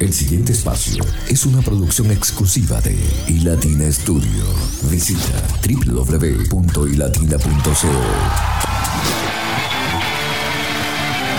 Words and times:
El 0.00 0.14
siguiente 0.14 0.52
espacio 0.52 1.04
es 1.28 1.44
una 1.44 1.60
producción 1.60 2.12
exclusiva 2.12 2.80
de 2.80 2.96
iLatina 3.26 3.92
Studio. 3.92 4.44
Visita 4.84 5.42
www.ilatina.co. 5.60 7.88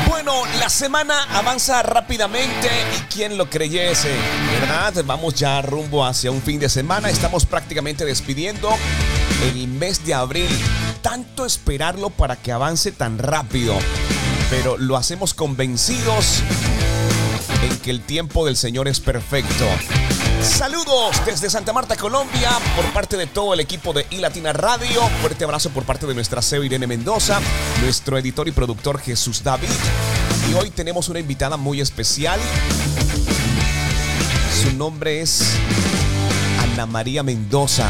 Bueno, 0.09 0.33
la 0.59 0.69
semana 0.69 1.23
avanza 1.33 1.81
rápidamente 1.83 2.67
y 2.97 3.01
quién 3.13 3.37
lo 3.37 3.49
creyese, 3.49 4.11
¿verdad? 4.59 4.93
Vamos 5.05 5.35
ya 5.35 5.61
rumbo 5.61 6.05
hacia 6.05 6.29
un 6.29 6.41
fin 6.41 6.59
de 6.59 6.67
semana, 6.67 7.09
estamos 7.09 7.45
prácticamente 7.45 8.03
despidiendo 8.03 8.69
el 9.53 9.69
mes 9.69 10.05
de 10.05 10.13
abril. 10.13 10.49
Tanto 11.01 11.45
esperarlo 11.45 12.09
para 12.09 12.35
que 12.35 12.51
avance 12.51 12.91
tan 12.91 13.17
rápido, 13.17 13.73
pero 14.49 14.77
lo 14.77 14.97
hacemos 14.97 15.33
convencidos 15.33 16.41
en 17.63 17.77
que 17.79 17.91
el 17.91 18.01
tiempo 18.01 18.45
del 18.45 18.55
Señor 18.55 18.87
es 18.87 18.99
perfecto. 18.99 19.65
Saludos 20.41 21.21
desde 21.25 21.49
Santa 21.49 21.73
Marta, 21.73 21.95
Colombia, 21.95 22.49
por 22.75 22.85
parte 22.93 23.17
de 23.17 23.27
todo 23.27 23.53
el 23.53 23.59
equipo 23.59 23.93
de 23.93 24.07
iLatina 24.09 24.53
Radio. 24.53 25.01
Fuerte 25.21 25.43
abrazo 25.43 25.69
por 25.69 25.83
parte 25.83 26.07
de 26.07 26.13
nuestra 26.13 26.41
CEO 26.41 26.63
Irene 26.63 26.87
Mendoza, 26.87 27.41
nuestro 27.81 28.17
editor 28.17 28.47
y 28.47 28.51
productor 28.51 28.99
Jesús 28.99 29.43
David. 29.43 29.69
Y 30.49 30.53
hoy 30.53 30.71
tenemos 30.71 31.09
una 31.09 31.19
invitada 31.19 31.57
muy 31.57 31.81
especial. 31.81 32.39
Su 34.63 34.75
nombre 34.77 35.21
es 35.21 35.43
Ana 36.73 36.85
María 36.85 37.21
Mendoza 37.21 37.87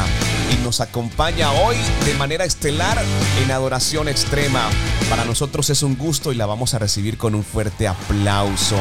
y 0.52 0.64
nos 0.64 0.80
acompaña 0.80 1.52
hoy 1.52 1.76
de 2.04 2.14
manera 2.14 2.44
estelar 2.44 2.98
en 3.42 3.50
Adoración 3.50 4.08
Extrema. 4.08 4.68
Para 5.10 5.24
nosotros 5.24 5.68
es 5.70 5.82
un 5.82 5.98
gusto 5.98 6.30
y 6.32 6.36
la 6.36 6.46
vamos 6.46 6.72
a 6.72 6.78
recibir 6.78 7.18
con 7.18 7.34
un 7.34 7.42
fuerte 7.42 7.88
aplauso. 7.88 8.76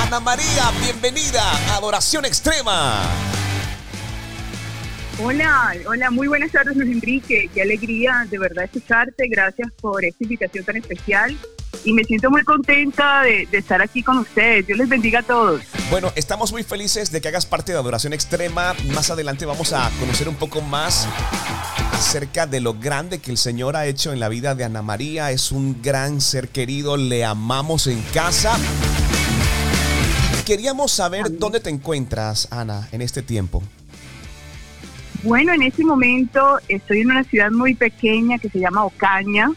Ana 0.00 0.18
María, 0.18 0.72
bienvenida 0.82 1.40
Adoración 1.76 2.24
Extrema. 2.24 3.04
Hola, 5.22 5.72
hola, 5.86 6.10
muy 6.10 6.26
buenas 6.26 6.50
tardes 6.50 6.76
Luis 6.76 6.90
Enrique, 6.90 7.48
qué 7.54 7.62
alegría 7.62 8.26
de 8.28 8.38
verdad 8.40 8.64
escucharte, 8.64 9.28
gracias 9.28 9.70
por 9.80 10.04
esta 10.04 10.24
invitación 10.24 10.64
tan 10.64 10.78
especial 10.78 11.38
y 11.84 11.92
me 11.92 12.04
siento 12.04 12.30
muy 12.30 12.42
contenta 12.42 13.22
de, 13.22 13.46
de, 13.50 13.58
estar 13.58 13.80
aquí 13.82 14.02
con 14.02 14.18
ustedes. 14.18 14.66
Dios 14.66 14.78
les 14.78 14.88
bendiga 14.88 15.20
a 15.20 15.22
todos. 15.22 15.62
Bueno, 15.90 16.12
estamos 16.14 16.52
muy 16.52 16.62
felices 16.62 17.10
de 17.10 17.20
que 17.20 17.28
hagas 17.28 17.46
parte 17.46 17.72
de 17.72 17.78
Adoración 17.78 18.12
Extrema. 18.12 18.74
Más 18.94 19.10
adelante 19.10 19.46
vamos 19.46 19.72
a 19.72 19.90
conocer 19.98 20.28
un 20.28 20.36
poco 20.36 20.60
más 20.60 21.08
acerca 21.92 22.46
de 22.46 22.60
lo 22.60 22.74
grande 22.74 23.20
que 23.20 23.30
el 23.30 23.38
Señor 23.38 23.76
ha 23.76 23.86
hecho 23.86 24.12
en 24.12 24.20
la 24.20 24.28
vida 24.28 24.54
de 24.54 24.64
Ana 24.64 24.82
María. 24.82 25.30
Es 25.30 25.52
un 25.52 25.80
gran 25.82 26.20
ser 26.20 26.48
querido, 26.48 26.96
le 26.96 27.24
amamos 27.24 27.86
en 27.86 28.02
casa. 28.12 28.58
Queríamos 30.44 30.90
saber 30.90 31.38
dónde 31.38 31.60
te 31.60 31.70
encuentras, 31.70 32.48
Ana, 32.50 32.88
en 32.90 33.02
este 33.02 33.22
tiempo. 33.22 33.62
Bueno, 35.22 35.52
en 35.52 35.62
este 35.62 35.84
momento 35.84 36.58
estoy 36.66 37.02
en 37.02 37.12
una 37.12 37.22
ciudad 37.22 37.52
muy 37.52 37.76
pequeña 37.76 38.38
que 38.38 38.48
se 38.48 38.58
llama 38.58 38.84
Ocaña. 38.84 39.52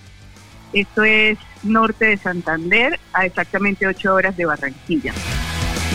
Esto 0.73 1.03
es 1.03 1.39
norte 1.65 2.05
de 2.05 2.17
Santander, 2.17 2.99
a 3.13 3.25
exactamente 3.25 3.87
8 3.87 4.13
horas 4.13 4.37
de 4.37 4.45
Barranquilla. 4.45 5.13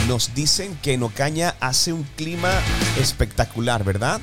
Nos 0.09 0.35
dicen 0.35 0.77
que 0.83 0.95
en 0.95 1.03
Ocaña 1.03 1.55
hace 1.61 1.93
un 1.93 2.05
clima 2.17 2.51
espectacular, 2.99 3.85
¿verdad? 3.85 4.21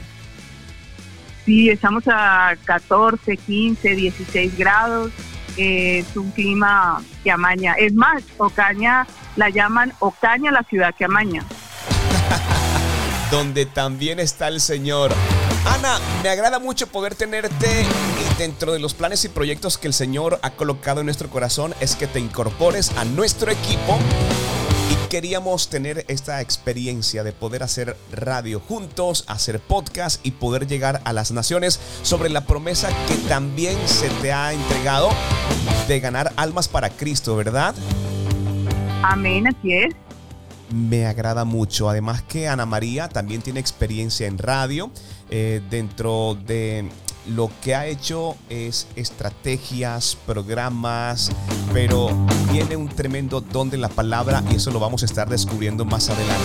Sí, 1.46 1.70
estamos 1.70 2.04
a 2.08 2.58
14, 2.66 3.38
15, 3.38 3.96
16 3.96 4.58
grados. 4.58 5.12
Eh, 5.56 6.00
es 6.00 6.18
un 6.18 6.30
clima 6.32 7.02
que 7.24 7.32
amaña. 7.32 7.74
Es 7.74 7.94
más, 7.94 8.22
Ocaña 8.38 9.08
la 9.38 9.50
llaman 9.50 9.94
Ocaña 10.00 10.52
la 10.52 10.64
ciudad 10.64 10.94
que 10.94 11.06
amaña. 11.06 11.44
Donde 13.32 13.66
también 13.66 14.20
está 14.20 14.50
el 14.50 14.60
Señor. 14.60 15.14
Ana, 15.66 16.00
me 16.22 16.30
agrada 16.30 16.60
mucho 16.60 16.88
poder 16.88 17.16
tenerte 17.16 17.86
dentro 18.38 18.72
de 18.72 18.80
los 18.80 18.94
planes 18.94 19.26
y 19.26 19.30
proyectos 19.30 19.78
que 19.78 19.88
el 19.88 19.94
Señor 19.94 20.40
ha 20.44 20.52
colocado 20.52 21.00
en 21.00 21.06
nuestro 21.06 21.30
corazón 21.30 21.74
es 21.80 21.96
que 21.96 22.06
te 22.06 22.20
incorpores 22.20 22.92
a 22.98 23.04
nuestro 23.04 23.52
equipo 23.52 23.98
y 24.92 25.10
queríamos 25.10 25.70
tener 25.70 26.06
esta 26.08 26.40
experiencia 26.40 27.24
de 27.24 27.32
poder 27.32 27.64
hacer 27.64 27.98
radio 28.12 28.60
juntos, 28.60 29.24
hacer 29.28 29.60
podcast 29.60 30.24
y 30.26 30.32
poder 30.32 30.68
llegar 30.68 31.02
a 31.04 31.14
las 31.14 31.32
naciones 31.32 31.80
sobre 32.04 32.30
la 32.30 32.46
promesa 32.46 32.90
que 33.08 33.16
también 33.28 33.76
se 33.88 34.10
te 34.22 34.32
ha 34.32 34.54
entregado 34.54 35.10
de 35.88 36.00
ganar 36.00 36.32
almas 36.36 36.68
para 36.68 36.90
Cristo, 36.92 37.36
¿verdad? 37.36 37.74
Amén, 39.02 39.48
así 39.48 39.74
es. 39.74 39.96
Me 40.70 41.08
agrada 41.08 41.44
mucho. 41.44 41.90
Además 41.90 42.22
que 42.22 42.48
Ana 42.48 42.66
María 42.66 43.10
también 43.10 43.42
tiene 43.42 43.60
experiencia 43.60 44.28
en 44.28 44.38
radio 44.38 44.92
eh, 45.30 45.62
dentro 45.70 46.38
de 46.46 46.90
lo 47.28 47.52
que 47.62 47.76
ha 47.76 47.86
hecho 47.86 48.36
es 48.50 48.88
estrategias, 48.96 50.18
programas, 50.26 51.32
pero 51.74 52.10
tiene 52.52 52.76
un 52.76 52.90
tremendo 52.90 53.42
don 53.42 53.70
de 53.70 53.78
la 53.78 53.90
palabra 53.90 54.44
y 54.52 54.56
eso 54.56 54.72
lo 54.72 54.80
vamos 54.80 55.04
a 55.04 55.06
estar 55.06 55.30
descubriendo 55.30 55.86
más 55.86 56.10
adelante. 56.10 56.44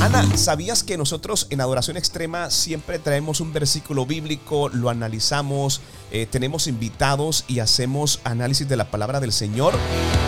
Ana, 0.00 0.36
¿sabías 0.36 0.82
que 0.82 0.96
nosotros 0.96 1.46
en 1.50 1.60
Adoración 1.60 1.96
Extrema 1.96 2.50
siempre 2.50 2.98
traemos 2.98 3.40
un 3.40 3.52
versículo 3.52 4.06
bíblico, 4.06 4.68
lo 4.68 4.90
analizamos, 4.90 5.80
eh, 6.10 6.26
tenemos 6.30 6.66
invitados 6.66 7.44
y 7.48 7.60
hacemos 7.60 8.20
análisis 8.24 8.68
de 8.68 8.76
la 8.76 8.90
palabra 8.90 9.20
del 9.20 9.32
Señor? 9.32 9.74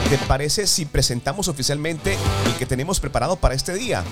¿Te 0.08 0.18
parece 0.18 0.66
si 0.66 0.84
presentamos 0.84 1.48
oficialmente 1.48 2.16
el 2.46 2.54
que 2.56 2.66
tenemos 2.66 3.00
preparado 3.00 3.36
para 3.36 3.54
este 3.54 3.74
día? 3.74 4.04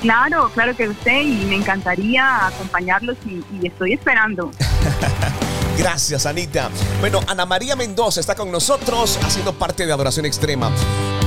Claro, 0.00 0.50
claro 0.54 0.76
que 0.76 0.88
usted 0.88 1.22
y 1.22 1.44
me 1.46 1.56
encantaría 1.56 2.46
acompañarlos 2.46 3.16
y, 3.26 3.66
estoy 3.66 3.94
esperando. 3.94 4.50
Gracias, 5.78 6.26
Anita. 6.26 6.70
Bueno, 7.00 7.20
Ana 7.28 7.46
María 7.46 7.76
Mendoza 7.76 8.20
está 8.20 8.34
con 8.34 8.50
nosotros 8.50 9.18
haciendo 9.22 9.52
parte 9.54 9.86
de 9.86 9.92
Adoración 9.92 10.26
Extrema. 10.26 10.72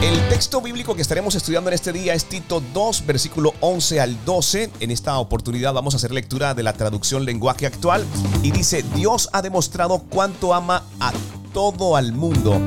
El 0.01 0.19
texto 0.27 0.61
bíblico 0.61 0.93
que 0.95 1.01
estaremos 1.01 1.35
estudiando 1.35 1.69
en 1.69 1.75
este 1.75 1.93
día 1.93 2.13
es 2.13 2.25
Tito 2.25 2.61
2, 2.73 3.05
versículo 3.05 3.53
11 3.61 4.01
al 4.01 4.25
12. 4.25 4.71
En 4.81 4.91
esta 4.91 5.17
oportunidad 5.19 5.73
vamos 5.73 5.93
a 5.93 5.97
hacer 5.97 6.11
lectura 6.11 6.53
de 6.53 6.63
la 6.63 6.73
traducción 6.73 7.23
lenguaje 7.23 7.65
actual 7.65 8.05
y 8.43 8.51
dice, 8.51 8.83
Dios 8.95 9.29
ha 9.31 9.41
demostrado 9.41 9.99
cuánto 10.09 10.53
ama 10.53 10.83
a 10.99 11.13
todo 11.53 11.95
al 11.95 12.13
mundo, 12.13 12.59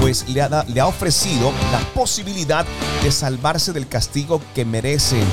pues 0.00 0.28
le 0.28 0.42
ha, 0.42 0.86
ofrecido 0.86 1.52
la 1.72 1.80
posibilidad 1.94 2.66
de 3.02 3.12
salvarse 3.12 3.72
del 3.72 3.88
castigo 3.88 4.40
que 4.54 4.64
merecen. 4.64 5.24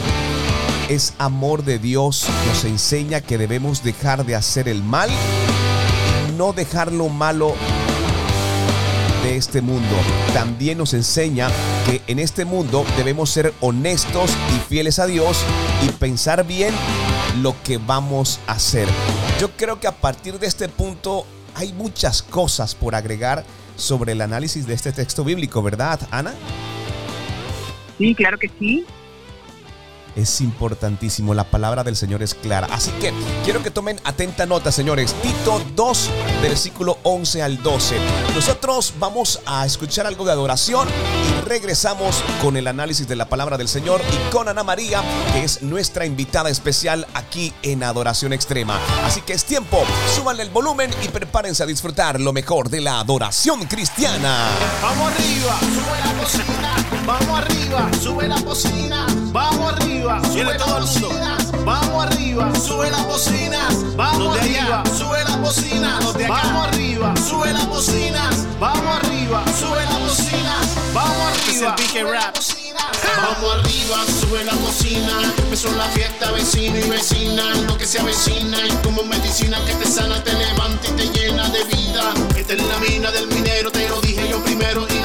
Es 0.90 1.14
amor 1.18 1.64
de 1.64 1.80
Dios, 1.80 2.28
nos 2.48 2.64
enseña 2.66 3.22
que 3.22 3.38
debemos 3.38 3.84
dejar 3.84 4.26
de 4.26 4.36
hacer 4.36 4.68
el 4.68 4.84
mal 4.84 5.10
no 6.38 6.54
dejar 6.54 6.92
lo 6.92 7.10
malo 7.10 7.56
de 9.24 9.38
este 9.38 9.62
mundo. 9.62 9.96
También 10.34 10.78
nos 10.78 10.94
enseña 10.94 11.50
que 11.86 12.02
en 12.08 12.20
este 12.20 12.46
mundo 12.46 12.86
debemos 12.98 13.30
ser 13.30 13.54
honestos 13.62 14.32
y 14.56 14.60
fieles 14.70 15.00
a 15.00 15.08
Dios 15.08 15.38
y 15.84 15.90
pensar 15.90 16.46
bien 16.46 16.74
lo 17.42 17.56
que 17.64 17.78
vamos 17.78 18.40
a 18.48 18.54
hacer. 18.54 18.88
Yo 19.40 19.52
creo 19.56 19.80
que 19.80 19.88
a 19.88 19.96
partir 19.96 20.40
de 20.40 20.48
este 20.48 20.68
punto 20.68 21.26
hay 21.56 21.74
muchas 21.74 22.22
cosas 22.22 22.76
por 22.76 22.96
agregar 22.96 23.46
sobre 23.76 24.14
el 24.14 24.22
análisis 24.22 24.66
de 24.68 24.74
este 24.74 24.92
texto 24.92 25.24
bíblico, 25.24 25.62
¿verdad, 25.62 26.00
Ana? 26.12 26.34
Sí, 27.98 28.14
claro 28.16 28.38
que 28.38 28.50
sí. 28.60 28.86
Es 30.16 30.40
importantísimo, 30.40 31.34
la 31.34 31.44
palabra 31.44 31.84
del 31.84 31.96
Señor 31.96 32.24
es 32.24 32.34
clara. 32.34 32.68
Así 32.72 32.92
que 33.02 33.14
quiero 33.44 33.62
que 33.62 33.70
tomen 33.70 34.00
atenta 34.06 34.46
nota, 34.46 34.72
señores. 34.72 35.14
Tito 35.22 35.62
2, 35.76 36.10
versículo 36.42 36.98
11 37.04 37.44
al 37.44 37.62
12. 37.62 37.98
Nosotros 38.34 38.94
vamos 38.98 39.42
a 39.46 39.66
escuchar 39.66 40.08
algo 40.08 40.24
de 40.24 40.32
adoración 40.32 40.88
y 40.88 41.42
regresamos 41.48 42.24
con 42.42 42.56
el 42.56 42.68
análisis 42.68 43.08
de 43.08 43.18
la 43.18 43.28
palabra 43.28 43.58
del 43.58 43.68
Señor 43.68 44.02
y 44.12 44.32
con 44.32 44.48
Ana 44.48 44.64
María, 44.64 45.04
que 45.34 45.44
es 45.44 45.62
nuestra 45.62 46.06
invitada 46.06 46.50
especial 46.50 47.06
aquí 47.14 47.54
en 47.62 47.84
Adoración 47.84 48.32
Extrema. 48.32 48.80
Así 49.04 49.22
que 49.22 49.34
es 49.34 49.44
tiempo, 49.44 49.84
súbanle 50.16 50.44
el 50.44 50.50
volumen 50.50 50.92
y 51.04 51.10
prepárense 51.10 51.64
a 51.64 51.66
disfrutar 51.66 52.22
lo 52.22 52.32
mejor 52.32 52.70
de 52.70 52.80
la 52.80 53.00
adoración 53.00 53.66
cristiana. 53.66 54.50
Vamos 54.82 55.12
arriba, 55.12 55.60
sube 57.06 57.14
la. 57.14 57.14
Vamos 57.14 57.40
arriba, 57.40 57.90
sube 58.02 58.28
la 58.28 58.42
cocina. 58.42 59.06
Vamos 59.32 59.74
arriba, 59.74 60.22
sube 60.24 60.58
todo 60.58 60.78
el 60.78 60.86
mundo. 60.86 61.10
Vamos 61.66 62.06
arriba, 62.06 62.52
sube 62.56 62.90
las 62.92 63.06
bocinas. 63.08 63.96
Vamos 63.96 64.38
arriba, 64.38 64.84
sube 64.98 65.24
las 65.24 65.40
bocinas. 65.40 66.04
Vamos 66.30 66.68
arriba, 66.68 67.14
sube 67.18 67.54
las 67.54 67.68
bocinas. 67.68 68.46
Vamos 68.60 68.98
arriba, 68.98 69.44
sube 69.60 69.86
las 69.86 70.00
bocinas. 70.00 70.94
Vamos 70.94 71.28
arriba. 71.28 71.76
Vamos 73.18 73.56
arriba, 73.56 73.98
sube 74.20 74.44
la 74.44 74.52
cocina. 74.54 75.34
Empezó 75.38 75.72
la 75.76 75.86
fiesta, 75.90 76.32
vecino 76.32 76.78
y 76.78 76.90
vecina. 76.90 77.44
Lo 77.68 77.78
que 77.78 77.86
se 77.86 78.00
avecina 78.00 78.58
y 78.68 78.72
como 78.84 79.04
medicina 79.04 79.58
que 79.66 79.74
te 79.76 79.86
sana, 79.86 80.24
te 80.24 80.34
levanta 80.34 80.88
y 80.88 80.92
te 80.92 81.10
llena 81.10 81.48
de 81.50 81.64
vida. 81.66 82.14
Esta 82.36 82.54
es 82.54 82.64
la 82.64 82.78
mina 82.80 83.12
del 83.12 83.28
minero, 83.28 83.72
te 83.72 83.88
lo 83.90 84.02
dije 84.02 84.28
yo 84.30 84.44
primero. 84.44 84.86
Y 84.90 85.05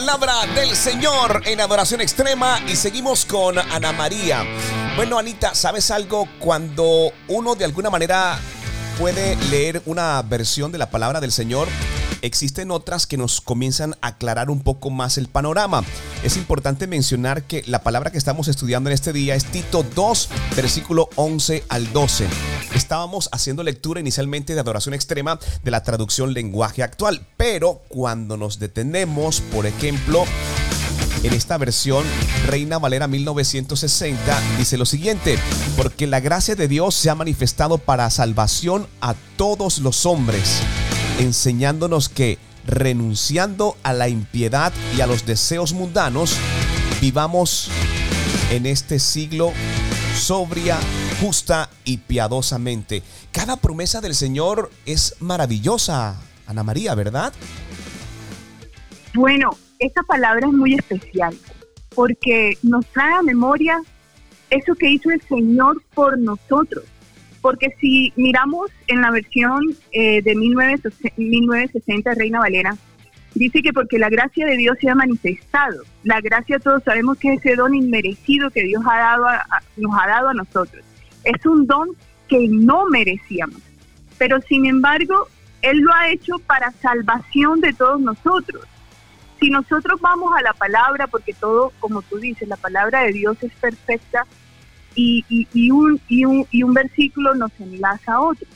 Palabra 0.00 0.46
del 0.54 0.74
Señor 0.74 1.42
en 1.44 1.60
adoración 1.60 2.00
extrema 2.00 2.58
y 2.66 2.74
seguimos 2.74 3.26
con 3.26 3.58
Ana 3.58 3.92
María. 3.92 4.46
Bueno, 4.96 5.18
Anita, 5.18 5.54
¿sabes 5.54 5.90
algo? 5.90 6.26
Cuando 6.38 7.12
uno 7.28 7.54
de 7.54 7.66
alguna 7.66 7.90
manera 7.90 8.38
puede 8.98 9.36
leer 9.50 9.82
una 9.84 10.22
versión 10.22 10.72
de 10.72 10.78
la 10.78 10.88
palabra 10.88 11.20
del 11.20 11.32
Señor, 11.32 11.68
existen 12.22 12.70
otras 12.70 13.06
que 13.06 13.18
nos 13.18 13.42
comienzan 13.42 13.94
a 14.00 14.08
aclarar 14.08 14.48
un 14.48 14.62
poco 14.62 14.88
más 14.88 15.18
el 15.18 15.28
panorama. 15.28 15.84
Es 16.24 16.38
importante 16.38 16.86
mencionar 16.86 17.42
que 17.42 17.62
la 17.66 17.82
palabra 17.82 18.10
que 18.10 18.16
estamos 18.16 18.48
estudiando 18.48 18.88
en 18.88 18.94
este 18.94 19.12
día 19.12 19.34
es 19.34 19.44
Tito 19.44 19.82
2, 19.82 20.30
versículo 20.56 21.10
11 21.16 21.64
al 21.68 21.92
12. 21.92 22.26
Estábamos 22.74 23.28
haciendo 23.32 23.62
lectura 23.62 24.00
inicialmente 24.00 24.54
de 24.54 24.60
adoración 24.60 24.94
extrema 24.94 25.38
de 25.62 25.70
la 25.70 25.82
traducción 25.82 26.32
lenguaje 26.32 26.82
actual, 26.82 27.26
pero 27.36 27.82
cuando 27.88 28.36
nos 28.36 28.58
detenemos, 28.58 29.40
por 29.40 29.66
ejemplo, 29.66 30.24
en 31.22 31.34
esta 31.34 31.58
versión, 31.58 32.04
Reina 32.46 32.78
Valera 32.78 33.06
1960 33.06 34.40
dice 34.58 34.78
lo 34.78 34.86
siguiente, 34.86 35.38
porque 35.76 36.06
la 36.06 36.20
gracia 36.20 36.54
de 36.54 36.68
Dios 36.68 36.94
se 36.94 37.10
ha 37.10 37.14
manifestado 37.14 37.78
para 37.78 38.08
salvación 38.10 38.86
a 39.00 39.14
todos 39.36 39.78
los 39.78 40.06
hombres 40.06 40.62
enseñándonos 41.20 42.08
que 42.08 42.38
renunciando 42.66 43.76
a 43.82 43.92
la 43.92 44.08
impiedad 44.08 44.72
y 44.96 45.00
a 45.00 45.06
los 45.06 45.26
deseos 45.26 45.72
mundanos, 45.72 46.36
vivamos 47.00 47.68
en 48.50 48.66
este 48.66 48.98
siglo 48.98 49.52
sobria, 50.18 50.78
justa 51.20 51.68
y 51.84 51.98
piadosamente. 51.98 53.02
Cada 53.30 53.56
promesa 53.56 54.00
del 54.00 54.14
Señor 54.14 54.70
es 54.86 55.16
maravillosa, 55.20 56.16
Ana 56.46 56.62
María, 56.62 56.94
¿verdad? 56.94 57.34
Bueno, 59.14 59.50
esta 59.78 60.02
palabra 60.02 60.46
es 60.46 60.52
muy 60.52 60.74
especial 60.74 61.36
porque 61.94 62.56
nos 62.62 62.86
trae 62.86 63.14
a 63.14 63.22
memoria 63.22 63.78
eso 64.48 64.74
que 64.74 64.88
hizo 64.88 65.10
el 65.10 65.20
Señor 65.22 65.82
por 65.94 66.18
nosotros. 66.18 66.84
Porque 67.42 67.74
si 67.80 68.12
miramos 68.16 68.70
en 68.86 69.02
la 69.02 69.10
versión 69.10 69.60
eh, 69.92 70.22
de 70.22 70.34
1960 70.34 72.14
Reina 72.14 72.40
Valera, 72.40 72.76
dice 73.34 73.62
que 73.62 73.72
porque 73.72 73.98
la 73.98 74.08
gracia 74.08 74.46
de 74.46 74.56
Dios 74.56 74.76
se 74.80 74.88
ha 74.90 74.94
manifestado. 74.94 75.82
La 76.02 76.20
gracia 76.20 76.58
todos 76.58 76.82
sabemos 76.82 77.18
que 77.18 77.34
es 77.34 77.44
ese 77.44 77.56
don 77.56 77.74
inmerecido 77.74 78.50
que 78.50 78.64
Dios 78.64 78.82
ha 78.90 78.98
dado 78.98 79.26
nos 79.76 79.92
ha 79.98 80.06
dado 80.06 80.28
a 80.28 80.34
nosotros. 80.34 80.84
Es 81.24 81.44
un 81.46 81.66
don 81.66 81.90
que 82.28 82.46
no 82.48 82.86
merecíamos. 82.86 83.60
Pero 84.18 84.40
sin 84.42 84.66
embargo, 84.66 85.28
Él 85.62 85.78
lo 85.78 85.92
ha 85.92 86.10
hecho 86.10 86.38
para 86.46 86.72
salvación 86.72 87.60
de 87.60 87.72
todos 87.72 88.00
nosotros. 88.00 88.64
Si 89.38 89.48
nosotros 89.48 90.00
vamos 90.00 90.32
a 90.36 90.42
la 90.42 90.52
palabra, 90.52 91.06
porque 91.06 91.32
todo, 91.32 91.72
como 91.80 92.02
tú 92.02 92.18
dices, 92.18 92.46
la 92.48 92.56
palabra 92.56 93.02
de 93.02 93.12
Dios 93.12 93.36
es 93.42 93.52
perfecta, 93.54 94.26
y, 94.94 95.70
un, 95.70 96.00
un 96.10 96.74
versículo 96.74 97.34
nos 97.34 97.52
enlaza 97.58 98.14
a 98.14 98.20
otro. 98.20 98.46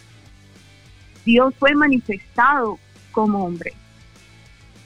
Dios 1.24 1.54
fue 1.58 1.74
manifestado 1.74 2.78
como 3.12 3.44
hombre. 3.44 3.72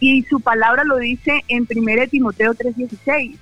Y 0.01 0.23
su 0.25 0.41
palabra 0.41 0.85
lo 0.85 0.99
dice 0.99 1.43
en 1.49 1.67
1 1.69 2.09
Timoteo 2.09 2.55
3:16. 2.55 3.37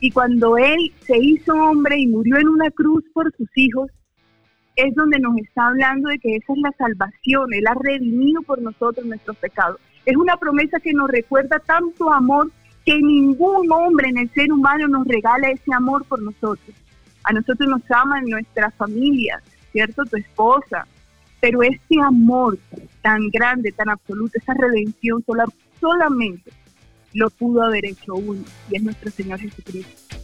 Y 0.00 0.10
cuando 0.10 0.56
Él 0.56 0.92
se 1.00 1.18
hizo 1.18 1.54
hombre 1.54 1.98
y 1.98 2.06
murió 2.06 2.38
en 2.38 2.48
una 2.48 2.70
cruz 2.70 3.04
por 3.12 3.30
sus 3.36 3.48
hijos, 3.54 3.90
es 4.76 4.94
donde 4.94 5.18
nos 5.18 5.36
está 5.36 5.68
hablando 5.68 6.08
de 6.08 6.18
que 6.18 6.36
esa 6.36 6.52
es 6.54 6.58
la 6.60 6.72
salvación. 6.78 7.52
Él 7.52 7.66
ha 7.66 7.74
redimido 7.74 8.40
por 8.42 8.62
nosotros 8.62 9.04
nuestros 9.04 9.36
pecados. 9.36 9.78
Es 10.06 10.16
una 10.16 10.36
promesa 10.38 10.80
que 10.80 10.94
nos 10.94 11.10
recuerda 11.10 11.58
tanto 11.58 12.10
amor 12.10 12.50
que 12.86 12.96
ningún 12.96 13.70
hombre 13.70 14.08
en 14.08 14.18
el 14.18 14.30
ser 14.30 14.50
humano 14.50 14.88
nos 14.88 15.06
regala 15.06 15.50
ese 15.50 15.72
amor 15.74 16.04
por 16.06 16.22
nosotros. 16.22 16.74
A 17.24 17.32
nosotros 17.34 17.68
nos 17.68 17.82
aman 17.90 18.24
nuestras 18.24 18.74
familias, 18.74 19.42
¿cierto? 19.72 20.04
Tu 20.06 20.16
esposa. 20.16 20.86
Pero 21.42 21.62
este 21.62 22.00
amor 22.02 22.58
tan 23.02 23.28
grande, 23.28 23.72
tan 23.72 23.90
absoluto, 23.90 24.38
esa 24.38 24.54
redención 24.54 25.22
sola, 25.26 25.44
solamente 25.78 26.50
lo 27.12 27.30
pudo 27.30 27.62
haber 27.62 27.84
hecho 27.86 28.14
uno, 28.14 28.42
y 28.70 28.76
es 28.76 28.82
nuestro 28.82 29.10
Señor 29.10 29.40
Jesucristo. 29.40 30.16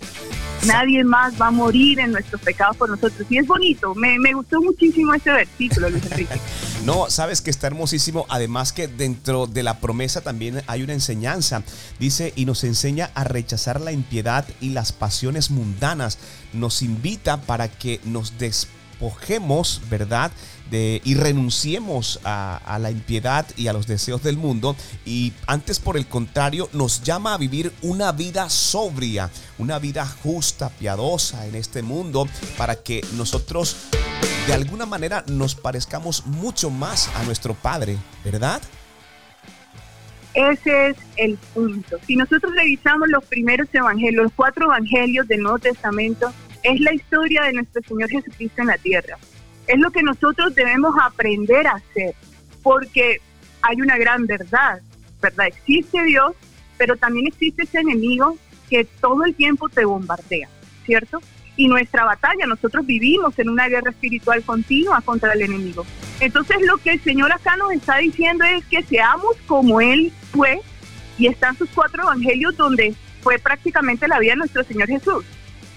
Nadie 0.67 1.05
más 1.05 1.41
va 1.41 1.49
a 1.49 1.51
morir 1.51 2.01
en 2.01 2.13
nuestros 2.13 2.41
pecados 2.41 2.77
por 2.77 2.89
nosotros. 2.89 3.27
Y 3.31 3.39
es 3.39 3.47
bonito, 3.47 3.95
me, 3.95 4.19
me 4.19 4.33
gustó 4.33 4.61
muchísimo 4.61 5.15
ese 5.15 5.31
versículo, 5.31 5.91
Luis 5.91 6.05
Enrique. 6.11 6.35
No, 6.85 7.11
sabes 7.11 7.41
que 7.41 7.51
está 7.51 7.67
hermosísimo. 7.67 8.27
Además 8.29 8.73
que 8.73 8.87
dentro 8.87 9.49
de 9.49 9.65
la 9.65 9.81
promesa 9.81 10.21
también 10.21 10.63
hay 10.69 10.85
una 10.85 10.93
enseñanza. 10.93 11.65
Dice, 11.99 12.33
y 12.37 12.45
nos 12.45 12.63
enseña 12.63 13.11
a 13.15 13.25
rechazar 13.25 13.81
la 13.81 13.91
impiedad 13.91 14.47
y 14.61 14.69
las 14.71 14.93
pasiones 14.93 15.51
mundanas. 15.51 16.17
Nos 16.53 16.83
invita 16.83 17.41
para 17.41 17.67
que 17.67 18.01
nos 18.05 18.39
despojemos, 18.39 19.83
¿verdad? 19.91 20.31
Y 20.71 21.15
renunciemos 21.15 22.21
a, 22.25 22.57
a, 22.57 22.79
la 22.79 22.91
impiedad 22.91 23.47
y 23.57 23.69
a 23.69 23.73
los 23.73 23.87
deseos 23.87 24.23
del 24.23 24.37
mundo. 24.37 24.77
Y 25.05 25.33
antes, 25.47 25.79
por 25.79 25.97
el 25.97 26.07
contrario, 26.07 26.69
nos 26.73 27.03
llama 27.03 27.35
a 27.35 27.39
vivir 27.39 27.73
una 27.83 28.13
vida 28.13 28.51
sobria, 28.51 29.31
una 29.59 29.79
vida 29.79 30.07
justa, 30.07 30.71
piadosa 30.71 31.47
en 31.47 31.55
este 31.55 31.83
mundo, 31.83 32.29
para 32.57 32.77
que 32.77 33.05
nosotros 33.15 33.77
de 34.47 34.55
alguna 34.55 34.87
manera 34.87 35.25
nos 35.29 35.55
parezcamos 35.55 36.27
mucho 36.27 36.71
más 36.71 37.11
a 37.17 37.23
nuestro 37.25 37.55
Padre, 37.55 37.97
¿verdad? 38.25 38.63
Ese 40.35 40.89
es 40.89 40.97
el 41.17 41.39
punto. 41.55 41.99
Si 42.07 42.15
nosotros 42.15 42.53
revisamos 42.55 43.09
los 43.09 43.25
primeros 43.25 43.69
evangelios, 43.73 44.25
los 44.25 44.33
cuatro 44.35 44.67
evangelios 44.67 45.27
del 45.27 45.41
Nuevo 45.41 45.59
Testamento, 45.59 46.33
es 46.63 46.79
la 46.81 46.95
historia 46.95 47.45
de 47.45 47.55
nuestro 47.55 47.83
Señor 47.83 48.11
Jesucristo 48.11 48.61
en 48.61 48.67
la 48.69 48.79
tierra. 48.79 49.19
Es 49.67 49.79
lo 49.79 49.91
que 49.91 50.03
nosotros 50.03 50.55
debemos 50.55 50.95
aprender 51.01 51.67
a 51.67 51.73
hacer, 51.73 52.15
porque 52.63 53.21
hay 53.63 53.81
una 53.81 53.99
gran 53.99 54.27
verdad, 54.27 54.81
¿verdad? 55.21 55.47
Existe 55.47 56.03
Dios, 56.05 56.33
pero 56.79 56.97
también 56.97 57.27
existe 57.27 57.65
ese 57.65 57.81
enemigo 57.81 58.37
que 58.71 58.85
todo 59.01 59.25
el 59.25 59.35
tiempo 59.35 59.69
te 59.69 59.85
bombardea, 59.85 60.49
¿cierto? 60.85 61.21
y 61.57 61.69
nuestra 61.69 62.05
batalla. 62.05 62.47
Nosotros 62.47 62.87
vivimos 62.87 63.39
en 63.39 63.49
una 63.49 63.69
guerra 63.69 63.91
espiritual 63.91 64.43
continua 64.43 65.01
contra 65.01 65.33
el 65.33 65.43
enemigo. 65.43 65.87
Entonces 66.21 66.59
lo 66.63 66.77
que 66.79 66.93
el 66.93 67.01
Señor 67.01 67.33
acá 67.33 67.57
nos 67.57 67.73
está 67.73 67.99
diciendo 67.99 68.45
es 68.45 68.65
que 68.67 68.83
seamos 68.83 69.37
como 69.47 69.81
Él 69.81 70.13
fue 70.33 70.61
y 71.19 71.27
están 71.27 71.57
sus 71.57 71.69
cuatro 71.71 72.03
evangelios 72.03 72.57
donde 72.57 72.95
fue 73.23 73.39
prácticamente 73.39 74.07
la 74.07 74.19
vida 74.19 74.33
de 74.33 74.39
nuestro 74.39 74.65
Señor 74.65 74.89
Jesús 74.89 75.25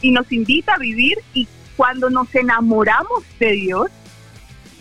y 0.02 0.12
nos 0.12 0.32
invita 0.32 0.76
a 0.76 0.78
vivir 0.78 1.18
y 1.34 1.48
cuando 1.80 2.10
nos 2.10 2.36
enamoramos 2.36 3.24
de 3.40 3.54
Dios, 3.54 3.90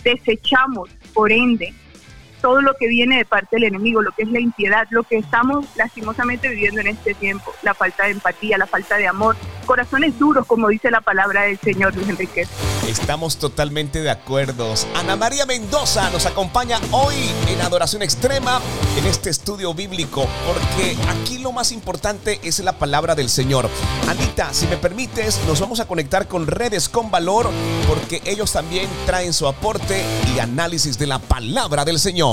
desechamos, 0.03 0.91
por 1.15 1.31
ende, 1.31 1.73
todo 2.41 2.61
lo 2.61 2.75
que 2.75 2.89
viene 2.89 3.19
de 3.19 3.25
parte 3.25 3.57
del 3.57 3.65
enemigo, 3.65 4.03
lo 4.03 4.13
que 4.13 4.23
es 4.23 4.31
la 4.31 4.41
impiedad, 4.41 4.87
lo 4.91 5.03
que 5.03 5.17
estamos 5.17 5.67
lastimosamente 5.77 6.49
viviendo 6.49 6.81
en 6.81 6.89
este 6.89 7.15
tiempo, 7.15 7.53
la 7.63 7.75
falta 7.75 8.05
de 8.05 8.13
empatía, 8.13 8.59
la 8.59 8.67
falta 8.67 8.97
de 8.97 9.07
amor, 9.07 9.37
corazones 9.67 10.19
duros, 10.19 10.47
como 10.47 10.69
dice 10.69 10.91
la 10.91 11.01
palabra 11.01 11.43
del 11.43 11.59
Señor 11.59 11.95
Luis 11.95 12.09
Enrique. 12.09 12.47
Estamos 12.87 13.39
totalmente 13.39 14.01
de 14.01 14.11
acuerdo. 14.11 14.73
Ana 14.95 15.17
María 15.17 15.45
Mendoza 15.47 16.09
nos 16.11 16.27
acompaña 16.27 16.79
hoy 16.91 17.15
en 17.49 17.61
Adoración 17.61 18.03
Extrema 18.03 18.61
en 18.97 19.07
este 19.07 19.31
estudio 19.31 19.75
bíblico, 19.75 20.27
porque 20.47 20.97
aquí 21.09 21.39
lo 21.39 21.53
más 21.53 21.73
importante 21.73 22.41
es 22.43 22.61
la 22.61 22.73
palabra 22.73 23.15
del 23.15 23.29
Señor. 23.29 23.69
Anita, 24.09 24.53
si 24.53 24.67
me 24.67 24.77
permites, 24.77 25.41
nos 25.47 25.61
vamos 25.61 25.81
a 25.81 25.87
conectar 25.87 26.29
con 26.29 26.47
redes 26.47 26.89
con 26.89 27.11
valor, 27.11 27.51
porque 27.87 28.23
ellos 28.25 28.53
también 28.53 28.89
traen 29.07 29.33
su 29.33 29.47
aporte 29.47 30.03
y 30.35 30.39
análisis 30.39 30.99
de 30.99 31.07
la 31.07 31.19
palabra 31.19 31.85
del 31.85 31.99
Señor. 31.99 32.28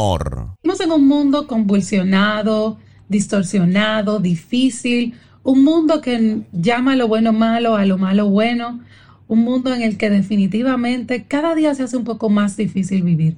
Estamos 0.61 0.81
en 0.81 0.91
un 0.91 1.07
mundo 1.07 1.47
convulsionado, 1.47 2.77
distorsionado, 3.07 4.19
difícil, 4.19 5.13
un 5.41 5.63
mundo 5.63 6.01
que 6.01 6.41
llama 6.51 6.97
lo 6.97 7.07
bueno 7.07 7.31
malo 7.31 7.77
a 7.77 7.85
lo 7.85 7.97
malo 7.97 8.27
bueno, 8.27 8.81
un 9.29 9.39
mundo 9.45 9.73
en 9.73 9.81
el 9.81 9.97
que 9.97 10.09
definitivamente 10.09 11.23
cada 11.23 11.55
día 11.55 11.73
se 11.75 11.83
hace 11.83 11.95
un 11.95 12.03
poco 12.03 12.29
más 12.29 12.57
difícil 12.57 13.03
vivir. 13.03 13.37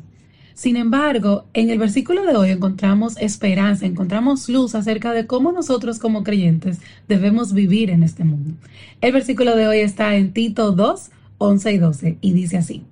Sin 0.56 0.78
embargo, 0.78 1.46
en 1.54 1.70
el 1.70 1.78
versículo 1.78 2.26
de 2.26 2.36
hoy 2.36 2.50
encontramos 2.50 3.18
esperanza, 3.18 3.86
encontramos 3.86 4.50
luz 4.50 4.74
acerca 4.74 5.14
de 5.14 5.28
cómo 5.28 5.52
nosotros 5.52 6.00
como 6.00 6.24
creyentes 6.24 6.80
debemos 7.08 7.54
vivir 7.54 7.92
en 7.92 8.02
este 8.02 8.24
mundo. 8.24 8.56
El 9.02 9.12
versículo 9.12 9.56
de 9.56 9.68
hoy 9.68 9.78
está 9.82 10.16
en 10.16 10.34
Tito 10.34 10.72
2, 10.72 11.12
11 11.38 11.72
y 11.72 11.78
12 11.78 12.18
y 12.20 12.34
dice 12.34 12.58
así 12.58 12.84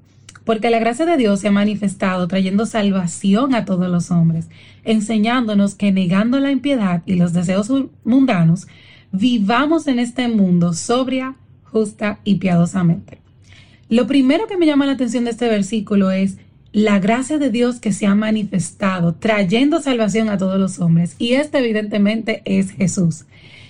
porque 0.45 0.69
la 0.69 0.79
gracia 0.79 1.05
de 1.05 1.17
Dios 1.17 1.41
se 1.41 1.49
ha 1.49 1.51
manifestado 1.51 2.27
trayendo 2.27 2.65
salvación 2.65 3.53
a 3.55 3.65
todos 3.65 3.89
los 3.89 4.11
hombres, 4.11 4.47
enseñándonos 4.83 5.75
que 5.75 5.91
negando 5.91 6.39
la 6.39 6.51
impiedad 6.51 7.03
y 7.05 7.15
los 7.15 7.33
deseos 7.33 7.69
mundanos, 8.03 8.67
vivamos 9.11 9.87
en 9.87 9.99
este 9.99 10.27
mundo 10.27 10.73
sobria, 10.73 11.35
justa 11.63 12.19
y 12.23 12.35
piadosamente. 12.35 13.19
Lo 13.89 14.07
primero 14.07 14.47
que 14.47 14.57
me 14.57 14.65
llama 14.65 14.85
la 14.85 14.93
atención 14.93 15.25
de 15.25 15.31
este 15.31 15.49
versículo 15.49 16.11
es 16.11 16.37
la 16.71 16.99
gracia 16.99 17.37
de 17.37 17.49
Dios 17.49 17.79
que 17.79 17.93
se 17.93 18.05
ha 18.05 18.15
manifestado, 18.15 19.15
trayendo 19.15 19.81
salvación 19.81 20.29
a 20.29 20.37
todos 20.37 20.59
los 20.59 20.79
hombres. 20.79 21.15
Y 21.17 21.33
este 21.33 21.59
evidentemente 21.59 22.41
es 22.45 22.71
Jesús. 22.71 23.25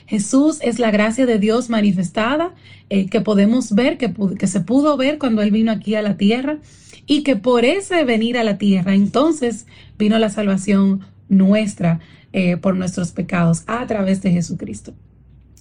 Jesús 0.08 0.60
es 0.62 0.80
la 0.80 0.92
gracia 0.92 1.26
de 1.26 1.40
Dios 1.40 1.70
manifestada, 1.70 2.54
eh, 2.90 3.08
que 3.08 3.22
podemos 3.22 3.74
ver, 3.74 3.98
que, 3.98 4.48
se 4.48 4.62
pudo 4.62 4.98
ver 4.98 5.18
cuando 5.18 5.42
Él 5.42 5.52
vino 5.52 5.72
aquí 5.72 5.96
a 5.96 6.02
la 6.02 6.18
tierra, 6.18 6.60
y 7.08 7.24
que 7.24 7.36
por 7.36 7.66
ese 7.66 8.04
venir 8.04 8.38
a 8.38 8.44
la 8.44 8.58
tierra, 8.58 8.96
entonces 8.96 9.68
vino 9.98 10.18
la 10.20 10.30
salvación 10.30 11.02
nuestra 11.30 12.00
eh, 12.34 12.58
por 12.58 12.76
nuestros 12.76 13.12
pecados 13.12 13.64
a 13.68 13.86
través 13.88 14.22
de 14.22 14.32
Jesucristo. 14.32 14.94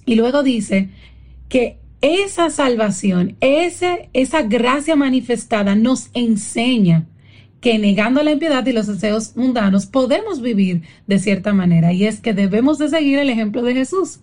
Y 0.07 0.17
luego 0.17 0.43
dice 0.43 0.91
que 1.49 1.79
esa 2.01 2.51
salvación, 2.51 3.37
ese, 3.41 4.11
esa 4.13 4.43
gracia 4.43 4.97
manifestada 4.97 5.75
nos 5.75 6.11
enseña 6.13 7.07
que 7.63 7.79
negando 7.79 8.23
la 8.23 8.33
impiedad 8.33 8.67
y 8.67 8.73
los 8.73 8.87
deseos 8.87 9.37
mundanos 9.37 9.87
podemos 9.87 10.43
vivir 10.43 10.83
de 11.07 11.19
cierta 11.19 11.55
manera 11.55 11.95
y 11.95 12.05
es 12.05 12.21
que 12.21 12.35
debemos 12.35 12.77
de 12.77 12.91
seguir 12.91 13.19
el 13.19 13.31
ejemplo 13.31 13.63
de 13.63 13.73
Jesús. 13.73 14.21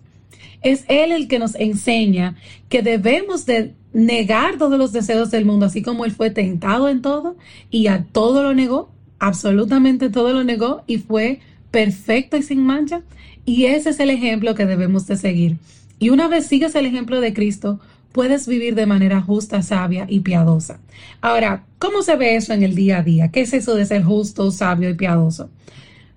Es 0.62 0.86
Él 0.88 1.12
el 1.12 1.28
que 1.28 1.40
nos 1.40 1.56
enseña 1.56 2.36
que 2.70 2.82
debemos 2.82 3.46
de 3.46 3.74
negar 3.94 4.58
todos 4.58 4.78
los 4.78 4.92
deseos 4.92 5.32
del 5.32 5.46
mundo, 5.46 5.66
así 5.66 5.82
como 5.82 6.06
Él 6.06 6.12
fue 6.12 6.30
tentado 6.30 6.88
en 6.90 7.02
todo 7.02 7.36
y 7.70 7.88
a 7.88 8.06
todo 8.12 8.44
lo 8.44 8.54
negó, 8.54 8.92
absolutamente 9.20 10.10
todo 10.10 10.34
lo 10.34 10.44
negó 10.44 10.84
y 10.88 10.98
fue 10.98 11.40
perfecto 11.72 12.38
y 12.38 12.44
sin 12.44 12.64
mancha. 12.64 13.02
Y 13.46 13.66
ese 13.66 13.90
es 13.90 14.00
el 14.00 14.10
ejemplo 14.10 14.56
que 14.56 14.66
debemos 14.66 15.08
de 15.08 15.18
seguir. 15.18 15.58
Y 16.00 16.10
una 16.10 16.28
vez 16.28 16.48
sigues 16.48 16.76
el 16.76 16.86
ejemplo 16.86 17.22
de 17.22 17.34
Cristo, 17.34 17.80
puedes 18.12 18.48
vivir 18.48 18.76
de 18.76 18.86
manera 18.86 19.22
justa, 19.22 19.62
sabia 19.62 20.06
y 20.10 20.20
piadosa. 20.22 20.80
Ahora, 21.22 21.66
¿cómo 21.80 22.02
se 22.02 22.16
ve 22.16 22.36
eso 22.36 22.54
en 22.54 22.64
el 22.64 22.76
día 22.76 23.00
a 23.00 23.04
día? 23.04 23.32
¿Qué 23.32 23.42
es 23.42 23.54
eso 23.54 23.76
de 23.76 23.86
ser 23.86 24.04
justo, 24.04 24.52
sabio 24.52 24.90
y 24.90 24.94
piadoso? 24.94 25.50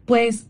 Pues 0.07 0.47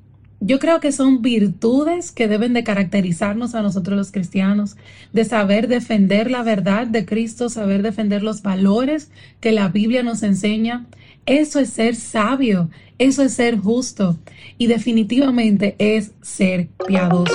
yo 0.46 0.58
creo 0.58 0.78
que 0.78 0.92
son 0.92 1.22
virtudes 1.22 2.12
que 2.12 2.28
deben 2.28 2.52
de 2.52 2.64
caracterizarnos 2.64 3.54
a 3.54 3.62
nosotros 3.62 3.96
los 3.96 4.12
cristianos, 4.12 4.76
de 5.14 5.24
saber 5.24 5.68
defender 5.68 6.30
la 6.30 6.42
verdad 6.42 6.86
de 6.86 7.06
Cristo, 7.06 7.48
saber 7.48 7.80
defender 7.80 8.22
los 8.22 8.42
valores 8.42 9.10
que 9.40 9.52
la 9.52 9.68
Biblia 9.68 10.02
nos 10.02 10.22
enseña. 10.22 10.84
Eso 11.24 11.60
es 11.60 11.70
ser 11.70 11.96
sabio, 11.96 12.68
eso 12.98 13.22
es 13.22 13.32
ser 13.32 13.56
justo 13.58 14.18
y 14.58 14.66
definitivamente 14.66 15.76
es 15.78 16.10
ser 16.20 16.68
piadoso. 16.86 17.34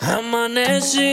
Amanecí 0.00 1.12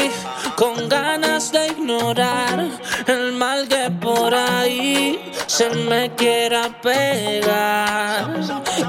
con 0.55 0.88
ganas 0.88 1.51
de 1.51 1.67
ignorar 1.67 2.70
el 3.07 3.33
mal 3.33 3.67
que 3.67 3.89
por 4.01 4.33
ahí 4.33 5.31
se 5.47 5.69
me 5.69 6.12
quiera 6.15 6.69
pegar. 6.81 8.39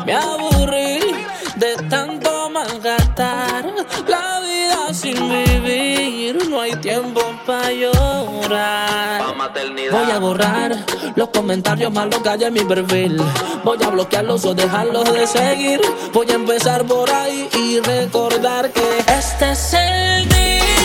Me 0.04 0.14
aburrí 0.14 1.00
de 1.56 1.76
tanto 1.88 2.50
malgastar 2.50 3.66
la 4.08 4.40
vida 4.40 4.94
sin 4.94 5.16
vivir. 5.28 6.48
No 6.48 6.60
hay 6.60 6.72
tiempo 6.76 7.20
para 7.46 7.70
llorar. 7.72 9.34
Voy 9.90 10.10
a 10.10 10.18
borrar 10.18 10.76
los 11.14 11.28
comentarios 11.28 11.92
malos 11.92 12.20
que 12.22 12.28
hay 12.28 12.44
en 12.44 12.54
mi 12.54 12.64
perfil. 12.64 13.20
Voy 13.64 13.78
a 13.82 13.90
bloquearlos 13.90 14.44
o 14.44 14.54
dejarlos 14.54 15.12
de 15.12 15.26
seguir. 15.26 15.80
Voy 16.12 16.30
a 16.30 16.34
empezar 16.34 16.84
por 16.84 17.10
ahí 17.10 17.48
y 17.52 17.80
recordar 17.80 18.70
que 18.70 18.98
este 19.06 19.50
es 19.50 19.74
el 19.74 20.28
día 20.28 20.75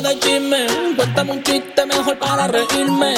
nada 0.00 0.14
de 0.14 0.20
chisme, 0.20 0.66
cuéntame 0.96 1.32
un 1.32 1.42
chiste 1.42 1.86
mejor 1.86 2.18
para 2.18 2.46
reírme. 2.46 3.14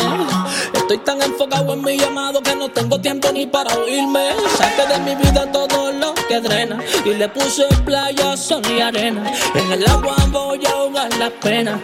Estoy 0.73 0.99
tan 0.99 1.21
enfocado 1.21 1.75
en 1.75 1.83
mi 1.83 1.99
llamado 1.99 2.43
que 2.43 2.55
no 2.57 2.71
tengo 2.71 2.99
tiempo 3.01 3.31
ni 3.33 3.47
para 3.47 3.75
oírme. 3.77 4.31
Saqué 4.57 4.87
de 4.87 4.99
mi 5.01 5.15
vida 5.15 5.51
todo 5.53 5.93
lo 5.93 6.15
que 6.29 6.41
drena 6.41 6.83
y 7.05 7.11
le 7.15 7.29
puse 7.29 7.67
playa, 7.85 8.37
sol 8.37 8.63
y 8.75 8.81
arena. 8.81 9.31
En 9.55 9.73
el 9.73 9.87
agua 9.89 10.17
voy 10.31 10.65
a 10.65 10.71
ahogar 10.71 11.13
la 11.19 11.31
pena. 11.31 11.81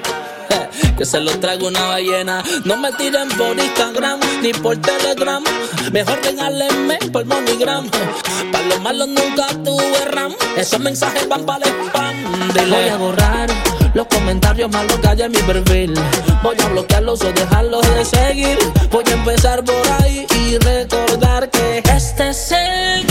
Que 0.97 1.05
se 1.05 1.21
lo 1.21 1.39
traigo 1.41 1.69
una 1.69 1.83
ballena. 1.89 2.43
No 2.65 2.77
me 2.79 2.91
tiren 2.93 3.29
por 3.29 3.59
Instagram 3.59 4.19
ni 4.41 4.53
por 4.53 4.79
Telegram. 4.79 5.45
Mejor 5.93 6.19
regálenme 6.23 6.99
por 7.13 7.27
MoneyGram. 7.27 7.91
Para 8.51 8.67
los 8.67 8.81
malos 8.81 9.09
nunca 9.09 9.47
tuve 9.63 10.05
RAM. 10.07 10.35
Esos 10.57 10.81
mensajes 10.81 11.29
van 11.29 11.45
para 11.45 11.67
el 11.67 11.75
spam. 11.89 12.15
Voy 12.71 12.89
a 12.89 12.97
borrar 12.97 13.66
los 13.97 14.07
comentarios 14.09 14.71
malos 14.71 14.99
que 15.01 15.09
hay 15.09 15.23
en 15.23 15.33
mi 15.33 15.39
perfil. 15.39 15.95
Voy 16.43 16.57
a 16.63 16.69
bloquearlos 16.69 17.23
o 17.23 17.33
dejarlos 17.33 17.83
de 17.95 18.05
seguir. 18.05 18.59
Voy 18.91 19.05
a 19.07 19.13
empezar 19.15 19.65
por 19.65 19.75
ahí 20.03 20.27
y 20.39 20.59
recordar 20.59 21.49
que 21.51 21.79
este 21.79 22.29
es 22.29 22.53
el 22.53 23.06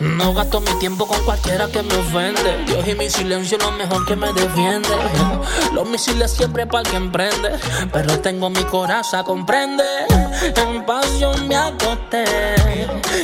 No 0.00 0.32
gasto 0.32 0.60
mi 0.60 0.72
tiempo 0.78 1.06
con 1.06 1.20
cualquiera 1.24 1.66
que 1.66 1.82
me 1.82 1.94
ofende. 1.96 2.64
Dios 2.66 2.86
y 2.86 2.94
mi 2.94 3.10
silencio 3.10 3.58
es 3.58 3.64
lo 3.64 3.72
mejor 3.72 4.06
que 4.06 4.14
me 4.14 4.32
defiende. 4.32 4.88
Los 5.72 5.88
misiles 5.88 6.30
siempre 6.30 6.66
para 6.66 6.88
quien 6.88 7.10
prende. 7.10 7.58
Pero 7.92 8.20
tengo 8.20 8.48
mi 8.48 8.62
coraza, 8.64 9.24
comprende. 9.24 9.82
En 10.54 10.86
pasión 10.86 11.48
me 11.48 11.56
acosté. 11.56 12.24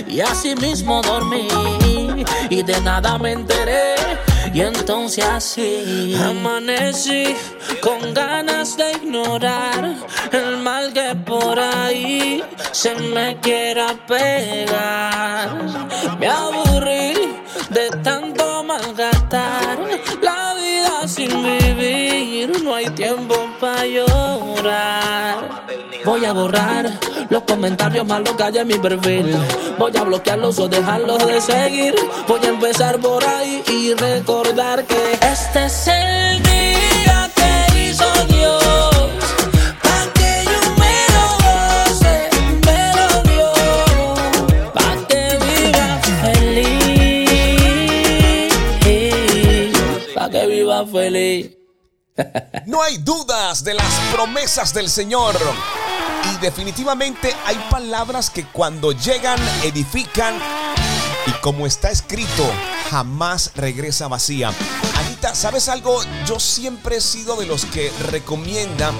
Y 0.08 0.20
así 0.20 0.56
mismo 0.56 1.00
dormí. 1.02 1.46
Y 2.50 2.62
de 2.62 2.80
nada 2.80 3.18
me 3.18 3.32
enteré. 3.32 3.94
Y 4.54 4.60
entonces 4.60 5.24
así 5.24 6.14
amanecí 6.14 7.34
con 7.80 8.14
ganas 8.14 8.76
de 8.76 8.92
ignorar 8.92 9.96
el 10.30 10.58
mal 10.58 10.92
que 10.92 11.12
por 11.26 11.58
ahí 11.58 12.40
se 12.70 12.94
me 12.94 13.36
quiera 13.40 13.88
pegar. 14.06 15.50
Me 16.20 16.28
aburrí 16.28 17.14
de 17.70 17.90
tanto 18.04 18.62
malgastar 18.62 19.76
la 20.22 20.54
vida 20.54 21.08
sin 21.08 21.30
vivir. 21.42 22.62
No 22.62 22.76
hay 22.76 22.86
tiempo 22.90 23.34
para 23.58 23.84
llorar. 23.86 25.33
Voy 26.04 26.24
a 26.24 26.32
borrar 26.32 26.90
los 27.30 27.42
comentarios 27.44 28.06
malos 28.06 28.34
que 28.36 28.42
hay 28.42 28.58
en 28.58 28.66
mi 28.68 28.74
perfil. 28.74 29.34
Voy 29.78 29.96
a 29.96 30.04
bloquearlos 30.04 30.58
o 30.58 30.68
dejarlos 30.68 31.26
de 31.26 31.40
seguir. 31.40 31.94
Voy 32.28 32.40
a 32.44 32.48
empezar 32.48 32.98
por 32.98 33.24
ahí 33.24 33.62
y 33.68 33.94
recordar 33.94 34.84
que 34.84 35.12
este 35.22 35.64
es 35.64 35.88
el 35.88 36.43
No 52.66 52.82
hay 52.82 52.98
dudas 52.98 53.64
de 53.64 53.74
las 53.74 53.92
promesas 54.12 54.72
del 54.72 54.88
Señor. 54.88 55.34
Y 56.32 56.38
definitivamente 56.38 57.34
hay 57.44 57.56
palabras 57.70 58.30
que 58.30 58.46
cuando 58.46 58.92
llegan 58.92 59.38
edifican 59.62 60.38
y 61.26 61.32
como 61.40 61.66
está 61.66 61.90
escrito, 61.90 62.50
jamás 62.90 63.50
regresa 63.54 64.08
vacía. 64.08 64.52
Anita, 64.96 65.34
¿sabes 65.34 65.68
algo? 65.68 66.02
Yo 66.26 66.38
siempre 66.38 66.96
he 66.96 67.00
sido 67.00 67.36
de 67.36 67.46
los 67.46 67.64
que 67.66 67.90
recomiendan 68.10 68.94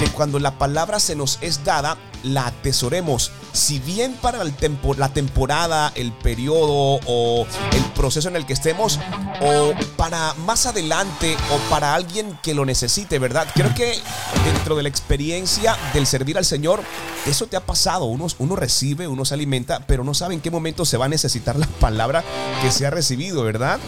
que 0.00 0.06
cuando 0.12 0.38
la 0.38 0.52
palabra 0.52 0.98
se 0.98 1.14
nos 1.14 1.38
es 1.42 1.62
dada, 1.62 1.98
la 2.22 2.46
atesoremos. 2.46 3.32
Si 3.52 3.80
bien 3.80 4.14
para 4.14 4.40
el 4.40 4.54
la 4.96 5.12
temporada, 5.12 5.92
el 5.94 6.10
periodo 6.12 7.00
o 7.06 7.46
el 7.72 7.84
proceso 7.94 8.30
en 8.30 8.36
el 8.36 8.46
que 8.46 8.54
estemos, 8.54 8.98
o 9.42 9.74
para 9.98 10.32
más 10.46 10.64
adelante 10.64 11.36
o 11.52 11.70
para 11.70 11.94
alguien 11.94 12.38
que 12.42 12.54
lo 12.54 12.64
necesite, 12.64 13.18
¿verdad? 13.18 13.46
Creo 13.54 13.74
que 13.74 13.98
dentro 14.42 14.74
de 14.74 14.84
la 14.84 14.88
experiencia 14.88 15.76
del 15.92 16.06
servir 16.06 16.38
al 16.38 16.46
Señor, 16.46 16.80
eso 17.26 17.46
te 17.46 17.58
ha 17.58 17.60
pasado. 17.60 18.06
Uno, 18.06 18.26
uno 18.38 18.56
recibe, 18.56 19.06
uno 19.06 19.26
se 19.26 19.34
alimenta, 19.34 19.80
pero 19.86 20.02
no 20.02 20.14
sabe 20.14 20.32
en 20.32 20.40
qué 20.40 20.50
momento 20.50 20.86
se 20.86 20.96
va 20.96 21.04
a 21.04 21.10
necesitar 21.10 21.56
la 21.56 21.66
palabra 21.66 22.24
que 22.62 22.70
se 22.70 22.86
ha 22.86 22.90
recibido, 22.90 23.44
¿verdad? 23.44 23.78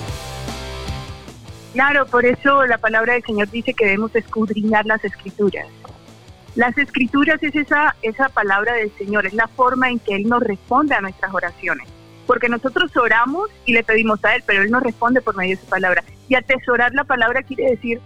Claro, 1.73 2.05
por 2.05 2.27
eso 2.27 2.67
la 2.67 2.77
palabra 2.77 3.15
del 3.15 3.23
Señor 3.23 3.51
dice 3.51 3.73
que 3.73 3.87
debemos 3.87 4.15
escudriñar 4.15 4.85
las 4.85 5.03
escrituras. 5.05 5.67
Las 6.55 6.77
escrituras 6.77 7.43
es 7.43 7.57
esa, 7.57 7.97
esa 8.03 8.29
palabra 8.29 8.75
del 8.75 8.93
Señor, 8.99 9.27
es 9.27 9.33
la 9.33 9.49
forma 9.49 9.89
en 9.91 9.99
que 9.99 10.15
Él 10.15 10.29
nos 10.29 10.43
responde 10.43 10.95
a 10.95 11.01
nuestras 11.01 11.33
oraciones. 11.33 11.89
Porque 12.27 12.49
nosotros 12.49 12.95
oramos 12.97 13.51
y 13.65 13.73
le 13.73 13.83
pedimos 13.83 14.23
a 14.25 14.35
Él, 14.35 14.43
pero 14.47 14.63
Él 14.63 14.71
nos 14.71 14.83
responde 14.83 15.23
por 15.23 15.37
medio 15.37 15.57
de 15.57 15.63
su 15.63 15.69
palabra. 15.69 16.05
Y 16.29 16.35
atesorar 16.35 16.93
la 16.93 17.05
palabra 17.05 17.43
quiere 17.43 17.71
decir 17.71 18.01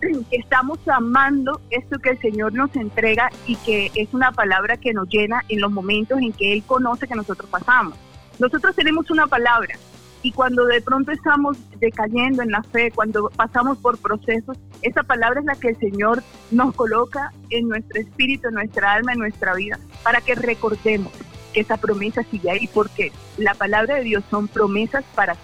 que 0.00 0.36
estamos 0.36 0.78
amando 0.86 1.60
esto 1.70 1.98
que 1.98 2.10
el 2.10 2.20
Señor 2.20 2.52
nos 2.52 2.74
entrega 2.76 3.30
y 3.46 3.56
que 3.56 3.90
es 3.94 4.14
una 4.14 4.30
palabra 4.30 4.76
que 4.76 4.92
nos 4.92 5.08
llena 5.08 5.44
en 5.48 5.60
los 5.60 5.72
momentos 5.72 6.20
en 6.20 6.32
que 6.32 6.52
Él 6.52 6.62
conoce 6.64 7.08
que 7.08 7.16
nosotros 7.16 7.50
pasamos. 7.50 7.94
Nosotros 8.38 8.76
tenemos 8.76 9.10
una 9.10 9.26
palabra, 9.26 9.74
y 10.22 10.32
cuando 10.32 10.64
de 10.66 10.80
pronto 10.80 11.12
estamos 11.12 11.56
decayendo 11.78 12.42
en 12.42 12.50
la 12.50 12.62
fe, 12.62 12.90
cuando 12.90 13.30
pasamos 13.30 13.78
por 13.78 13.98
procesos, 13.98 14.56
esa 14.82 15.02
palabra 15.02 15.40
es 15.40 15.46
la 15.46 15.54
que 15.54 15.68
el 15.68 15.78
Señor 15.78 16.22
nos 16.50 16.74
coloca 16.74 17.32
en 17.50 17.68
nuestro 17.68 18.00
espíritu, 18.00 18.48
en 18.48 18.54
nuestra 18.54 18.94
alma, 18.94 19.12
en 19.12 19.18
nuestra 19.20 19.54
vida, 19.54 19.78
para 20.02 20.20
que 20.20 20.34
recordemos 20.34 21.12
que 21.52 21.60
esa 21.60 21.76
promesa 21.76 22.22
sigue 22.30 22.50
ahí, 22.50 22.68
porque 22.72 23.12
la 23.36 23.54
palabra 23.54 23.96
de 23.96 24.04
Dios 24.04 24.24
son 24.30 24.48
promesas 24.48 25.04
para 25.14 25.36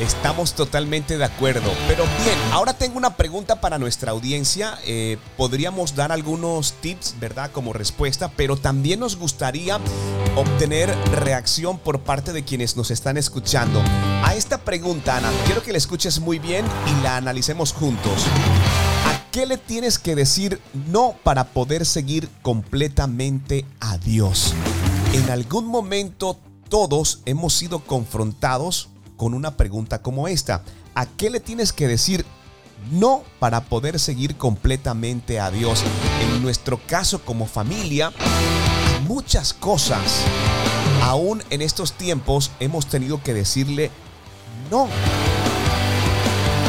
Estamos 0.00 0.54
totalmente 0.54 1.18
de 1.18 1.24
acuerdo. 1.24 1.70
Pero 1.86 2.04
bien, 2.24 2.38
ahora 2.52 2.72
tengo 2.72 2.96
una 2.96 3.16
pregunta 3.18 3.60
para 3.60 3.78
nuestra 3.78 4.12
audiencia. 4.12 4.78
Eh, 4.86 5.18
podríamos 5.36 5.94
dar 5.94 6.10
algunos 6.10 6.72
tips, 6.80 7.16
¿verdad? 7.20 7.50
Como 7.52 7.74
respuesta, 7.74 8.30
pero 8.34 8.56
también 8.56 9.00
nos 9.00 9.16
gustaría 9.16 9.78
obtener 10.36 10.88
reacción 11.12 11.78
por 11.78 12.00
parte 12.00 12.32
de 12.32 12.44
quienes 12.44 12.78
nos 12.78 12.90
están 12.90 13.18
escuchando. 13.18 13.82
A 14.24 14.34
esta 14.34 14.56
pregunta, 14.56 15.18
Ana, 15.18 15.30
quiero 15.44 15.62
que 15.62 15.72
la 15.72 15.78
escuches 15.78 16.18
muy 16.18 16.38
bien 16.38 16.64
y 16.86 17.02
la 17.02 17.18
analicemos 17.18 17.74
juntos. 17.74 18.24
¿A 19.04 19.30
qué 19.30 19.44
le 19.44 19.58
tienes 19.58 19.98
que 19.98 20.14
decir 20.14 20.62
no 20.88 21.14
para 21.22 21.44
poder 21.48 21.84
seguir 21.84 22.30
completamente 22.40 23.66
a 23.80 23.98
Dios? 23.98 24.54
En 25.12 25.28
algún 25.28 25.66
momento 25.66 26.38
todos 26.70 27.20
hemos 27.26 27.52
sido 27.52 27.80
confrontados 27.80 28.88
con 29.20 29.34
una 29.34 29.54
pregunta 29.58 30.00
como 30.00 30.28
esta. 30.28 30.62
¿A 30.94 31.04
qué 31.04 31.28
le 31.28 31.40
tienes 31.40 31.74
que 31.74 31.86
decir 31.86 32.24
no 32.90 33.22
para 33.38 33.60
poder 33.60 34.00
seguir 34.00 34.36
completamente 34.36 35.38
a 35.38 35.50
Dios? 35.50 35.84
En 36.22 36.40
nuestro 36.40 36.80
caso 36.86 37.22
como 37.22 37.44
familia, 37.44 38.14
muchas 39.06 39.52
cosas, 39.52 40.22
aún 41.02 41.42
en 41.50 41.60
estos 41.60 41.92
tiempos, 41.92 42.50
hemos 42.60 42.86
tenido 42.86 43.22
que 43.22 43.34
decirle 43.34 43.90
no. 44.70 44.88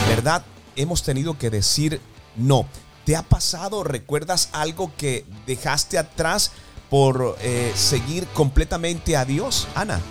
¿Verdad? 0.10 0.44
Hemos 0.76 1.04
tenido 1.04 1.38
que 1.38 1.50
decir 1.50 2.02
no. 2.36 2.66
¿Te 3.06 3.16
ha 3.16 3.24
pasado, 3.24 3.86
recuerdas 3.86 4.50
algo 4.52 4.92
que 4.98 5.24
dejaste 5.48 5.98
atrás 5.98 6.52
por 6.90 7.38
eh, 7.40 7.72
seguir 7.76 8.28
completamente 8.34 9.16
a 9.16 9.24
Dios, 9.24 9.70
Ana? 9.74 10.02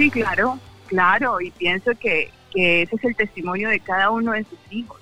Sí, 0.00 0.10
claro, 0.10 0.58
claro, 0.86 1.42
y 1.42 1.50
pienso 1.50 1.90
que, 2.00 2.30
ese 2.54 2.96
es 2.96 3.04
el 3.04 3.14
testimonio 3.14 3.68
de 3.68 3.80
cada 3.80 4.08
uno 4.08 4.32
de 4.32 4.44
sus 4.44 4.58
hijos. 4.70 4.98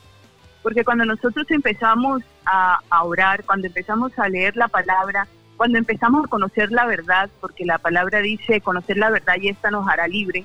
Porque 0.61 0.82
cuando 0.82 1.04
nosotros 1.04 1.48
empezamos 1.50 2.24
a, 2.44 2.80
orar, 3.04 3.44
cuando 3.44 3.68
empezamos 3.68 4.18
a 4.18 4.28
leer 4.28 4.56
la 4.56 4.66
palabra, 4.66 5.28
cuando 5.56 5.78
empezamos 5.78 6.24
a 6.24 6.28
conocer 6.28 6.72
la 6.72 6.84
verdad, 6.84 7.30
porque 7.40 7.64
la 7.64 7.78
palabra 7.78 8.18
dice 8.22 8.61
conocer 8.61 8.96
la 8.96 9.11
verdad 9.11 9.37
y 9.40 9.50
esta 9.50 9.70
nos 9.70 9.88
hará 9.88 10.08
libre, 10.08 10.44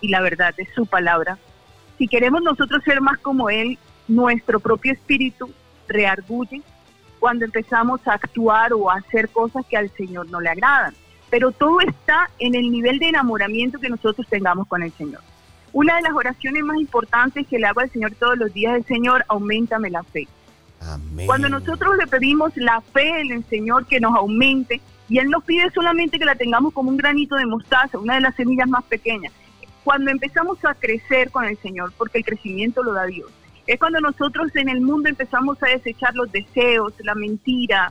y 0.00 0.08
la 0.08 0.20
verdad 0.20 0.52
es 0.56 0.68
su 0.74 0.84
palabra. 0.84 1.38
Si 1.96 2.08
queremos 2.08 2.42
nosotros 2.42 2.82
ser 2.82 3.00
más 3.00 3.20
como 3.20 3.50
Él, 3.50 3.78
nuestro 4.08 4.58
propio 4.58 4.94
espíritu 4.94 5.48
reargulle 5.86 6.60
cuando 7.20 7.44
empezamos 7.44 8.00
a 8.08 8.14
actuar 8.14 8.72
o 8.72 8.90
a 8.90 8.96
hacer 8.96 9.28
cosas 9.28 9.64
que 9.64 9.76
al 9.76 9.90
Señor 9.90 10.28
no 10.28 10.40
le 10.40 10.48
agradan 10.48 10.92
pero 11.32 11.50
todo 11.50 11.80
está 11.80 12.28
en 12.38 12.54
el 12.54 12.70
nivel 12.70 12.98
de 12.98 13.08
enamoramiento 13.08 13.78
que 13.78 13.88
nosotros 13.88 14.26
tengamos 14.28 14.68
con 14.68 14.82
el 14.82 14.92
Señor. 14.92 15.22
Una 15.72 15.96
de 15.96 16.02
las 16.02 16.12
oraciones 16.12 16.62
más 16.62 16.76
importantes 16.76 17.46
que 17.46 17.58
le 17.58 17.66
hago 17.66 17.80
al 17.80 17.90
Señor 17.90 18.12
todos 18.20 18.36
los 18.36 18.52
días 18.52 18.78
es, 18.78 18.84
Señor, 18.84 19.24
aumentame 19.28 19.88
la 19.88 20.02
fe. 20.02 20.28
Cuando 21.24 21.48
nosotros 21.48 21.96
le 21.96 22.06
pedimos 22.06 22.54
la 22.56 22.82
fe 22.82 23.22
en 23.22 23.32
el 23.32 23.44
Señor 23.46 23.86
que 23.86 23.98
nos 23.98 24.14
aumente, 24.14 24.82
y 25.08 25.20
Él 25.20 25.30
nos 25.30 25.42
pide 25.44 25.70
solamente 25.70 26.18
que 26.18 26.26
la 26.26 26.34
tengamos 26.34 26.74
como 26.74 26.90
un 26.90 26.98
granito 26.98 27.36
de 27.36 27.46
mostaza, 27.46 27.98
una 27.98 28.16
de 28.16 28.20
las 28.20 28.34
semillas 28.34 28.68
más 28.68 28.84
pequeñas. 28.84 29.32
Cuando 29.84 30.10
empezamos 30.10 30.62
a 30.66 30.74
crecer 30.74 31.30
con 31.30 31.46
el 31.46 31.56
Señor, 31.62 31.94
porque 31.96 32.18
el 32.18 32.26
crecimiento 32.26 32.82
lo 32.82 32.92
da 32.92 33.06
Dios, 33.06 33.30
es 33.66 33.78
cuando 33.78 34.02
nosotros 34.02 34.54
en 34.54 34.68
el 34.68 34.82
mundo 34.82 35.08
empezamos 35.08 35.56
a 35.62 35.68
desechar 35.68 36.14
los 36.14 36.30
deseos, 36.30 36.92
la 36.98 37.14
mentira, 37.14 37.90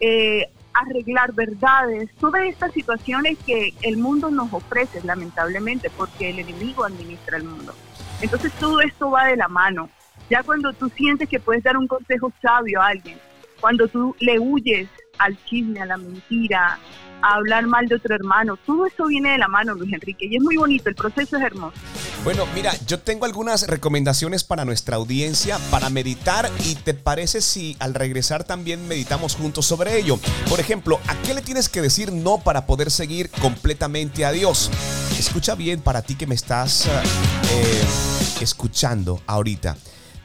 eh, 0.00 0.50
arreglar 0.74 1.32
verdades, 1.32 2.10
todas 2.20 2.42
estas 2.44 2.72
situaciones 2.72 3.38
que 3.46 3.72
el 3.82 3.96
mundo 3.96 4.30
nos 4.30 4.52
ofrece, 4.52 5.00
lamentablemente, 5.02 5.88
porque 5.90 6.30
el 6.30 6.40
enemigo 6.40 6.84
administra 6.84 7.38
el 7.38 7.44
mundo. 7.44 7.74
Entonces 8.20 8.52
todo 8.54 8.80
esto 8.80 9.10
va 9.10 9.26
de 9.26 9.36
la 9.36 9.48
mano. 9.48 9.88
Ya 10.28 10.42
cuando 10.42 10.72
tú 10.72 10.88
sientes 10.90 11.28
que 11.28 11.40
puedes 11.40 11.62
dar 11.62 11.76
un 11.76 11.86
consejo 11.86 12.32
sabio 12.42 12.80
a 12.80 12.88
alguien, 12.88 13.18
cuando 13.60 13.88
tú 13.88 14.14
le 14.20 14.38
huyes 14.38 14.88
al 15.18 15.36
chisme, 15.44 15.80
a 15.80 15.86
la 15.86 15.96
mentira, 15.96 16.78
hablar 17.22 17.66
mal 17.66 17.86
de 17.86 17.96
otro 17.96 18.14
hermano. 18.14 18.56
Todo 18.66 18.86
eso 18.86 19.06
viene 19.06 19.32
de 19.32 19.38
la 19.38 19.48
mano, 19.48 19.74
Luis 19.74 19.92
Enrique, 19.92 20.26
y 20.26 20.36
es 20.36 20.42
muy 20.42 20.56
bonito, 20.56 20.88
el 20.88 20.94
proceso 20.94 21.36
es 21.36 21.42
hermoso. 21.42 21.76
Bueno, 22.22 22.46
mira, 22.54 22.72
yo 22.86 23.00
tengo 23.00 23.26
algunas 23.26 23.66
recomendaciones 23.66 24.44
para 24.44 24.64
nuestra 24.64 24.96
audiencia 24.96 25.58
para 25.70 25.90
meditar 25.90 26.50
y 26.64 26.74
te 26.74 26.94
parece 26.94 27.40
si 27.40 27.76
al 27.80 27.94
regresar 27.94 28.44
también 28.44 28.88
meditamos 28.88 29.36
juntos 29.36 29.66
sobre 29.66 29.98
ello. 29.98 30.18
Por 30.48 30.60
ejemplo, 30.60 31.00
¿a 31.06 31.14
qué 31.22 31.34
le 31.34 31.42
tienes 31.42 31.68
que 31.68 31.82
decir 31.82 32.12
no 32.12 32.38
para 32.38 32.66
poder 32.66 32.90
seguir 32.90 33.30
completamente 33.30 34.24
a 34.24 34.32
Dios? 34.32 34.70
Escucha 35.18 35.54
bien 35.54 35.80
para 35.80 36.02
ti 36.02 36.14
que 36.14 36.26
me 36.26 36.34
estás 36.34 36.86
eh, 36.86 37.84
escuchando 38.40 39.20
ahorita. 39.26 39.76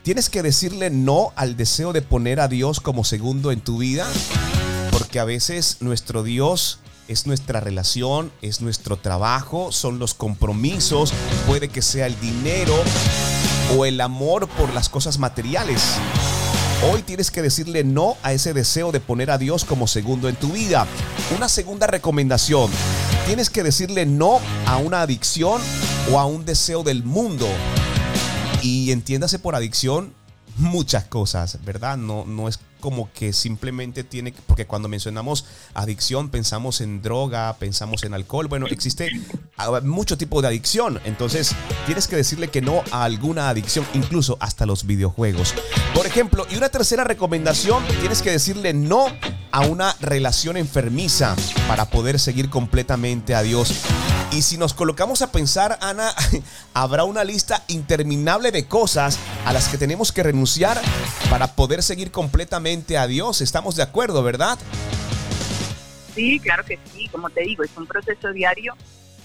¿Tienes 0.04 0.30
que 0.30 0.42
decirle 0.42 0.90
no 0.90 1.34
al 1.36 1.58
deseo 1.58 1.94
de 1.94 2.02
poner 2.02 2.40
a 2.40 2.48
Dios 2.48 2.80
como 2.80 3.04
segundo 3.04 3.52
en 3.52 3.62
tu 3.62 3.78
vida? 3.78 4.08
Porque 4.92 5.20
a 5.20 5.26
veces 5.26 5.78
nuestro 5.80 6.24
Dios 6.24 6.80
es 7.08 7.26
nuestra 7.26 7.60
relación, 7.60 8.32
es 8.42 8.62
nuestro 8.62 8.98
trabajo, 8.98 9.72
son 9.72 9.98
los 9.98 10.14
compromisos, 10.14 11.14
puede 11.48 11.70
que 11.70 11.82
sea 11.82 12.06
el 12.06 12.20
dinero 12.20 12.76
o 13.76 13.86
el 13.86 14.00
amor 14.02 14.48
por 14.48 14.74
las 14.74 14.90
cosas 14.90 15.18
materiales. 15.18 15.82
Hoy 16.92 17.02
tienes 17.02 17.30
que 17.30 17.42
decirle 17.42 17.84
no 17.84 18.16
a 18.24 18.32
ese 18.32 18.54
deseo 18.54 18.92
de 18.92 19.00
poner 19.00 19.32
a 19.32 19.38
Dios 19.38 19.66
como 19.66 19.86
segundo 19.86 20.30
en 20.30 20.36
tu 20.36 20.50
vida. 20.50 20.88
Una 21.36 21.50
segunda 21.50 21.88
recomendación, 21.88 22.72
tienes 23.26 23.50
que 23.50 23.64
decirle 23.64 24.06
no 24.06 24.40
a 24.66 24.78
una 24.78 25.02
adicción 25.02 25.62
o 26.12 26.20
a 26.20 26.26
un 26.26 26.46
deseo 26.46 26.84
del 26.84 27.04
mundo. 27.04 27.48
Y 28.62 28.92
entiéndase 28.92 29.40
por 29.40 29.56
adicción 29.56 30.14
muchas 30.60 31.06
cosas, 31.06 31.60
¿verdad? 31.64 31.98
No, 31.98 32.26
no 32.26 32.48
es 32.48 32.60
como 32.80 33.12
que 33.12 33.34
simplemente 33.34 34.04
tiene, 34.04 34.34
porque 34.48 34.66
cuando 34.66 34.88
mencionamos 34.88 35.46
adicción 35.74 36.30
pensamos 36.30 36.82
en 36.82 37.02
droga, 37.02 37.56
pensamos 37.60 38.04
en 38.04 38.14
alcohol, 38.14 38.48
bueno, 38.48 38.68
existe 38.68 39.10
ah, 39.58 39.82
mucho 39.84 40.18
tipo 40.18 40.42
de 40.42 40.48
adicción, 40.48 41.00
entonces 41.04 41.56
tienes 41.86 42.08
que 42.08 42.16
decirle 42.16 42.48
que 42.48 42.62
no 42.62 42.84
a 42.92 43.04
alguna 43.04 43.50
adicción, 43.50 43.86
incluso 43.94 44.38
hasta 44.40 44.66
los 44.66 44.86
videojuegos. 44.86 45.54
Por 45.94 46.06
ejemplo, 46.06 46.46
y 46.50 46.56
una 46.56 46.70
tercera 46.70 47.04
recomendación, 47.04 47.84
tienes 48.00 48.22
que 48.22 48.32
decirle 48.32 48.74
no 48.74 49.08
a 49.52 49.62
una 49.62 49.96
relación 50.00 50.58
enfermiza 50.58 51.36
para 51.68 51.86
poder 51.86 52.20
seguir 52.20 52.50
completamente 52.50 53.36
a 53.36 53.42
Dios. 53.42 53.84
Y 54.32 54.44
si 54.44 54.58
nos 54.58 54.76
colocamos 54.76 55.24
a 55.24 55.32
pensar, 55.32 55.80
Ana, 55.82 56.14
habrá 56.76 57.04
una 57.04 57.24
lista 57.24 57.64
interminable 57.68 58.52
de 58.52 58.68
cosas 58.68 59.18
a 59.44 59.54
las 59.54 59.70
que 59.70 59.78
tenemos 59.78 60.12
que 60.12 60.22
renunciar 60.22 60.80
para 61.32 61.56
poder 61.56 61.82
seguir 61.82 62.12
completamente 62.12 62.98
a 62.98 63.08
Dios. 63.08 63.42
Estamos 63.42 63.76
de 63.76 63.82
acuerdo, 63.82 64.22
¿verdad? 64.22 64.60
Sí, 66.14 66.40
claro 66.40 66.64
que 66.64 66.78
sí. 66.94 67.08
Como 67.08 67.32
te 67.32 67.42
digo, 67.42 67.64
es 67.64 67.72
un 67.76 67.88
proceso 67.88 68.32
diario, 68.32 68.76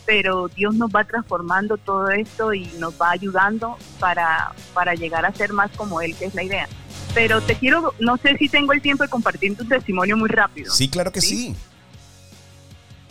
pero 0.07 0.49
Dios 0.49 0.75
nos 0.75 0.91
va 0.91 1.05
transformando 1.05 1.77
todo 1.77 2.09
esto 2.09 2.55
y 2.55 2.65
nos 2.79 2.95
va 2.95 3.11
ayudando 3.11 3.77
para, 4.01 4.53
para 4.73 4.95
llegar 4.95 5.27
a 5.27 5.35
ser 5.35 5.53
más 5.53 5.71
como 5.77 6.01
Él, 6.01 6.17
que 6.17 6.25
es 6.27 6.35
la 6.35 6.45
idea. 6.45 6.67
pero 7.15 7.43
te 7.43 7.57
quiero, 7.57 7.93
no 8.01 8.17
sé 8.17 8.37
si 8.39 8.49
tengo 8.49 8.73
el 8.73 8.81
tiempo 8.81 9.05
de 9.05 9.11
compartir 9.11 9.55
tu 9.55 9.67
testimonio 9.67 10.17
muy 10.17 10.31
rápido. 10.31 10.73
Sí, 10.73 10.89
claro 10.89 11.13
que 11.13 11.21
sí. 11.21 11.55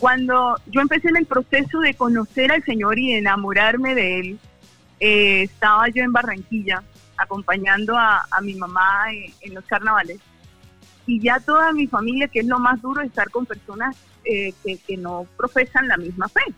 Cuando 0.03 0.57
yo 0.65 0.81
empecé 0.81 1.07
en 1.07 1.15
el 1.15 1.25
proceso 1.25 1.79
de 1.79 1.93
conocer 1.93 2.51
al 2.51 2.61
Señor 2.65 2.99
y 2.99 3.13
enamorarme 3.13 3.95
de 3.95 4.19
Él, 4.19 4.39
eh, 4.99 5.43
estaba 5.43 5.87
yo 5.87 6.03
en 6.03 6.11
Barranquilla 6.11 6.83
acompañando 7.15 7.97
a, 7.97 8.25
mi 8.41 8.53
mamá 8.55 9.05
en, 9.39 9.53
los 9.53 9.63
carnavales 9.63 10.19
y 11.07 11.21
ya 11.21 11.39
toda 11.39 11.71
mi 11.71 11.87
familia, 11.87 12.27
que 12.27 12.39
es 12.39 12.47
lo 12.47 12.59
más 12.59 12.81
duro, 12.81 12.99
estar 12.99 13.29
con 13.29 13.45
personas 13.45 13.95
eh, 14.25 14.53
que 14.85 14.97
no 14.97 15.25
profesan 15.37 15.87
la 15.87 15.95
misma 15.95 16.27
fe. 16.27 16.53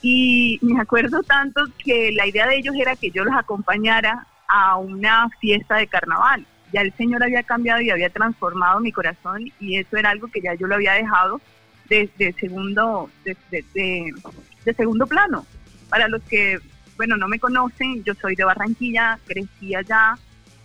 Y 0.00 0.60
me 0.62 0.80
acuerdo 0.80 1.24
tanto 1.24 1.60
que 1.84 2.12
la 2.12 2.24
idea 2.28 2.46
de 2.46 2.58
ellos 2.58 2.76
era 2.78 2.94
que 2.94 3.10
yo 3.10 3.24
los 3.24 3.34
acompañara 3.34 4.28
a 4.46 4.76
una 4.76 5.28
fiesta 5.40 5.74
de 5.78 5.88
carnaval. 5.88 6.46
Ya 6.72 6.82
el 6.82 6.94
Señor 6.94 7.24
había 7.24 7.42
cambiado 7.42 7.80
y 7.80 7.90
había 7.90 8.10
transformado 8.10 8.78
mi 8.78 8.92
corazón 8.92 9.50
y 9.58 9.76
eso 9.76 9.96
era 9.96 10.10
algo 10.10 10.28
que 10.28 10.40
ya 10.40 10.54
yo 10.54 10.68
lo 10.68 10.76
había 10.76 10.92
dejado 10.92 11.40
de, 11.88 12.34
segundo 12.38 13.10
de, 13.24 14.74
segundo 14.76 15.06
plano. 15.06 15.46
Para 15.88 16.08
los 16.08 16.22
que, 16.22 16.58
bueno, 16.96 17.16
no 17.16 17.28
me 17.28 17.38
conocen, 17.38 18.02
yo 18.04 18.14
soy 18.14 18.34
de 18.34 18.44
Barranquilla, 18.44 19.18
crecí 19.26 19.74
allá 19.74 20.18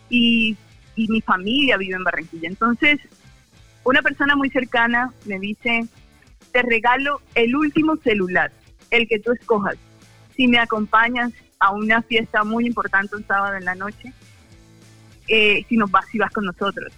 y, 0.10 0.58
y 0.96 1.08
mi 1.08 1.22
familia 1.22 1.78
vive 1.78 1.96
en 1.96 2.04
Barranquilla. 2.04 2.48
Entonces, 2.48 3.00
una 3.84 4.02
persona 4.02 4.36
muy 4.36 4.50
cercana 4.50 5.14
me 5.26 5.40
dice, 5.40 5.88
te 6.52 6.62
regalo 6.62 7.22
el 7.36 7.56
último 7.56 7.98
celular, 7.98 8.52
el 8.92 9.08
que 9.08 9.20
tú 9.20 9.32
escojas. 9.32 9.76
Si 10.36 10.48
me 10.48 10.60
acompañas 10.60 11.32
a 11.60 11.72
una 11.72 12.02
fiesta 12.02 12.44
muy 12.44 12.66
importante 12.66 13.16
un 13.16 13.26
sábado 13.28 13.56
en 13.56 13.66
la 13.66 13.76
noche, 13.76 14.14
eh, 15.28 15.64
si 15.68 15.78
nos 15.78 15.92
vas, 15.92 16.06
si 16.12 16.18
vas 16.18 16.32
con 16.32 16.46
nosotros. 16.46 16.92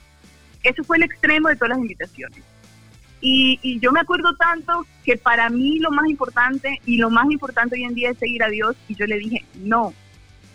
Eso 0.63 0.83
fue 0.83 0.97
el 0.97 1.03
extremo 1.03 1.49
de 1.49 1.55
todas 1.55 1.69
las 1.69 1.79
invitaciones. 1.79 2.43
Y, 3.21 3.79
yo 3.79 3.91
me 3.91 3.99
acuerdo 3.99 4.35
tanto 4.35 4.85
que 5.05 5.15
para 5.15 5.49
mí 5.49 5.79
lo 5.79 5.91
más 5.91 6.09
importante 6.09 6.81
y 6.85 6.97
lo 6.97 7.09
más 7.09 7.29
importante 7.29 7.75
hoy 7.75 7.83
en 7.83 7.93
día 7.93 8.09
es 8.09 8.17
seguir 8.17 8.43
a 8.43 8.49
Dios 8.49 8.75
y 8.87 8.95
yo 8.95 9.05
le 9.05 9.17
dije, 9.17 9.45
no, 9.55 9.93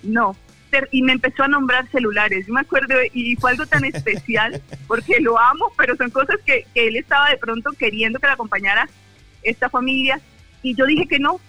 no. 0.02 0.36
Y 0.90 1.00
me 1.02 1.12
empezó 1.12 1.44
a 1.44 1.48
nombrar 1.48 1.88
celulares. 1.90 2.46
Yo 2.46 2.52
me 2.52 2.60
acuerdo 2.60 2.96
y 3.14 3.36
fue 3.36 3.52
algo 3.52 3.64
tan 3.66 3.84
especial 3.84 4.60
porque 4.88 5.20
lo 5.20 5.38
amo, 5.38 5.72
pero 5.78 5.96
son 5.96 6.10
cosas 6.10 6.36
que, 6.44 6.66
que 6.74 6.88
él 6.88 6.96
estaba 6.96 7.30
de 7.30 7.38
pronto 7.38 7.70
queriendo 7.72 8.18
que 8.18 8.26
le 8.26 8.32
acompañara 8.32 8.88
esta 9.42 9.70
familia 9.70 10.20
y 10.62 10.74
yo 10.74 10.84
dije 10.84 11.06
que 11.06 11.18
no, 11.18 11.40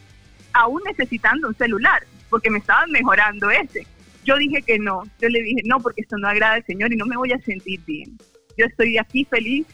aún 0.54 0.82
necesitando 0.86 1.48
un 1.48 1.56
celular 1.56 2.04
porque 2.30 2.50
me 2.50 2.60
estaban 2.60 2.92
mejorando 2.92 3.50
ese. 3.50 3.88
Yo 4.24 4.38
dije 4.38 4.62
que 4.62 4.78
no, 4.78 5.04
yo 5.20 5.30
le 5.30 5.42
dije 5.42 5.62
no, 5.66 5.80
porque 5.80 6.02
esto 6.02 6.18
no 6.18 6.28
agrada 6.28 6.56
al 6.56 6.66
Señor 6.66 6.94
y 6.94 6.98
no 6.98 7.06
me 7.06 7.18
voy 7.18 7.32
a 7.32 7.40
sentir 7.40 7.80
bien. 7.86 8.18
Yo 8.58 8.66
estoy 8.66 8.98
aquí 8.98 9.26
feliz 9.26 9.66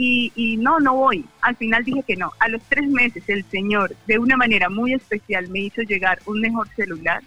y, 0.00 0.32
y, 0.36 0.56
no, 0.58 0.78
no 0.78 0.94
voy. 0.94 1.24
Al 1.40 1.56
final 1.56 1.84
dije 1.84 2.04
que 2.06 2.14
no. 2.14 2.32
A 2.38 2.46
los 2.46 2.62
tres 2.68 2.88
meses 2.88 3.24
el 3.26 3.44
Señor, 3.50 3.96
de 4.06 4.18
una 4.20 4.36
manera 4.36 4.68
muy 4.68 4.94
especial, 4.94 5.48
me 5.48 5.58
hizo 5.58 5.82
llegar 5.82 6.20
un 6.24 6.40
mejor 6.40 6.68
celular. 6.76 7.20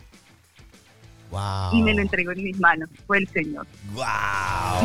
Y 1.73 1.81
me 1.81 1.93
lo 1.93 2.01
entregó 2.01 2.31
en 2.31 2.43
mis 2.43 2.57
manos. 2.60 2.89
Fue 3.07 3.17
el 3.17 3.27
Señor. 3.27 3.67
Wow. 3.93 4.05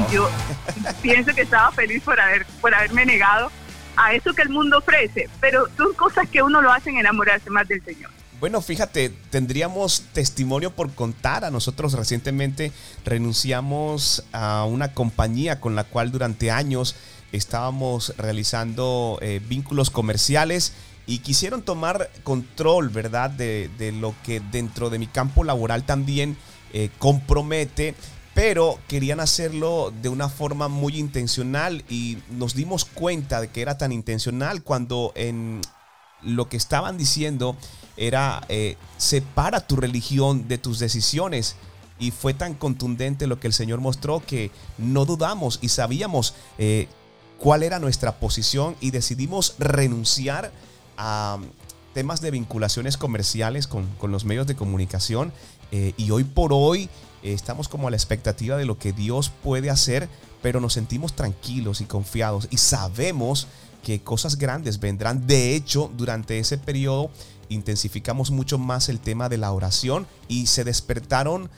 Y 0.09 0.15
yo 0.15 0.29
pienso 1.03 1.33
que 1.33 1.43
estaba 1.43 1.71
feliz 1.71 2.03
por, 2.03 2.19
haber, 2.19 2.45
por 2.61 2.75
haberme 2.75 3.07
negado 3.07 3.53
a 3.97 4.15
eso 4.15 4.35
que 4.35 4.43
el 4.43 4.49
mundo 4.49 4.79
ofrece. 4.79 5.29
Pero 5.41 5.69
son 5.77 5.95
cosas 5.95 6.29
que 6.29 6.43
uno 6.43 6.61
lo 6.61 6.73
hacen 6.73 6.99
enamorarse 6.99 7.51
más 7.51 7.69
del 7.69 7.85
Señor. 7.85 8.11
Bueno, 8.39 8.61
fíjate, 8.61 9.11
tendríamos 9.31 10.03
testimonio 10.13 10.71
por 10.71 10.93
contar. 10.93 11.45
A 11.45 11.51
nosotros 11.51 11.95
recientemente 11.95 12.71
renunciamos 13.05 14.25
a 14.33 14.65
una 14.65 14.93
compañía 14.93 15.61
con 15.61 15.75
la 15.75 15.85
cual 15.85 16.13
durante 16.13 16.51
años 16.51 16.97
estábamos 17.33 18.15
realizando 18.17 19.19
eh, 19.21 19.41
vínculos 19.47 19.91
comerciales 19.91 20.73
y 21.07 21.19
quisieron 21.19 21.63
tomar 21.63 22.11
control, 22.25 22.89
¿verdad?, 22.89 23.31
de, 23.31 23.95
lo 23.99 24.15
que 24.25 24.41
dentro 24.41 24.91
de 24.91 24.99
mi 24.99 25.07
campo 25.07 25.45
laboral 25.45 25.85
también 25.85 26.37
eh, 26.73 26.91
compromete, 26.99 27.95
pero 28.35 28.79
querían 28.89 29.21
hacerlo 29.21 29.93
de 30.03 30.09
una 30.09 30.29
forma 30.29 30.69
muy 30.69 30.99
intencional 30.99 31.85
y 31.89 32.19
nos 32.31 32.55
dimos 32.55 32.85
cuenta 32.85 33.41
de 33.41 33.49
que 33.49 33.63
era 33.63 33.79
tan 33.79 33.93
intencional 33.93 34.63
cuando 34.63 35.13
en 35.15 35.63
lo 36.23 36.49
que 36.49 36.57
estaban 36.57 36.99
diciendo 36.99 37.57
era 37.97 38.45
eh, 38.49 38.77
separa 38.99 39.67
tu 39.67 39.77
religión 39.77 40.49
de 40.49 40.59
tus 40.59 40.79
decisiones. 40.79 41.57
Y 41.99 42.11
fue 42.11 42.35
tan 42.35 42.53
contundente 42.53 43.27
lo 43.27 43.41
que 43.41 43.47
el 43.47 43.55
Señor 43.55 43.81
mostró 43.81 44.21
que 44.21 44.51
no 44.77 45.07
dudamos 45.07 45.59
y 45.63 45.71
sabíamos 45.71 46.35
eh, 46.59 46.89
cuál 47.39 47.63
era 47.63 47.79
nuestra 47.79 48.19
posición 48.19 48.77
y 48.81 48.91
decidimos 48.91 49.55
renunciar 49.59 50.53
a 50.97 51.39
temas 51.95 52.21
de 52.21 52.31
vinculaciones 52.31 52.97
comerciales 52.97 53.67
con, 53.67 53.89
los 54.03 54.25
medios 54.25 54.47
de 54.47 54.57
comunicación. 54.57 55.33
Eh, 55.73 55.95
y 55.97 56.11
hoy 56.11 56.25
por 56.25 56.53
hoy 56.53 56.89
estamos 57.23 57.69
como 57.69 57.89
a 57.89 57.91
la 57.91 57.97
expectativa 57.97 58.57
de 58.57 58.67
lo 58.67 58.79
que 58.79 58.93
Dios 58.93 59.33
puede 59.43 59.71
hacer, 59.71 60.09
pero 60.43 60.61
nos 60.61 60.75
sentimos 60.75 61.15
tranquilos 61.15 61.81
y 61.81 61.87
confiados 61.87 62.49
y 62.51 62.59
sabemos 62.59 63.49
que 63.83 64.01
cosas 64.01 64.37
grandes 64.37 64.81
vendrán. 64.81 65.27
De 65.27 65.55
hecho, 65.55 65.91
durante 65.97 66.39
ese 66.39 66.59
periodo 66.59 67.11
intensificamos 67.49 68.31
mucho 68.31 68.59
más 68.59 68.89
el 68.89 69.01
tema 69.01 69.29
de 69.29 69.39
la 69.39 69.53
oración 69.53 70.07
y 70.29 70.47
se 70.47 70.65
despertaron 70.65 71.49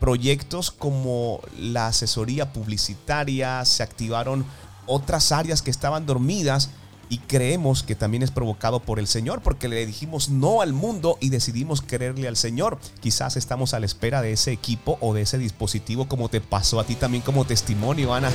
proyectos 0.00 0.70
como 0.70 1.40
la 1.58 1.88
asesoría 1.88 2.52
publicitaria, 2.52 3.64
se 3.64 3.82
activaron 3.82 4.44
otras 4.86 5.32
áreas 5.32 5.62
que 5.62 5.70
estaban 5.70 6.06
dormidas 6.06 6.70
y 7.08 7.18
creemos 7.18 7.82
que 7.82 7.94
también 7.94 8.22
es 8.22 8.30
provocado 8.30 8.80
por 8.80 8.98
el 8.98 9.06
Señor 9.06 9.40
porque 9.40 9.68
le 9.68 9.86
dijimos 9.86 10.28
no 10.28 10.60
al 10.60 10.72
mundo 10.72 11.18
y 11.20 11.30
decidimos 11.30 11.80
creerle 11.80 12.28
al 12.28 12.36
Señor. 12.36 12.78
Quizás 13.00 13.36
estamos 13.36 13.74
a 13.74 13.80
la 13.80 13.86
espera 13.86 14.22
de 14.22 14.32
ese 14.32 14.52
equipo 14.52 14.98
o 15.00 15.14
de 15.14 15.22
ese 15.22 15.38
dispositivo 15.38 16.08
como 16.08 16.28
te 16.28 16.40
pasó 16.40 16.80
a 16.80 16.84
ti 16.84 16.94
también 16.94 17.22
como 17.22 17.44
testimonio, 17.44 18.12
Ana. 18.14 18.30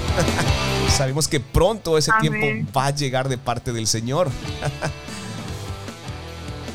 Sabemos 0.89 1.27
que 1.27 1.39
pronto 1.39 1.97
ese 1.97 2.11
tiempo 2.21 2.47
va 2.75 2.87
a 2.87 2.91
llegar 2.91 3.29
de 3.29 3.37
parte 3.37 3.73
del 3.73 3.87
Señor. 3.87 4.29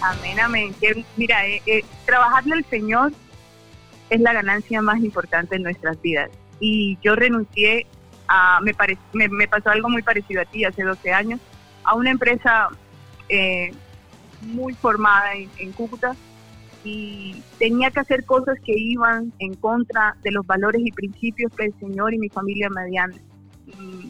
amén, 0.00 0.38
amén. 0.40 0.74
mira, 1.16 1.46
eh, 1.46 1.62
eh, 1.66 1.84
trabajarle 2.04 2.54
al 2.54 2.64
Señor 2.66 3.12
es 4.10 4.20
la 4.20 4.32
ganancia 4.32 4.82
más 4.82 4.98
importante 4.98 5.56
en 5.56 5.62
nuestras 5.62 6.00
vidas. 6.00 6.30
Y 6.60 6.98
yo 7.02 7.16
renuncié 7.16 7.86
me, 8.62 9.28
me 9.28 9.48
pasó 9.48 9.70
algo 9.70 9.88
muy 9.88 10.02
parecido 10.02 10.42
a 10.42 10.44
ti 10.44 10.64
hace 10.64 10.82
12 10.82 11.12
años 11.12 11.40
a 11.86 11.94
una 11.94 12.10
empresa 12.10 12.68
eh, 13.28 13.72
muy 14.42 14.74
formada 14.74 15.34
en, 15.34 15.72
Cúcuta 15.72 16.14
y 16.84 17.42
tenía 17.58 17.90
que 17.90 18.00
hacer 18.00 18.24
cosas 18.24 18.58
que 18.64 18.74
iban 18.76 19.32
en 19.38 19.54
contra 19.54 20.16
de 20.22 20.30
los 20.30 20.46
valores 20.46 20.82
y 20.84 20.92
principios 20.92 21.52
que 21.56 21.66
el 21.66 21.74
Señor 21.78 22.12
y 22.12 22.18
mi 22.18 22.28
familia 22.28 22.68
me 22.68 22.82
habían, 22.82 23.10
mm, 23.66 24.08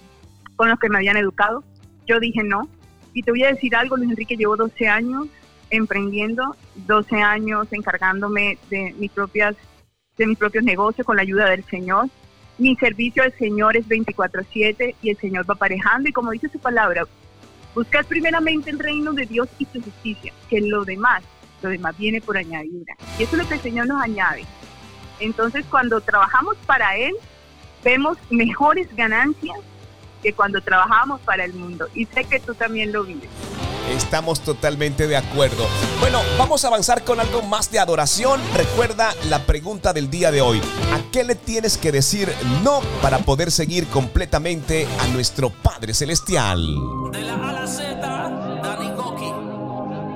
con 0.56 0.68
los 0.68 0.78
que 0.78 0.88
me 0.88 0.98
habían 0.98 1.16
educado. 1.16 1.62
Yo 2.06 2.18
dije 2.18 2.42
no. 2.42 2.68
Y 3.14 3.22
te 3.22 3.30
voy 3.30 3.44
a 3.44 3.52
decir 3.52 3.74
algo, 3.76 3.96
Luis 3.96 4.10
Enrique, 4.10 4.36
llevo 4.36 4.56
12 4.56 4.88
años 4.88 5.28
emprendiendo, 5.70 6.56
12 6.74 7.16
años 7.16 7.66
encargándome 7.72 8.58
de 8.70 8.94
mis 8.98 9.10
propias 9.10 9.56
de 10.16 10.26
mis 10.26 10.38
propios 10.38 10.64
negocios 10.64 11.06
con 11.06 11.16
la 11.16 11.22
ayuda 11.22 11.50
del 11.50 11.64
Señor. 11.64 12.08
Mi 12.58 12.74
servicio 12.76 13.22
al 13.22 13.36
Señor 13.38 13.76
es 13.76 13.86
24/7 13.86 14.94
y 15.02 15.10
el 15.10 15.16
Señor 15.18 15.48
va 15.48 15.54
aparejando 15.54 16.08
y 16.08 16.12
como 16.12 16.30
dice 16.30 16.48
su 16.48 16.58
palabra, 16.58 17.04
Buscad 17.76 18.06
primeramente 18.06 18.70
el 18.70 18.78
reino 18.78 19.12
de 19.12 19.26
Dios 19.26 19.48
y 19.58 19.66
su 19.66 19.82
justicia, 19.82 20.32
que 20.48 20.62
lo 20.62 20.86
demás, 20.86 21.22
lo 21.60 21.68
demás 21.68 21.94
viene 21.98 22.22
por 22.22 22.38
añadidura. 22.38 22.96
Y 23.18 23.24
eso 23.24 23.36
es 23.36 23.42
lo 23.42 23.46
que 23.46 23.56
el 23.56 23.60
Señor 23.60 23.86
nos 23.86 24.02
añade. 24.02 24.46
Entonces, 25.20 25.66
cuando 25.70 26.00
trabajamos 26.00 26.56
para 26.64 26.96
Él, 26.96 27.12
vemos 27.84 28.16
mejores 28.30 28.88
ganancias 28.96 29.58
que 30.22 30.32
cuando 30.32 30.62
trabajamos 30.62 31.20
para 31.20 31.44
el 31.44 31.52
mundo. 31.52 31.86
Y 31.94 32.06
sé 32.06 32.24
que 32.24 32.40
tú 32.40 32.54
también 32.54 32.92
lo 32.92 33.04
vives. 33.04 33.28
Estamos 33.90 34.40
totalmente 34.40 35.06
de 35.06 35.16
acuerdo. 35.16 35.66
Bueno, 36.00 36.20
vamos 36.38 36.64
a 36.64 36.68
avanzar 36.68 37.04
con 37.04 37.20
algo 37.20 37.42
más 37.42 37.70
de 37.70 37.78
adoración. 37.78 38.40
Recuerda 38.54 39.14
la 39.28 39.46
pregunta 39.46 39.92
del 39.92 40.10
día 40.10 40.30
de 40.30 40.40
hoy. 40.40 40.60
¿A 40.92 41.10
qué 41.12 41.24
le 41.24 41.34
tienes 41.34 41.78
que 41.78 41.92
decir 41.92 42.32
no 42.62 42.80
para 43.02 43.18
poder 43.18 43.50
seguir 43.50 43.86
completamente 43.86 44.86
a 45.00 45.06
nuestro 45.08 45.50
Padre 45.50 45.94
Celestial? 45.94 46.60
De 47.12 47.22
la 47.22 47.34
A 47.34 47.52
la 47.52 47.66
Z, 47.66 47.94
Dani 47.96 48.90
Goki. 48.90 49.32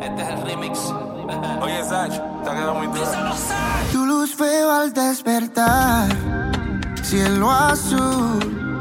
Este 0.04 0.22
es 0.22 0.28
el 0.28 0.42
remix. 0.42 0.78
Oye, 1.62 1.84
Sach, 1.88 2.12
te 2.44 2.50
ha 2.50 2.54
quedado 2.54 2.74
muy 2.74 2.86
duro. 2.88 3.06
Tu 3.92 4.04
luz 4.06 4.36
veo 4.36 4.70
al 4.70 4.92
despertar, 4.92 6.08
cielo 7.02 7.50
azul, 7.50 8.79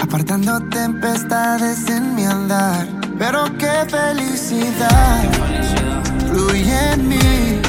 apartando 0.00 0.60
tempestades 0.68 1.88
en 1.88 2.14
mi 2.14 2.24
andar. 2.24 2.86
Pero 3.18 3.44
qué 3.58 3.86
felicidad, 3.88 5.22
fluye 6.28 6.92
en 6.92 7.08
mí 7.08 7.62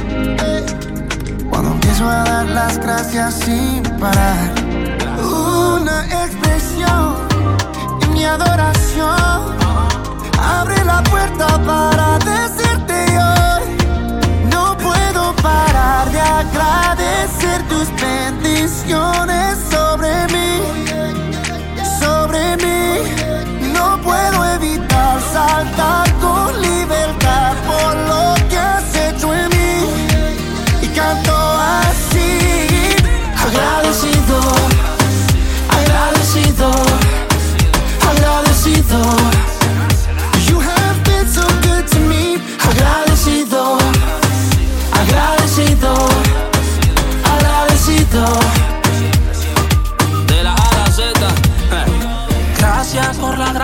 cuando 1.50 1.72
empiezo 1.72 2.08
a 2.08 2.24
dar 2.24 2.46
las 2.48 2.78
gracias 2.78 3.34
sin 3.36 3.84
parar 4.00 4.50
una 5.22 6.06
expresión 6.24 7.16
en 8.02 8.14
mi 8.14 8.24
adoración. 8.24 9.58
Abre 10.40 10.84
la 10.86 11.04
puerta 11.04 11.48
para 11.66 12.18
decirte 12.20 13.06
hoy. 13.28 13.64
No 14.52 14.78
puedo 14.78 15.36
parar 15.42 16.10
de 16.12 16.22
agradecer 16.22 17.62
tus 17.68 17.88
bendiciones 18.02 19.58
sobre 19.70 20.28
mí. 20.34 20.41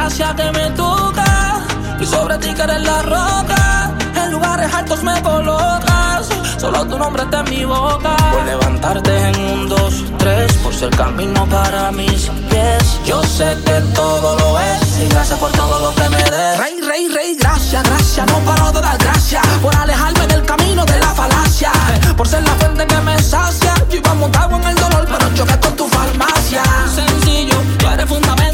Gracia 0.08 0.34
que 0.36 0.52
me 0.58 0.70
toca. 0.72 1.66
Y 2.00 2.06
sobre 2.06 2.38
ti 2.38 2.54
que 2.54 2.62
eres 2.62 2.82
la 2.82 3.02
roca. 3.02 3.92
En 4.16 4.32
lugares 4.32 4.74
altos 4.74 5.04
me 5.04 5.22
colocas. 5.22 6.30
Solo 6.58 6.86
tu 6.86 6.98
nombre 6.98 7.24
está 7.24 7.40
en 7.40 7.50
mi 7.50 7.66
boca. 7.66 8.16
Por 8.32 8.46
levantarte 8.46 9.30
en 9.30 9.40
un, 9.40 9.70
dos, 9.70 10.06
tres. 10.18 10.54
Por 10.64 10.74
ser 10.74 10.92
camino 10.92 11.46
para 11.50 11.92
mis 11.92 12.30
pies. 12.50 13.00
Yo 13.06 13.22
sé 13.24 13.58
que 13.66 13.82
todo 13.94 14.38
lo 14.40 14.60
es. 14.60 15.00
Y 15.04 15.10
gracias 15.10 15.40
por 15.40 15.52
todo 15.52 15.78
lo 15.80 15.94
que 15.96 16.10
me 16.10 16.24
des. 16.24 16.58
Rey, 16.58 16.76
rey, 16.88 17.08
rey, 17.10 17.38
gracias, 17.38 17.84
gracias. 17.84 18.26
No 18.28 18.40
paro 18.46 18.72
de 18.72 18.82
dar 18.82 18.98
gracias. 18.98 19.46
Por 19.62 19.76
alejarme 19.76 20.26
del 20.28 20.44
camino 20.46 20.86
de 20.86 21.00
la 21.00 21.12
falacia. 21.22 21.72
Por 22.16 22.28
ser 22.28 22.44
la 22.44 22.56
fuente 22.56 22.88
que 22.88 23.02
me 23.02 23.22
sacia. 23.22 23.74
Yo 23.90 23.98
iba 23.98 24.14
montado 24.14 24.56
en 24.56 24.64
el 24.64 24.76
dolor, 24.76 25.06
pero 25.06 25.34
choqué 25.36 25.60
con 25.60 25.76
tu 25.76 25.88
farmacia. 25.90 26.64
Sencillo, 26.96 27.58
tú 27.78 27.88
eres 27.88 28.06
fundamento, 28.06 28.47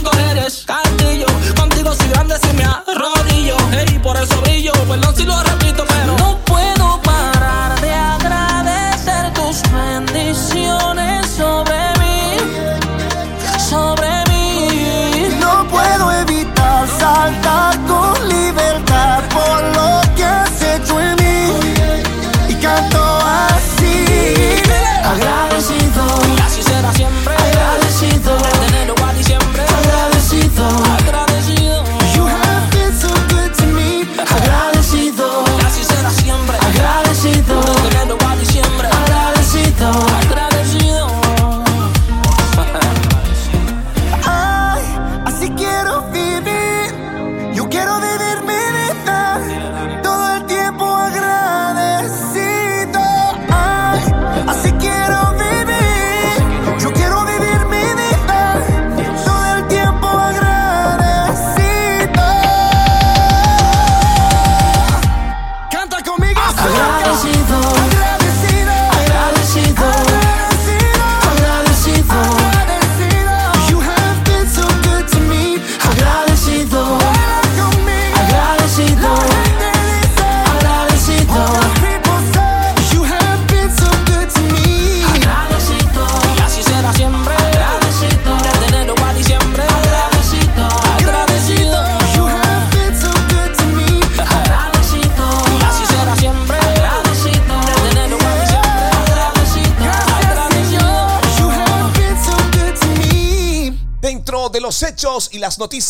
si 2.40 2.54
me 2.56 2.64
arrodillo. 2.64 3.56
Hey, 3.72 4.00
por 4.02 4.18
eso 4.18 4.40
brillo. 4.42 4.72
Perdón 4.88 5.16
si 5.16 5.24
lo 5.24 5.42
repito, 5.44 5.63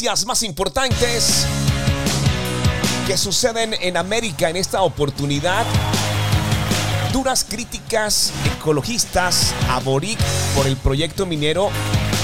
más 0.04 0.44
importantes 0.44 1.46
que 3.08 3.18
suceden 3.18 3.74
en 3.80 3.96
América 3.96 4.50
en 4.50 4.58
esta 4.58 4.82
oportunidad, 4.82 5.66
duras 7.14 7.46
críticas 7.50 8.34
ecologistas 8.58 9.54
a 9.70 9.80
Boric 9.80 10.20
por 10.58 10.68
el 10.68 10.76
proyecto 10.76 11.26
minero 11.26 11.70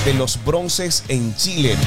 de 0.04 0.14
los 0.14 0.44
bronces 0.44 1.06
en 1.08 1.34
Chile. 1.38 1.78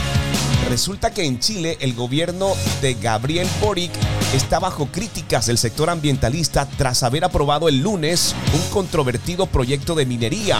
Resulta 0.71 1.13
que 1.13 1.27
en 1.27 1.39
Chile 1.39 1.77
el 1.81 1.93
gobierno 1.93 2.55
de 2.81 2.95
Gabriel 2.95 3.47
Boric 3.61 3.93
está 4.33 4.59
bajo 4.59 4.87
críticas 4.87 5.45
del 5.45 5.59
sector 5.59 5.91
ambientalista 5.91 6.67
tras 6.79 7.03
haber 7.03 7.23
aprobado 7.25 7.69
el 7.69 7.81
lunes 7.81 8.35
un 8.55 8.71
controvertido 8.71 9.45
proyecto 9.45 9.95
de 9.95 10.07
minería. 10.07 10.59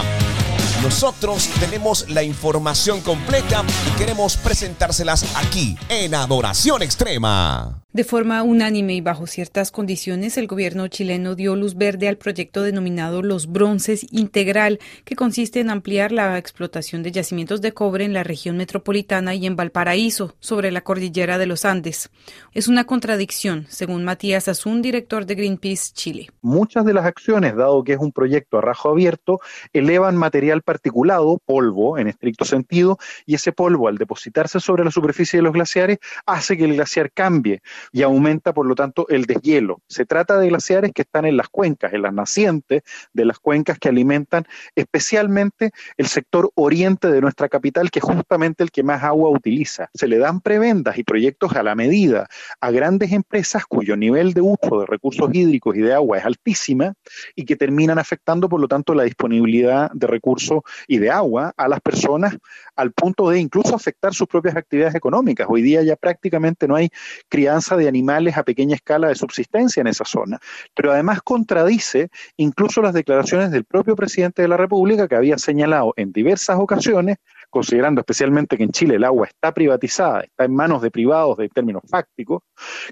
Nosotros 0.83 1.47
tenemos 1.61 2.09
la 2.09 2.23
información 2.23 2.99
completa 2.99 3.63
y 3.87 3.97
queremos 3.97 4.35
presentárselas 4.35 5.25
aquí 5.37 5.77
en 5.87 6.13
Adoración 6.13 6.81
Extrema. 6.81 7.82
De 7.93 8.03
forma 8.03 8.41
unánime 8.41 8.95
y 8.95 9.01
bajo 9.01 9.27
ciertas 9.27 9.69
condiciones, 9.69 10.39
el 10.39 10.47
gobierno 10.47 10.87
chileno 10.87 11.35
dio 11.35 11.55
luz 11.55 11.75
verde 11.75 12.07
al 12.07 12.17
proyecto 12.17 12.63
denominado 12.63 13.21
Los 13.21 13.45
Bronces 13.45 14.07
Integral, 14.11 14.79
que 15.05 15.15
consiste 15.15 15.59
en 15.59 15.69
ampliar 15.69 16.11
la 16.11 16.39
explotación 16.39 17.03
de 17.03 17.11
yacimientos 17.11 17.61
de 17.61 17.71
cobre 17.71 18.03
en 18.03 18.13
la 18.13 18.23
región 18.23 18.57
metropolitana 18.57 19.35
y 19.35 19.45
en 19.45 19.55
Valparaíso, 19.55 20.35
sobre 20.39 20.71
la 20.71 20.81
cordillera 20.81 21.37
de 21.37 21.45
los 21.45 21.65
Andes. 21.65 22.09
Es 22.51 22.67
una 22.67 22.85
contradicción, 22.85 23.67
según 23.69 24.03
Matías 24.03 24.47
Azún, 24.47 24.81
director 24.81 25.27
de 25.27 25.35
Greenpeace 25.35 25.93
Chile. 25.93 26.31
Muchas 26.41 26.85
de 26.85 26.95
las 26.95 27.05
acciones, 27.05 27.55
dado 27.55 27.83
que 27.83 27.93
es 27.93 27.99
un 27.99 28.11
proyecto 28.11 28.57
a 28.57 28.61
rajo 28.61 28.89
abierto, 28.89 29.39
elevan 29.71 30.15
material 30.15 30.63
particulado, 30.63 31.37
polvo 31.45 31.99
en 31.99 32.07
estricto 32.07 32.43
sentido, 32.43 32.97
y 33.27 33.35
ese 33.35 33.51
polvo 33.51 33.87
al 33.87 33.99
depositarse 33.99 34.59
sobre 34.59 34.83
la 34.83 34.89
superficie 34.89 35.37
de 35.37 35.43
los 35.43 35.53
glaciares 35.53 35.99
hace 36.25 36.57
que 36.57 36.65
el 36.65 36.73
glaciar 36.73 37.11
cambie 37.11 37.61
y 37.91 38.03
aumenta, 38.03 38.53
por 38.53 38.65
lo 38.65 38.75
tanto, 38.75 39.07
el 39.09 39.25
deshielo. 39.25 39.81
Se 39.87 40.05
trata 40.05 40.37
de 40.37 40.49
glaciares 40.49 40.91
que 40.93 41.03
están 41.03 41.25
en 41.25 41.37
las 41.37 41.49
cuencas, 41.49 41.93
en 41.93 42.01
las 42.01 42.13
nacientes 42.13 42.83
de 43.13 43.25
las 43.25 43.39
cuencas 43.39 43.79
que 43.79 43.89
alimentan 43.89 44.45
especialmente 44.75 45.71
el 45.97 46.07
sector 46.07 46.51
oriente 46.55 47.09
de 47.09 47.21
nuestra 47.21 47.49
capital, 47.49 47.91
que 47.91 47.99
es 47.99 48.05
justamente 48.05 48.63
el 48.63 48.71
que 48.71 48.83
más 48.83 49.03
agua 49.03 49.29
utiliza. 49.29 49.89
Se 49.93 50.07
le 50.07 50.17
dan 50.17 50.41
prebendas 50.41 50.97
y 50.97 51.03
proyectos 51.03 51.55
a 51.55 51.63
la 51.63 51.75
medida 51.75 52.27
a 52.59 52.71
grandes 52.71 53.11
empresas 53.11 53.65
cuyo 53.65 53.95
nivel 53.95 54.33
de 54.33 54.41
uso 54.41 54.79
de 54.79 54.85
recursos 54.85 55.29
hídricos 55.33 55.75
y 55.75 55.81
de 55.81 55.93
agua 55.93 56.17
es 56.17 56.25
altísima 56.25 56.93
y 57.35 57.45
que 57.45 57.55
terminan 57.55 57.99
afectando, 57.99 58.49
por 58.49 58.59
lo 58.59 58.67
tanto, 58.67 58.93
la 58.93 59.03
disponibilidad 59.03 59.91
de 59.91 60.07
recursos 60.07 60.61
y 60.87 60.97
de 60.97 61.11
agua 61.11 61.53
a 61.57 61.67
las 61.67 61.81
personas 61.81 62.37
al 62.75 62.91
punto 62.91 63.29
de 63.29 63.39
incluso 63.39 63.75
afectar 63.75 64.13
sus 64.13 64.27
propias 64.27 64.55
actividades 64.55 64.95
económicas. 64.95 65.47
Hoy 65.49 65.61
día 65.61 65.83
ya 65.83 65.95
prácticamente 65.95 66.67
no 66.67 66.75
hay 66.75 66.89
crianza 67.29 67.77
de 67.77 67.87
animales 67.87 68.37
a 68.37 68.43
pequeña 68.43 68.75
escala 68.75 69.07
de 69.07 69.15
subsistencia 69.15 69.81
en 69.81 69.87
esa 69.87 70.05
zona, 70.05 70.39
pero 70.73 70.91
además 70.91 71.21
contradice 71.21 72.09
incluso 72.37 72.81
las 72.81 72.93
declaraciones 72.93 73.51
del 73.51 73.65
propio 73.65 73.95
presidente 73.95 74.41
de 74.41 74.47
la 74.47 74.57
República 74.57 75.07
que 75.07 75.15
había 75.15 75.37
señalado 75.37 75.93
en 75.97 76.11
diversas 76.11 76.57
ocasiones 76.59 77.17
considerando 77.53 78.01
especialmente 78.01 78.57
que 78.57 78.63
en 78.63 78.71
Chile 78.71 78.95
el 78.95 79.03
agua 79.03 79.27
está 79.27 79.53
privatizada, 79.53 80.21
está 80.21 80.45
en 80.45 80.55
manos 80.55 80.81
de 80.81 80.89
privados 80.89 81.37
de 81.37 81.49
términos 81.49 81.83
fácticos, 81.87 82.41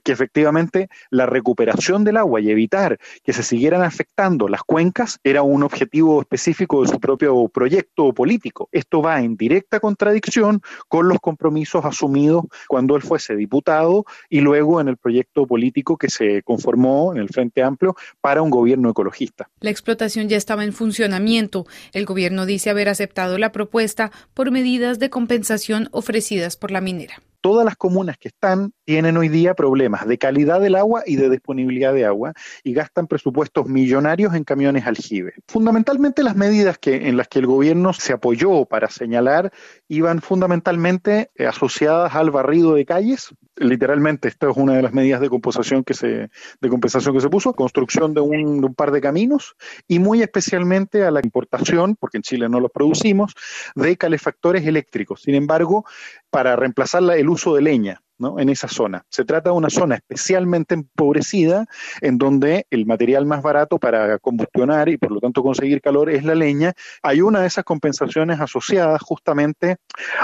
que 0.04 0.12
efectivamente 0.12 0.88
la 1.10 1.26
recuperación 1.26 2.04
del 2.04 2.18
agua 2.18 2.42
y 2.42 2.52
evitar 2.52 3.00
que 3.24 3.34
se 3.34 3.42
siguieran 3.42 3.82
afectando 3.82 4.48
las 4.48 4.62
cuencas 4.62 5.20
era 5.24 5.42
un 5.42 5.64
objetivo 5.64 6.22
específico 6.22 6.84
de 6.84 6.90
su 6.90 7.00
propio 7.00 7.48
proyecto 7.48 8.14
político. 8.14 8.70
Esto 8.72 9.02
va 9.02 9.20
en 9.22 9.36
directa 9.36 9.80
contradicción 9.80 10.62
con 10.88 11.08
los 11.08 11.20
compromisos 11.20 11.84
asumidos 11.84 12.44
cuando 12.68 12.96
él 12.96 13.02
fuese 13.02 13.36
diputado 13.36 14.06
y 14.30 14.42
luego 14.42 14.80
en 14.80 14.90
el 14.90 14.98
proyecto 14.98 15.48
político 15.48 15.98
que 15.98 16.12
se 16.12 16.44
conformó 16.44 17.14
en 17.16 17.20
el 17.20 17.30
Frente 17.30 17.64
Amplio 17.64 17.96
para 18.22 18.44
un 18.44 18.52
gobierno 18.52 18.92
ecologista. 18.92 19.50
La 19.60 19.72
explotación 19.72 20.30
ya 20.30 20.38
estaba 20.38 20.64
en 20.64 20.74
funcionamiento. 20.74 21.66
El 21.94 22.06
gobierno 22.06 22.46
dice 22.46 22.70
haber 22.70 22.90
aceptado 22.90 23.40
la 23.40 23.52
propuesta 23.52 24.12
por 24.36 24.51
medidas 24.52 25.00
de 25.00 25.10
compensación 25.10 25.90
ofrecidas 25.92 26.58
por 26.58 26.72
la 26.72 26.82
minera 26.82 27.22
todas 27.42 27.66
las 27.66 27.76
comunas 27.76 28.18
que 28.18 28.30
están 28.30 28.72
tienen 28.86 29.18
hoy 29.18 29.28
día 29.28 29.56
problemas 29.56 30.08
de 30.08 30.18
calidad 30.18 30.62
del 30.62 30.76
agua 30.76 31.04
y 31.06 31.16
de 31.16 31.30
disponibilidad 31.30 31.94
de 31.94 32.06
agua 32.06 32.34
y 32.64 32.74
gastan 32.74 33.08
presupuestos 33.08 33.68
millonarios 33.68 34.34
en 34.36 34.44
camiones 34.44 34.86
aljibe. 34.86 35.34
Fundamentalmente 35.48 36.24
las 36.24 36.36
medidas 36.36 36.78
en 36.84 37.18
las 37.18 37.28
que 37.28 37.40
el 37.40 37.48
gobierno 37.48 37.94
se 37.94 38.14
apoyó 38.14 38.66
para 38.66 38.90
señalar 38.90 39.52
iban 39.88 40.22
fundamentalmente 40.22 41.32
eh, 41.36 41.48
asociadas 41.48 42.16
al 42.16 42.32
barrido 42.32 42.76
de 42.76 42.86
calles. 42.86 43.34
Literalmente, 43.62 44.28
esta 44.28 44.50
es 44.50 44.58
una 44.58 44.74
de 44.74 44.82
las 44.82 44.92
medidas 44.92 45.22
de 45.22 45.30
compensación 45.30 45.84
que 45.84 45.94
se, 45.94 46.30
de 46.62 46.70
compensación 46.70 47.14
que 47.14 47.22
se 47.22 47.30
puso, 47.30 47.54
construcción 47.54 48.14
de 48.16 48.20
un, 48.20 48.60
de 48.60 48.66
un 48.66 48.74
par 48.74 48.92
de 48.92 49.02
caminos 49.02 49.56
y 49.88 50.00
muy 50.00 50.24
especialmente 50.24 51.04
a 51.04 51.12
la 51.12 51.22
importación, 51.24 51.96
porque 51.96 52.18
en 52.18 52.24
Chile 52.24 52.50
no 52.50 52.60
los 52.60 52.72
producimos, 52.72 53.36
de 53.76 53.96
calefactores 53.98 54.66
eléctricos. 54.66 55.22
Sin 55.22 55.36
embargo, 55.36 55.86
para 56.32 56.56
reemplazar 56.56 57.04
el 57.16 57.30
uso 57.30 57.54
de 57.54 57.62
leña 57.62 58.02
en 58.40 58.50
esa 58.50 58.68
zona. 58.68 59.06
Se 59.10 59.26
trata 59.26 59.50
de 59.50 59.56
una 59.56 59.70
zona 59.70 59.96
especialmente 59.96 60.76
empobrecida 60.76 61.66
en 62.02 62.18
donde 62.18 62.66
el 62.70 62.86
material 62.86 63.26
más 63.26 63.42
barato 63.42 63.78
para 63.78 64.18
combustionar 64.20 64.90
y 64.90 64.98
por 64.98 65.12
lo 65.12 65.20
tanto 65.20 65.44
conseguir 65.44 65.82
calor 65.82 66.10
es 66.10 66.24
la 66.24 66.36
leña. 66.36 66.74
Hay 67.02 67.22
una 67.22 67.42
de 67.42 67.48
esas 67.48 67.64
compensaciones 67.64 68.40
asociadas 68.40 69.02
justamente 69.02 69.78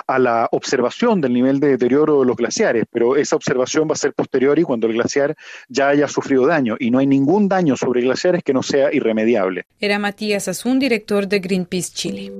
a 0.05 0.19
la 0.19 0.47
observación 0.51 1.21
del 1.21 1.33
nivel 1.33 1.59
de 1.59 1.69
deterioro 1.69 2.19
de 2.19 2.25
los 2.25 2.35
glaciares, 2.35 2.85
pero 2.91 3.15
esa 3.15 3.35
observación 3.35 3.87
va 3.87 3.93
a 3.93 3.97
ser 3.97 4.13
posterior 4.13 4.57
y 4.59 4.63
cuando 4.63 4.87
el 4.87 4.93
glaciar 4.93 5.35
ya 5.67 5.89
haya 5.89 6.07
sufrido 6.07 6.45
daño 6.45 6.75
y 6.79 6.91
no 6.91 6.99
hay 6.99 7.07
ningún 7.07 7.47
daño 7.47 7.75
sobre 7.75 8.01
glaciares 8.01 8.43
que 8.43 8.53
no 8.53 8.63
sea 8.63 8.93
irremediable. 8.93 9.65
Era 9.79 9.99
Matías 9.99 10.47
Azún, 10.47 10.79
director 10.79 11.27
de 11.27 11.39
Greenpeace 11.39 11.91
Chile. 11.93 12.31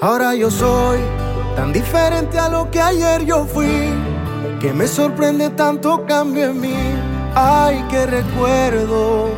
Ahora 0.00 0.34
yo 0.34 0.50
soy 0.50 0.98
tan 1.56 1.72
diferente 1.72 2.38
a 2.38 2.48
lo 2.48 2.70
que 2.70 2.80
ayer 2.80 3.24
yo 3.24 3.44
fui, 3.44 3.92
que 4.60 4.72
me 4.72 4.86
sorprende 4.86 5.50
tanto 5.50 6.04
cambio 6.06 6.46
en 6.46 6.60
mí. 6.60 6.76
Ay, 7.34 7.84
qué 7.90 8.06
recuerdos. 8.06 9.30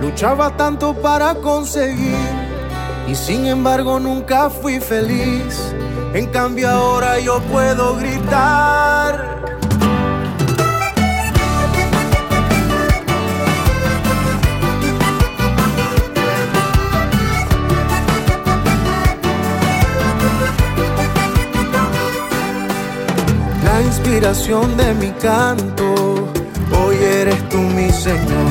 Luchaba 0.00 0.56
tanto 0.56 0.94
para 0.94 1.34
conseguir 1.36 2.14
y 3.08 3.14
sin 3.14 3.46
embargo 3.46 3.98
nunca 3.98 4.50
fui 4.50 4.80
feliz. 4.80 5.74
En 6.12 6.26
cambio 6.26 6.68
ahora 6.68 7.18
yo 7.18 7.40
puedo 7.52 7.96
gritar. 7.96 9.44
Inspiración 23.96 24.76
de 24.76 24.92
mi 24.94 25.10
canto, 25.12 26.28
hoy 26.76 26.96
eres 26.96 27.48
tú 27.48 27.58
mi 27.58 27.90
Señor. 27.90 28.50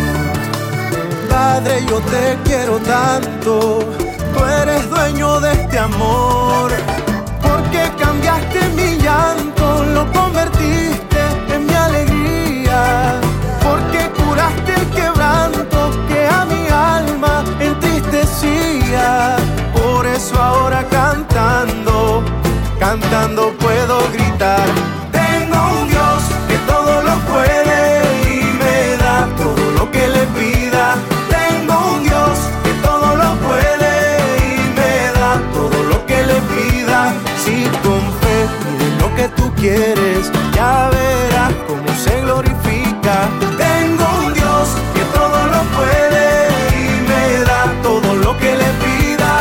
Padre, 1.29 1.83
yo 1.89 1.99
te 1.99 2.37
quiero 2.45 2.77
tanto, 2.79 3.79
tú 4.33 4.45
eres 4.61 4.89
dueño 4.89 5.41
de 5.41 5.51
este 5.51 5.79
amor. 5.79 6.71
Porque 7.41 7.81
cambiaste 7.99 8.59
mi 8.77 8.97
llanto, 9.03 9.83
lo 9.93 10.09
convertiste 10.13 11.21
en 11.53 11.65
mi 11.65 11.73
alegría. 11.73 13.19
Porque 13.61 14.09
curaste 14.21 14.73
el 14.75 14.87
quebranto 14.91 15.91
que 16.07 16.25
a 16.25 16.45
mi 16.45 16.67
alma 16.69 17.43
entristecía. 17.59 19.35
Por 19.73 20.05
eso 20.05 20.41
ahora 20.41 20.85
cantando, 20.89 22.23
cantando 22.79 23.51
puedo 23.59 23.99
gritar 24.13 24.92
quieres, 39.63 40.29
ya 40.53 40.89
verás 40.91 41.53
cómo 41.67 41.87
se 41.95 42.19
glorifica. 42.21 43.15
Tengo 43.65 44.05
un 44.25 44.33
Dios 44.33 44.67
que 44.93 45.03
todo 45.17 45.39
lo 45.53 45.61
puede 45.77 46.27
y 46.81 46.85
me 47.09 47.45
da 47.49 47.61
todo 47.81 48.13
lo 48.23 48.37
que 48.39 48.51
le 48.61 48.69
pida. 48.83 49.35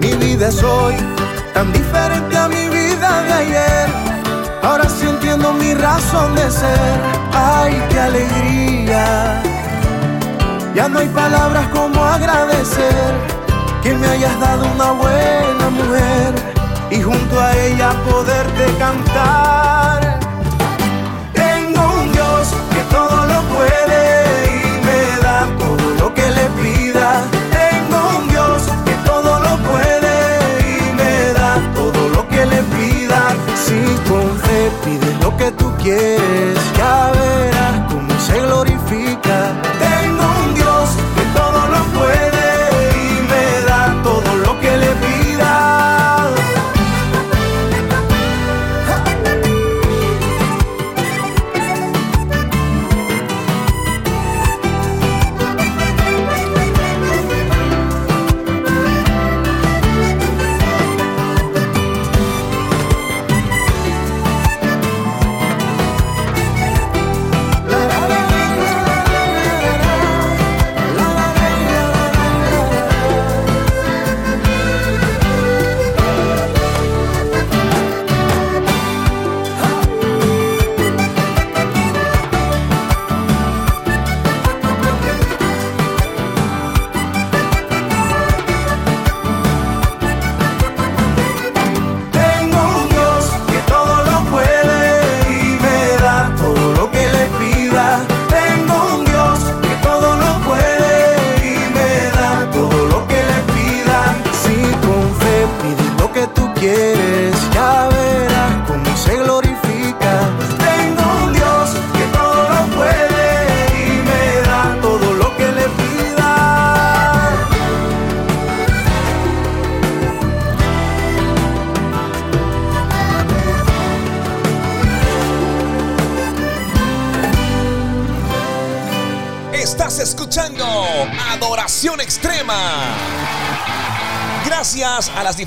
Mi 0.00 0.12
vida 0.24 0.48
es 0.48 0.60
hoy 0.64 0.96
tan 1.52 1.72
diferente 1.72 2.36
a 2.36 2.48
mi 2.48 2.68
vida 2.68 3.22
de 3.22 3.32
ayer. 3.32 3.88
Ahora 4.64 4.88
sí 4.88 5.06
entiendo 5.06 5.52
mi 5.52 5.74
razón 5.74 6.34
de 6.34 6.50
ser. 6.50 6.94
Ay, 7.32 7.80
qué 7.90 8.00
alegría. 8.00 9.42
Ya 10.74 10.88
no 10.88 10.98
hay 10.98 11.08
palabras 11.08 11.68
como 11.68 12.02
agradecer 12.02 13.34
que 13.84 13.92
me 13.92 14.06
hayas 14.08 14.40
dado 14.40 14.64
una 14.74 14.92
buena 14.92 15.68
mujer 15.68 16.32
y 16.90 17.02
junto 17.02 17.38
a 17.38 17.54
ella 17.54 17.90
poderte 18.10 18.64
cantar. 18.78 20.18
Tengo 21.34 21.82
un 22.00 22.10
Dios 22.10 22.48
que 22.72 22.80
todo 22.90 23.26
lo 23.26 23.42
puede 23.54 24.00
y 24.56 24.86
me 24.86 25.02
da 25.22 25.46
todo 25.58 25.86
lo 26.00 26.14
que 26.14 26.26
le 26.38 26.46
pida. 26.62 27.24
Tengo 27.60 27.98
un 28.18 28.28
Dios 28.30 28.62
que 28.86 28.94
todo 29.04 29.38
lo 29.46 29.54
puede 29.70 30.16
y 30.72 30.94
me 31.00 31.32
da 31.34 31.60
todo 31.74 32.08
lo 32.08 32.26
que 32.28 32.46
le 32.46 32.62
pida. 32.74 33.20
Si 33.64 33.78
con 34.08 34.26
fe 34.44 34.72
pides 34.82 35.20
lo 35.20 35.36
que 35.36 35.50
tú 35.52 35.70
quieres, 35.82 36.58
ya 36.78 37.12
verás 37.12 37.92
cómo 37.92 38.18
se 38.18 38.40
glorifica. 38.40 39.93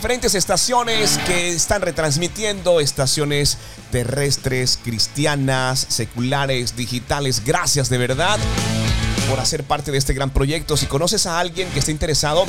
Diferentes 0.08 0.36
estaciones 0.36 1.18
que 1.28 1.50
están 1.50 1.82
retransmitiendo, 1.82 2.80
estaciones 2.80 3.58
terrestres, 3.92 4.80
cristianas, 4.82 5.86
seculares, 5.90 6.78
digitales. 6.78 7.44
Gracias 7.44 7.90
de 7.90 7.98
verdad 7.98 8.40
por 9.30 9.40
hacer 9.40 9.64
parte 9.64 9.92
de 9.92 9.98
este 9.98 10.14
gran 10.14 10.30
proyecto. 10.30 10.78
Si 10.78 10.86
conoces 10.86 11.26
a 11.26 11.40
alguien 11.40 11.70
que 11.70 11.80
esté 11.80 11.92
interesado 11.92 12.46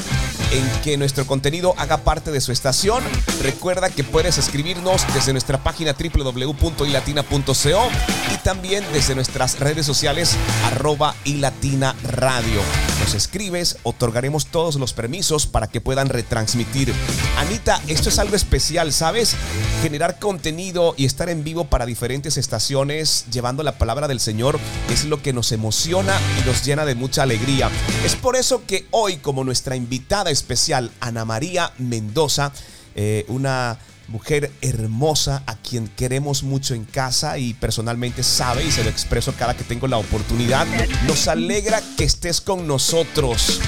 en 0.50 0.82
que 0.82 0.96
nuestro 0.96 1.26
contenido 1.26 1.74
haga 1.78 1.98
parte 1.98 2.30
de 2.30 2.40
su 2.40 2.52
estación, 2.52 3.02
recuerda 3.42 3.90
que 3.90 4.04
puedes 4.04 4.38
escribirnos 4.38 5.02
desde 5.14 5.32
nuestra 5.32 5.62
página 5.62 5.94
www.ilatina.co 5.94 7.88
y 8.32 8.36
también 8.38 8.84
desde 8.92 9.14
nuestras 9.14 9.58
redes 9.58 9.86
sociales 9.86 10.36
arroba 10.66 11.14
ilatina 11.24 11.94
radio. 12.04 12.62
Nos 13.00 13.14
escribes, 13.14 13.78
otorgaremos 13.82 14.46
todos 14.46 14.76
los 14.76 14.92
permisos 14.92 15.46
para 15.46 15.66
que 15.66 15.80
puedan 15.80 16.08
retransmitir. 16.08 16.92
Anita, 17.38 17.80
esto 17.86 18.08
es 18.08 18.18
algo 18.18 18.36
especial, 18.36 18.92
¿sabes? 18.92 19.34
Generar 19.82 20.18
contenido 20.18 20.94
y 20.96 21.04
estar 21.04 21.28
en 21.28 21.44
vivo 21.44 21.64
para 21.64 21.86
diferentes 21.86 22.36
estaciones 22.36 23.26
llevando 23.30 23.62
la 23.62 23.78
palabra 23.78 24.08
del 24.08 24.20
Señor 24.20 24.58
es 24.90 25.04
lo 25.04 25.22
que 25.22 25.32
nos 25.32 25.52
emociona 25.52 26.14
y 26.40 26.46
nos 26.46 26.64
llena 26.68 26.84
de 26.84 26.94
mucha 26.94 27.22
alegría. 27.22 27.70
Es 28.04 28.14
por 28.14 28.36
eso 28.36 28.64
que 28.66 28.86
hoy, 28.90 29.16
como 29.16 29.42
nuestra 29.42 29.74
invitada 29.74 30.30
especial, 30.30 30.90
Ana 31.00 31.24
María 31.24 31.72
Mendoza, 31.78 32.52
eh, 32.94 33.24
una 33.28 33.78
mujer 34.08 34.50
hermosa 34.60 35.42
a 35.46 35.56
quien 35.56 35.88
queremos 35.88 36.42
mucho 36.42 36.74
en 36.74 36.84
casa 36.84 37.38
y 37.38 37.54
personalmente 37.54 38.22
sabe 38.22 38.64
y 38.64 38.70
se 38.70 38.84
lo 38.84 38.90
expreso 38.90 39.34
cada 39.38 39.56
que 39.56 39.64
tengo 39.64 39.88
la 39.88 39.96
oportunidad. 39.96 40.66
Nos 41.06 41.26
alegra 41.26 41.82
que 41.96 42.04
estés 42.04 42.40
con 42.40 42.66
nosotros. 42.66 43.60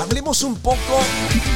Hablemos 0.00 0.42
un 0.42 0.56
poco 0.56 1.00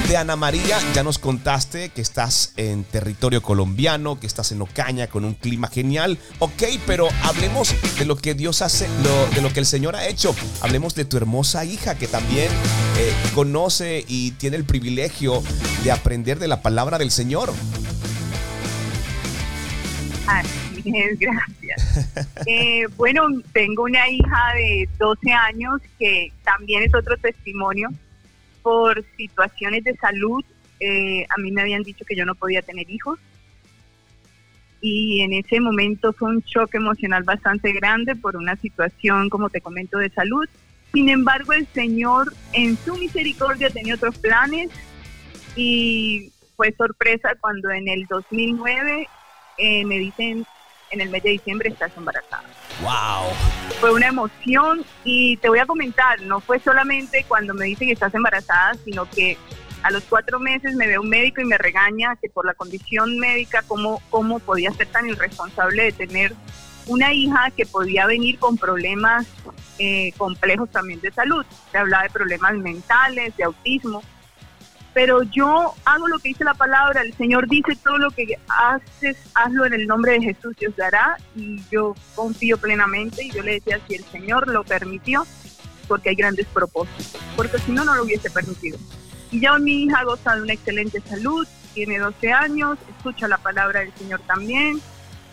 de 0.09 0.17
Ana 0.17 0.37
María. 0.37 0.79
Ya 0.95 1.03
nos 1.03 1.19
contaste 1.19 1.91
que 1.91 2.01
estás 2.01 2.53
en 2.57 2.85
territorio 2.85 3.43
colombiano, 3.43 4.21
que 4.21 4.27
estás 4.27 4.53
en 4.53 4.63
Ocaña 4.63 5.07
con 5.07 5.25
un 5.25 5.35
clima 5.35 5.69
genial. 5.69 6.19
Ok, 6.39 6.63
pero 6.87 7.09
hablemos 7.23 7.75
de 7.99 8.05
lo 8.05 8.17
que 8.17 8.35
Dios 8.35 8.63
hace, 8.63 8.89
de 9.35 9.43
lo 9.43 9.53
que 9.53 9.61
el 9.61 9.67
Señor 9.67 9.97
ha 9.97 10.07
hecho. 10.07 10.35
Hablemos 10.61 10.95
de 10.95 11.05
tu 11.05 11.17
hermosa 11.17 11.65
hija 11.65 11.97
que 11.97 12.07
también 12.07 12.51
eh, 12.97 13.13
conoce 13.35 14.05
y 14.07 14.33
tiene 14.33 14.57
el 14.57 14.65
privilegio 14.65 15.43
de 15.83 15.93
aprender 15.93 16.39
de 16.39 16.49
la 16.49 16.63
palabra 16.63 16.99
del 16.99 17.11
Señor. 17.11 17.53
Así 20.27 20.65
gracias. 21.19 22.09
Eh, 22.47 22.87
bueno, 22.97 23.23
tengo 23.53 23.85
una 23.85 24.09
hija 24.09 24.53
de 24.55 24.89
12 24.99 25.33
años 25.33 25.81
que 25.99 26.31
también 26.45 26.83
es 26.83 26.95
otro 26.95 27.17
testimonio 27.17 27.89
por 28.65 29.05
situaciones 29.19 29.85
de 29.85 29.95
salud, 29.97 30.43
eh, 30.81 31.27
a 31.29 31.39
mí 31.39 31.53
me 31.53 31.61
habían 31.61 31.83
dicho 31.83 32.05
que 32.07 32.17
yo 32.17 32.25
no 32.25 32.35
podía 32.35 32.63
tener 32.63 32.91
hijos. 32.91 33.21
Y 34.81 35.21
en 35.21 35.35
ese 35.35 35.61
momento 35.61 36.15
fue 36.15 36.31
un 36.31 36.41
shock 36.41 36.75
emocional 36.75 37.25
bastante 37.25 37.73
grande 37.73 38.17
por 38.17 38.37
una 38.37 38.57
situación, 38.57 39.29
como 39.29 39.51
te 39.51 39.61
comento, 39.61 39.99
de 39.99 40.09
salud. 40.09 40.47
Sin 40.95 41.11
embargo, 41.11 41.53
el 41.53 41.67
Señor 41.75 42.33
en 42.55 42.79
su 42.79 42.97
misericordia 42.97 43.69
tenía 43.69 43.97
otros 43.97 44.17
planes 44.19 44.71
y 45.57 46.33
fue 46.57 46.73
sorpresa 46.73 47.35
cuando 47.41 47.71
en 47.71 47.87
el 47.89 48.07
2009 48.07 49.09
eh, 49.59 49.85
me 49.85 49.99
dicen 49.99 50.47
en 50.91 51.01
el 51.03 51.11
mes 51.11 51.23
de 51.23 51.31
diciembre 51.31 51.69
estás 51.69 51.93
embarazada. 51.99 52.45
¡Wow! 52.85 53.33
Fue 53.81 53.93
una 53.95 54.09
emoción 54.09 54.85
y 55.05 55.39
te 55.39 55.49
voy 55.49 55.59
a 55.59 55.65
comentar, 55.65 56.21
no 56.21 56.41
fue 56.41 56.61
solamente 56.61 57.25
cuando 57.27 57.55
me 57.55 57.65
dicen 57.65 57.89
que 57.89 57.95
estás 57.95 58.15
embarazada, 58.15 58.75
sino 58.85 59.09
que 59.09 59.39
a 59.83 59.91
los 59.91 60.03
cuatro 60.05 60.39
meses 60.39 60.75
me 60.75 60.87
ve 60.87 60.99
un 60.99 61.09
médico 61.09 61.41
y 61.41 61.47
me 61.47 61.57
regaña 61.57 62.17
que 62.17 62.29
por 62.29 62.45
la 62.45 62.53
condición 62.53 63.19
médica, 63.19 63.63
cómo, 63.67 64.03
cómo 64.11 64.39
podía 64.39 64.71
ser 64.73 64.89
tan 64.89 65.09
irresponsable 65.09 65.85
de 65.85 65.93
tener 65.93 66.35
una 66.87 67.15
hija 67.15 67.51
que 67.57 67.65
podía 67.65 68.07
venir 68.07 68.39
con 68.39 68.59
problemas 68.59 69.27
eh, 69.79 70.13
complejos 70.19 70.71
también 70.71 71.01
de 71.01 71.11
salud. 71.11 71.45
Se 71.73 71.79
hablaba 71.79 72.03
de 72.03 72.11
problemas 72.11 72.55
mentales, 72.57 73.35
de 73.37 73.45
autismo 73.45 74.03
pero 74.95 75.25
yo 75.25 75.75
hago 75.85 76.07
lo 76.07 76.21
que 76.21 76.29
dice 76.29 76.45
la 76.45 76.55
palabra, 76.55 77.03
el 77.03 77.13
Señor 77.15 77.49
dice 77.49 77.77
todo 77.83 77.99
lo 77.99 78.13
que 78.13 78.39
haces, 78.49 79.17
hazlo 79.35 79.67
en 79.67 79.75
el 79.75 79.89
nombre 79.89 80.13
de 80.13 80.23
Jesús, 80.23 80.57
Dios 80.57 80.75
dará, 80.77 81.17
y 81.35 81.61
yo 81.71 81.97
confío 82.15 82.57
plenamente, 82.59 83.25
y 83.25 83.33
yo 83.33 83.43
le 83.43 83.55
decía, 83.55 83.81
si 83.89 83.97
el 83.97 84.05
Señor 84.05 84.47
lo 84.47 84.63
permitió, 84.63 85.27
porque 85.89 86.11
hay 86.11 86.15
grandes 86.15 86.47
propósitos, 86.47 87.21
porque 87.37 87.59
si 87.59 87.73
no, 87.73 87.85
no 87.85 87.97
lo 87.97 88.05
hubiese 88.05 88.31
permitido. 88.31 88.79
Y 89.33 89.41
ya 89.41 89.59
mi 89.59 89.83
hija 89.83 90.05
goza 90.05 90.37
de 90.37 90.43
una 90.43 90.53
excelente 90.53 91.01
salud, 91.01 91.45
tiene 91.75 91.99
12 91.99 92.33
años, 92.33 92.79
escucha 92.97 93.27
la 93.27 93.39
palabra 93.39 93.81
del 93.81 93.93
Señor 93.95 94.21
también, 94.21 94.81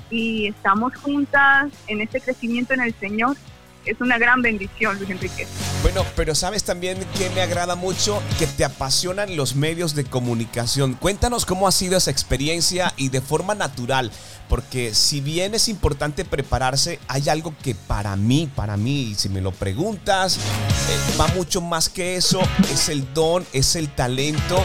y 0.09 0.47
estamos 0.47 0.95
juntas 0.95 1.71
en 1.85 2.01
este 2.01 2.19
crecimiento 2.19 2.73
en 2.73 2.81
el 2.81 2.95
Señor, 2.95 3.37
es 3.85 3.99
una 3.99 4.17
gran 4.17 4.41
bendición, 4.41 4.97
Luis 4.97 5.09
Enrique. 5.09 5.47
Bueno, 5.81 6.05
pero 6.15 6.35
sabes 6.35 6.63
también 6.63 6.97
que 7.17 7.29
me 7.31 7.41
agrada 7.41 7.75
mucho 7.75 8.21
que 8.37 8.47
te 8.47 8.65
apasionan 8.65 9.35
los 9.35 9.55
medios 9.55 9.95
de 9.95 10.03
comunicación. 10.03 10.93
Cuéntanos 10.93 11.45
cómo 11.45 11.67
ha 11.67 11.71
sido 11.71 11.97
esa 11.97 12.11
experiencia 12.11 12.93
y 12.97 13.09
de 13.09 13.21
forma 13.21 13.55
natural, 13.55 14.11
porque 14.49 14.93
si 14.93 15.21
bien 15.21 15.55
es 15.55 15.67
importante 15.67 16.25
prepararse, 16.25 16.99
hay 17.07 17.29
algo 17.29 17.53
que 17.63 17.75
para 17.75 18.15
mí, 18.15 18.49
para 18.53 18.77
mí, 18.77 19.15
si 19.17 19.29
me 19.29 19.41
lo 19.41 19.51
preguntas, 19.51 20.37
eh, 20.37 21.17
va 21.19 21.27
mucho 21.29 21.61
más 21.61 21.89
que 21.89 22.15
eso, 22.15 22.41
es 22.71 22.89
el 22.89 23.13
don, 23.13 23.45
es 23.53 23.75
el 23.75 23.89
talento 23.89 24.63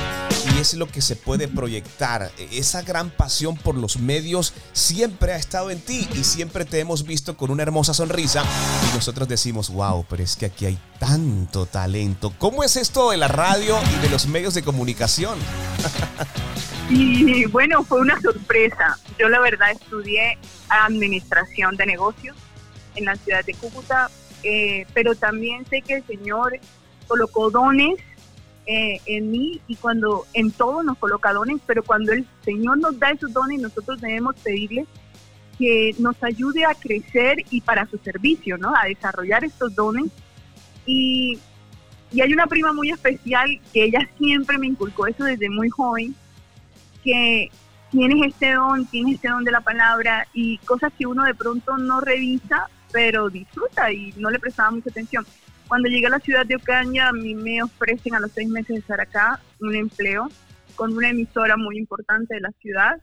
y 0.55 0.59
es 0.59 0.75
lo 0.75 0.87
que 0.87 1.01
se 1.01 1.17
puede 1.17 1.49
proyectar. 1.49 2.31
Esa 2.53 2.83
gran 2.83 3.11
pasión 3.11 3.57
por 3.57 3.75
los 3.75 3.99
medios 3.99 4.53
siempre 4.73 5.33
ha 5.33 5.37
estado 5.37 5.71
en 5.71 5.81
ti 5.81 6.09
y 6.15 6.25
siempre 6.25 6.65
te 6.65 6.81
hemos 6.81 7.05
visto 7.05 7.37
con 7.37 7.51
una 7.51 7.63
hermosa 7.63 7.95
sonrisa 7.95 8.45
y 8.91 8.95
nosotros 8.95 9.29
decimos, 9.29 9.71
wow, 9.71 10.05
pero 10.09 10.23
es 10.23 10.37
que 10.37 10.47
aquí 10.47 10.67
hay 10.67 10.79
tanto 10.99 11.67
talento. 11.67 12.33
¿Cómo 12.39 12.63
es 12.65 12.77
esto 12.77 13.11
de 13.11 13.17
la 13.17 13.29
radio 13.29 13.77
y 13.97 14.03
de 14.03 14.11
los 14.11 14.27
medios 14.27 14.55
de 14.55 14.63
comunicación? 14.63 15.39
Y 16.89 17.47
bueno, 17.47 17.83
fue 17.83 18.01
una 18.01 18.21
sorpresa. 18.21 18.97
Yo 19.19 19.29
la 19.29 19.41
verdad 19.41 19.73
estudié 19.73 20.39
administración 20.69 21.77
de 21.77 21.85
negocios 21.85 22.37
en 22.95 23.07
la 23.07 23.17
ciudad 23.17 23.45
de 23.45 23.55
Cúcuta, 23.55 24.09
eh, 24.45 24.87
pero 24.95 25.17
también 25.17 25.67
sé 25.69 25.83
que 25.83 25.95
el 25.95 26.07
Señor 26.07 26.57
colocó 27.09 27.51
dones 27.51 27.97
eh, 28.67 29.01
en 29.07 29.31
mí 29.31 29.61
y 29.69 29.77
cuando 29.77 30.27
en 30.35 30.51
todo 30.51 30.83
nos 30.83 30.99
coloca 30.99 31.33
dones, 31.33 31.61
pero 31.67 31.85
cuando 31.85 32.13
el 32.13 32.27
Señor 32.45 32.79
nos 32.79 32.99
da 32.99 33.11
esos 33.11 33.33
dones, 33.33 33.61
nosotros 33.61 34.01
debemos 34.01 34.35
pedirle 34.37 34.87
que 35.59 35.95
nos 35.99 36.23
ayude 36.23 36.65
a 36.65 36.75
crecer 36.75 37.39
y 37.51 37.61
para 37.61 37.87
su 37.87 37.99
servicio, 37.99 38.59
¿no? 38.59 38.75
A 38.75 38.87
desarrollar 38.87 39.45
estos 39.45 39.75
dones. 39.75 40.11
Y, 40.85 41.39
y 42.13 42.21
hay 42.21 42.33
una 42.33 42.47
prima 42.47 42.73
muy 42.73 42.91
especial 42.91 43.61
que 43.73 43.85
ella 43.85 44.09
siempre 44.19 44.59
me 44.59 44.67
inculcó 44.67 45.07
eso 45.07 45.25
desde 45.25 45.49
muy 45.49 45.71
joven, 45.71 46.15
que 47.03 47.51
tienes 47.91 48.27
este 48.27 48.53
don, 48.53 48.85
tienes 48.87 49.15
este 49.15 49.29
don 49.29 49.45
de 49.45 49.53
la 49.53 49.61
palabra 49.61 50.27
y 50.35 50.59
cosas 50.59 50.93
que 50.99 51.07
uno 51.07 51.25
de 51.25 51.35
pronto 51.35 51.79
no 51.79 52.01
revisa, 52.01 52.69
pero 52.93 53.31
disfruta 53.31 53.93
y 53.93 54.13
no 54.17 54.31
le 54.31 54.39
prestaba 54.39 54.71
mucha 54.73 54.91
atención. 54.91 55.25
Cuando 55.69 55.89
llegué 55.89 56.07
a 56.07 56.11
la 56.11 56.21
ciudad 56.21 56.47
de 56.47 56.57
Ocaña, 56.57 57.09
a 57.09 57.13
mí 57.13 57.35
me 57.35 57.63
ofrecen 57.63 58.15
a 58.15 58.21
los 58.21 58.31
seis 58.33 58.49
meses 58.49 58.69
de 58.69 58.79
estar 58.79 59.01
acá 59.01 59.41
un 59.61 59.75
empleo 59.75 60.29
con 60.77 60.97
una 60.97 61.09
emisora 61.09 61.57
muy 61.57 61.77
importante 61.77 62.35
de 62.35 62.41
la 62.41 62.53
ciudad 62.61 63.01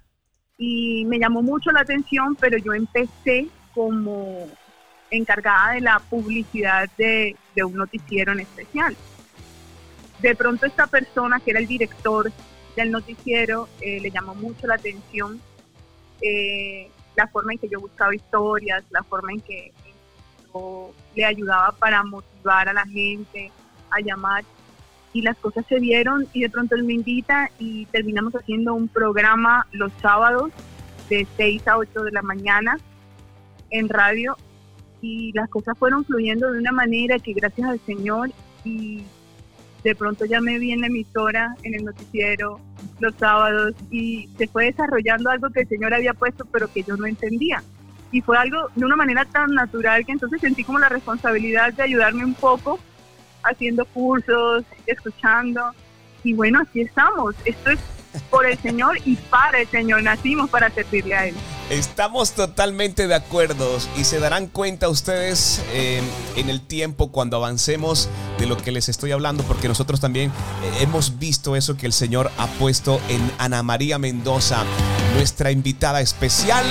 y 0.58 1.04
me 1.06 1.20
llamó 1.20 1.42
mucho 1.42 1.72
la 1.72 1.82
atención, 1.82 2.36
pero 2.40 2.58
yo 2.58 2.74
empecé 2.74 3.48
como 3.74 4.48
encargada 5.12 5.74
de 5.74 5.82
la 5.82 6.00
publicidad 6.00 6.90
de, 6.98 7.36
un 7.64 7.76
noticiero 7.76 8.32
en 8.32 8.42
especial. 8.42 8.96
De 10.22 10.36
pronto 10.36 10.66
esta 10.66 10.88
persona, 10.88 11.40
que 11.40 11.52
era 11.52 11.60
el 11.60 11.68
director 11.68 12.32
del 12.76 12.92
noticiero, 12.92 13.68
eh, 13.82 14.00
le 14.00 14.10
llamó 14.10 14.36
mucho 14.36 14.68
la 14.68 14.76
atención 14.76 15.42
eh, 16.22 16.90
la 17.16 17.28
forma 17.28 17.54
en 17.54 17.60
que 17.60 17.68
yo 17.68 17.80
buscaba 17.80 18.16
historias, 18.16 18.84
la 18.90 19.04
forma 19.04 19.34
en 19.34 19.42
que 19.42 19.74
le 21.16 21.26
ayudaba 21.26 21.72
para 21.72 22.04
motivar 22.04 22.70
a 22.70 22.74
la 22.74 22.86
gente, 22.86 23.52
a 23.90 24.00
llamar. 24.00 24.44
Y 25.14 25.22
las 25.22 25.38
cosas 25.38 25.66
se 25.68 25.80
dieron 25.80 26.28
y 26.34 26.42
de 26.42 26.50
pronto 26.50 26.76
él 26.76 26.84
me 26.84 26.94
invita 26.94 27.52
y 27.60 27.86
terminamos 27.88 28.34
haciendo 28.34 28.74
un 28.74 28.88
programa 28.88 29.68
los 29.72 29.92
sábados 30.02 30.52
de 31.10 31.28
6 31.38 31.68
a 31.68 31.78
8 31.78 32.04
de 32.04 32.12
la 32.12 32.24
mañana 32.24 32.80
en 33.70 33.90
radio 33.90 34.36
y 35.02 35.32
las 35.34 35.50
cosas 35.50 35.78
fueron 35.78 36.04
fluyendo 36.06 36.52
de 36.52 36.60
una 36.60 36.72
manera 36.72 37.20
que 37.20 37.34
gracias 37.34 37.70
al 37.70 37.80
Señor 37.82 38.32
y 38.64 39.04
de 39.84 39.96
pronto 39.96 40.26
ya 40.26 40.42
me 40.42 40.58
vi 40.58 40.72
en 40.72 40.82
la 40.82 40.88
emisora, 40.88 41.56
en 41.62 41.76
el 41.76 41.84
noticiero, 41.84 42.60
los 43.00 43.14
sábados 43.16 43.76
y 43.92 44.30
se 44.38 44.48
fue 44.48 44.66
desarrollando 44.66 45.30
algo 45.30 45.50
que 45.50 45.62
el 45.62 45.68
Señor 45.68 45.94
había 45.94 46.14
puesto 46.14 46.46
pero 46.46 46.72
que 46.72 46.82
yo 46.84 46.98
no 46.98 47.06
entendía 47.06 47.62
y 48.14 48.22
fue 48.22 48.38
algo 48.38 48.70
de 48.76 48.86
una 48.86 48.96
manera 48.96 49.26
tan 49.26 49.54
natural 49.56 50.06
que 50.06 50.12
entonces 50.12 50.40
sentí 50.40 50.64
como 50.64 50.78
la 50.78 50.88
responsabilidad 50.88 51.74
de 51.74 51.84
ayudarme 51.84 52.24
un 52.24 52.36
poco 52.36 52.80
haciendo 53.44 53.84
cursos, 53.86 54.64
escuchando. 54.86 55.72
Y 56.24 56.34
bueno, 56.34 56.62
aquí 56.62 56.82
estamos. 56.82 57.36
Esto 57.44 57.72
es 57.72 57.80
por 58.30 58.46
el 58.46 58.58
Señor 58.60 59.00
y 59.04 59.16
para 59.16 59.60
el 59.60 59.68
Señor. 59.68 60.04
Nacimos 60.04 60.48
para 60.52 60.70
servirle 60.70 61.16
a 61.16 61.28
Él. 61.28 61.36
Estamos 61.72 62.34
totalmente 62.34 63.08
de 63.08 63.16
acuerdo 63.16 63.78
y 63.98 64.04
se 64.04 64.20
darán 64.20 64.46
cuenta 64.46 64.90
ustedes 64.90 65.64
eh, 65.72 66.00
en 66.36 66.50
el 66.52 66.62
tiempo 66.62 67.12
cuando 67.12 67.38
avancemos 67.38 68.10
de 68.38 68.46
lo 68.46 68.58
que 68.58 68.72
les 68.72 68.90
estoy 68.90 69.12
hablando, 69.12 69.44
porque 69.44 69.68
nosotros 69.68 70.00
también 70.00 70.30
eh, 70.30 70.84
hemos 70.84 71.18
visto 71.18 71.56
eso 71.56 71.76
que 71.76 71.88
el 71.88 71.94
Señor 71.94 72.30
ha 72.38 72.46
puesto 72.46 73.02
en 73.10 73.32
Ana 73.40 73.64
María 73.64 73.98
Mendoza, 73.98 74.64
nuestra 75.16 75.50
invitada 75.50 76.00
especial 76.00 76.64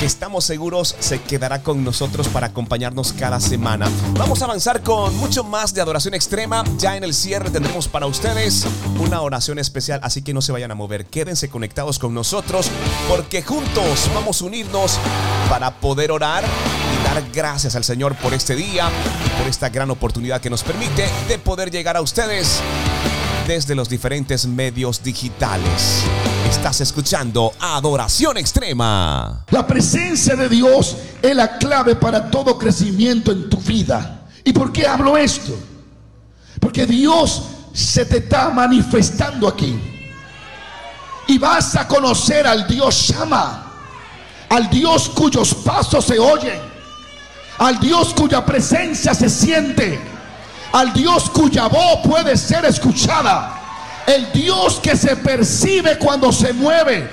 que 0.00 0.06
estamos 0.06 0.46
seguros 0.46 0.96
se 0.98 1.20
quedará 1.20 1.62
con 1.62 1.84
nosotros 1.84 2.26
para 2.28 2.46
acompañarnos 2.46 3.12
cada 3.12 3.38
semana. 3.38 3.86
Vamos 4.14 4.40
a 4.40 4.46
avanzar 4.46 4.82
con 4.82 5.14
mucho 5.18 5.44
más 5.44 5.74
de 5.74 5.82
adoración 5.82 6.14
extrema. 6.14 6.64
Ya 6.78 6.96
en 6.96 7.04
el 7.04 7.12
cierre 7.12 7.50
tendremos 7.50 7.86
para 7.86 8.06
ustedes 8.06 8.64
una 8.98 9.20
oración 9.20 9.58
especial, 9.58 10.00
así 10.02 10.22
que 10.22 10.32
no 10.32 10.40
se 10.40 10.52
vayan 10.52 10.70
a 10.70 10.74
mover. 10.74 11.04
Quédense 11.04 11.50
conectados 11.50 11.98
con 11.98 12.14
nosotros 12.14 12.70
porque 13.10 13.42
juntos 13.42 14.10
vamos 14.14 14.40
a 14.40 14.46
unirnos 14.46 14.98
para 15.50 15.70
poder 15.70 16.12
orar 16.12 16.44
y 16.44 17.04
dar 17.04 17.22
gracias 17.30 17.76
al 17.76 17.84
Señor 17.84 18.16
por 18.16 18.32
este 18.32 18.56
día, 18.56 18.88
por 19.38 19.48
esta 19.48 19.68
gran 19.68 19.90
oportunidad 19.90 20.40
que 20.40 20.48
nos 20.48 20.62
permite 20.62 21.10
de 21.28 21.38
poder 21.38 21.70
llegar 21.70 21.98
a 21.98 22.00
ustedes 22.00 22.62
desde 23.46 23.74
los 23.74 23.90
diferentes 23.90 24.46
medios 24.46 25.02
digitales. 25.02 26.06
Estás 26.50 26.80
escuchando 26.80 27.52
Adoración 27.60 28.36
Extrema. 28.36 29.44
La 29.50 29.66
presencia 29.66 30.34
de 30.34 30.48
Dios 30.48 30.96
es 31.22 31.34
la 31.34 31.56
clave 31.56 31.94
para 31.94 32.28
todo 32.28 32.58
crecimiento 32.58 33.30
en 33.30 33.48
tu 33.48 33.56
vida. 33.58 34.26
¿Y 34.44 34.52
por 34.52 34.72
qué 34.72 34.86
hablo 34.86 35.16
esto? 35.16 35.56
Porque 36.58 36.84
Dios 36.84 37.42
se 37.72 38.04
te 38.04 38.18
está 38.18 38.50
manifestando 38.50 39.46
aquí. 39.46 39.78
Y 41.28 41.38
vas 41.38 41.76
a 41.76 41.86
conocer 41.86 42.46
al 42.46 42.66
Dios 42.66 43.08
llama, 43.08 43.72
al 44.48 44.68
Dios 44.68 45.08
cuyos 45.08 45.54
pasos 45.54 46.04
se 46.04 46.18
oyen, 46.18 46.60
al 47.58 47.78
Dios 47.78 48.12
cuya 48.12 48.44
presencia 48.44 49.14
se 49.14 49.30
siente 49.30 50.00
al 50.72 50.92
Dios 50.92 51.30
cuya 51.30 51.66
voz 51.66 52.00
puede 52.04 52.36
ser 52.36 52.64
escuchada, 52.64 53.59
el 54.10 54.32
Dios 54.32 54.80
que 54.82 54.96
se 54.96 55.16
percibe 55.16 55.98
cuando 55.98 56.32
se 56.32 56.52
mueve. 56.52 57.08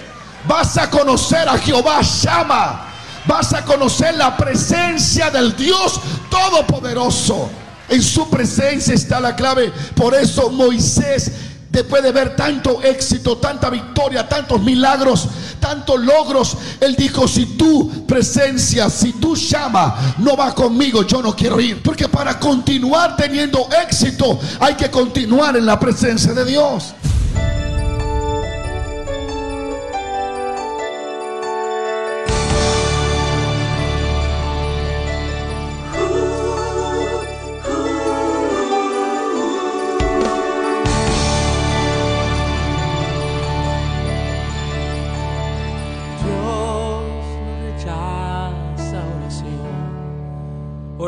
Vas 0.47 0.77
a 0.77 0.89
conocer 0.89 1.47
a 1.47 1.57
Jehová 1.57 2.01
llama, 2.01 2.85
vas 3.25 3.53
a 3.53 3.63
conocer 3.63 4.15
la 4.15 4.35
presencia 4.37 5.29
del 5.29 5.55
Dios 5.55 5.99
Todopoderoso. 6.29 7.49
En 7.89 8.01
su 8.01 8.29
presencia 8.29 8.93
está 8.93 9.19
la 9.19 9.35
clave. 9.35 9.71
Por 9.95 10.13
eso 10.13 10.49
Moisés 10.49 11.31
después 11.69 12.01
de 12.01 12.11
ver 12.11 12.35
tanto 12.35 12.81
éxito, 12.81 13.37
tanta 13.37 13.69
victoria, 13.69 14.27
tantos 14.27 14.61
milagros, 14.61 15.27
tantos 15.59 15.99
logros, 15.99 16.57
él 16.79 16.95
dijo, 16.95 17.27
si 17.27 17.45
tu 17.57 18.05
presencia, 18.05 18.89
si 18.89 19.13
tu 19.13 19.35
llama 19.35 20.15
no 20.19 20.35
va 20.35 20.53
conmigo, 20.53 21.05
yo 21.05 21.21
no 21.21 21.35
quiero 21.35 21.59
ir. 21.59 21.81
Porque 21.81 22.07
para 22.07 22.39
continuar 22.39 23.15
teniendo 23.15 23.67
éxito 23.83 24.39
hay 24.59 24.75
que 24.75 24.89
continuar 24.89 25.57
en 25.57 25.65
la 25.65 25.79
presencia 25.79 26.33
de 26.33 26.45
Dios. 26.45 26.93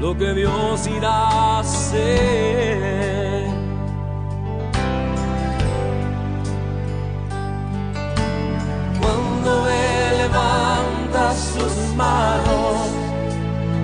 lo 0.00 0.16
que 0.16 0.32
Dios 0.34 0.86
irá 0.86 1.10
a 1.10 1.58
hacer. 1.60 3.44
Cuando 9.00 9.68
Él 9.68 10.18
levanta 10.18 11.34
sus 11.34 11.94
manos, 11.96 12.88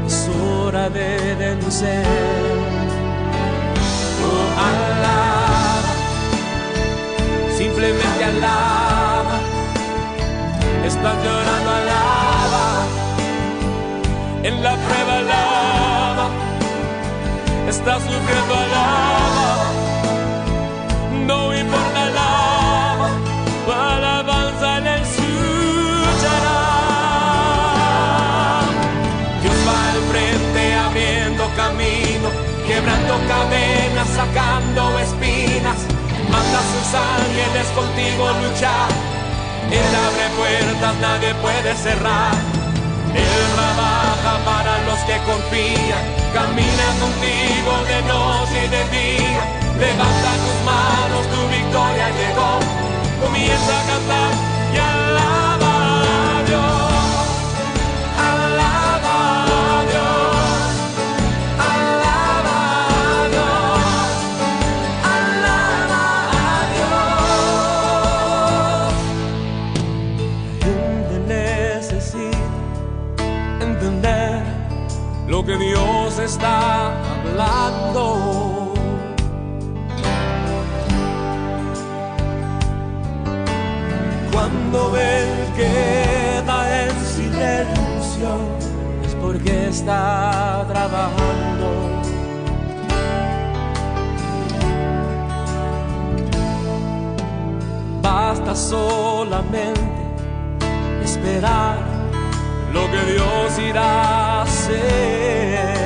es 0.06 0.28
hora 0.28 0.90
de 0.90 1.34
vencer. 1.36 2.06
Oh, 4.22 4.46
alaba, 4.68 5.92
simplemente 7.56 8.24
alaba, 8.24 9.38
estás 10.84 11.16
llorando, 11.24 11.70
alaba, 11.70 12.66
en 14.42 14.62
la 14.62 14.74
prueba 14.76 15.18
alaba 15.18 15.79
está 17.70 17.94
sufriendo 18.00 18.52
alaba, 18.52 19.64
no 21.24 21.56
importa 21.56 22.02
alaba, 22.02 23.08
alabanza 23.94 24.78
él 24.78 24.86
escuchará. 24.88 26.60
Dios 29.40 29.58
va 29.68 29.78
al 29.92 30.00
frente 30.10 30.74
abriendo 30.74 31.42
camino, 31.54 32.28
quebrando 32.66 33.14
cadenas, 33.28 34.08
sacando 34.18 34.98
espinas, 34.98 35.78
manda 36.28 36.60
sus 36.72 36.88
ángeles 36.92 37.66
contigo 37.76 38.22
luchar. 38.42 38.90
Él 39.70 39.94
abre 40.08 40.26
puertas, 40.36 40.94
nadie 41.00 41.34
puede 41.36 41.76
cerrar. 41.76 42.34
Él 43.14 43.44
trabaja 43.54 44.32
para 44.44 44.72
los 44.86 44.98
que 45.06 45.16
confían 45.30 46.19
Camina 46.32 46.88
contigo 47.00 47.72
de 47.90 47.98
noche 48.02 48.56
y 48.64 48.68
de 48.68 48.82
día. 48.96 49.42
Levanta 49.80 50.30
tus 50.44 50.58
manos, 50.64 51.22
tu 51.32 51.40
victoria 51.48 52.06
llegó. 52.18 52.52
Comienza 53.20 53.72
a 53.80 53.82
cantar 53.90 54.32
y 54.72 54.76
alaba 54.78 55.74
a 56.02 56.42
Dios. 56.48 56.92
Alaba 58.30 59.18
a 59.44 59.82
Dios. 59.90 60.70
Alaba 61.72 62.58
a 62.92 63.28
Dios. 63.34 63.82
Alaba 65.16 66.02
a 66.30 66.58
Dios. 66.74 67.10
gente 70.64 71.14
necesita 71.26 72.38
entender 73.60 74.42
lo 75.28 75.38
que 75.44 75.56
Dios 75.56 75.99
está 76.30 76.92
hablando. 77.12 78.72
Cuando 84.32 84.96
Él 84.96 85.28
queda 85.56 86.58
en 86.82 86.94
silencio 87.16 88.30
es 89.04 89.14
porque 89.16 89.68
está 89.68 90.64
trabajando. 90.68 91.68
Basta 98.02 98.54
solamente 98.54 99.80
esperar 101.02 101.78
lo 102.72 102.82
que 102.92 103.00
Dios 103.12 103.58
irá 103.68 103.90
a 103.90 104.42
hacer. 104.42 105.79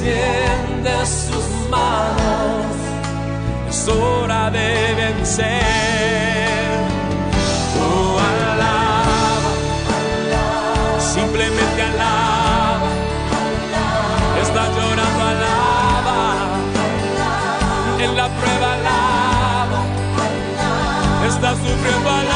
extiende 0.00 1.06
sus 1.06 1.68
manos, 1.68 2.76
es 3.68 3.88
hora 3.88 4.50
de 4.50 4.94
vencer. 4.94 5.50
Oh, 7.78 8.18
alaba, 8.18 9.52
simplemente 10.98 11.82
alaba, 11.82 12.88
alaba. 13.42 14.40
está 14.42 14.62
llorando, 14.68 15.22
alaba, 15.34 16.18
en 17.98 18.16
la 18.16 18.28
prueba 18.28 18.74
alaba, 18.74 19.80
está 21.26 21.50
sufriendo, 21.52 22.10
alaba. 22.10 22.29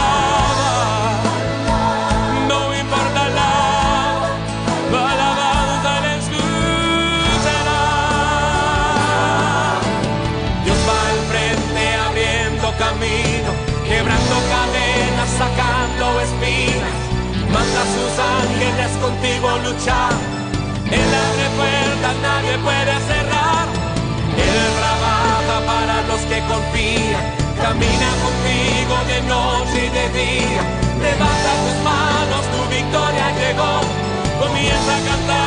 Lucha. 19.74 20.08
Él 20.90 21.10
abre 21.26 21.46
puertas, 21.56 22.16
nadie 22.22 22.58
puede 22.58 22.94
cerrar. 23.08 23.66
Él 24.36 24.56
trabaja 24.78 25.66
para 25.66 26.02
los 26.08 26.20
que 26.22 26.40
confían. 26.52 27.24
Camina 27.60 28.10
contigo 28.24 28.96
de 29.08 29.20
noche 29.22 29.86
y 29.86 29.90
de 29.90 30.08
día. 30.20 30.62
Levanta 31.02 31.50
tus 31.64 31.78
manos, 31.82 32.42
tu 32.52 32.60
victoria 32.68 33.26
llegó. 33.40 33.80
Comienza 34.40 34.96
a 34.96 35.00
cantar 35.08 35.43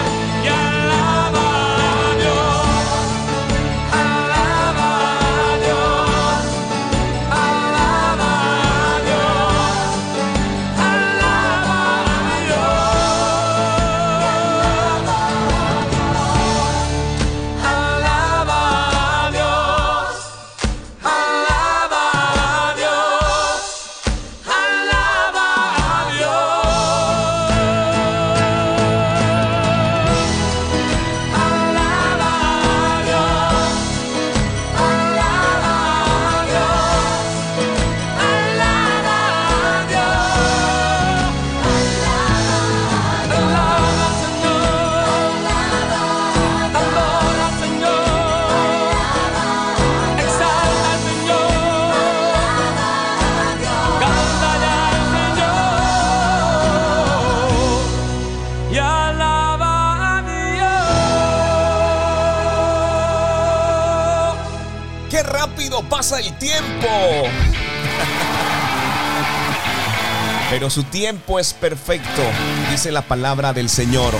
Pero 70.57 70.71
su 70.71 70.81
tiempo 70.85 71.37
es 71.37 71.53
perfecto, 71.53 72.23
dice 72.71 72.91
la 72.91 73.03
palabra 73.03 73.53
del 73.53 73.69
Señor. 73.69 74.15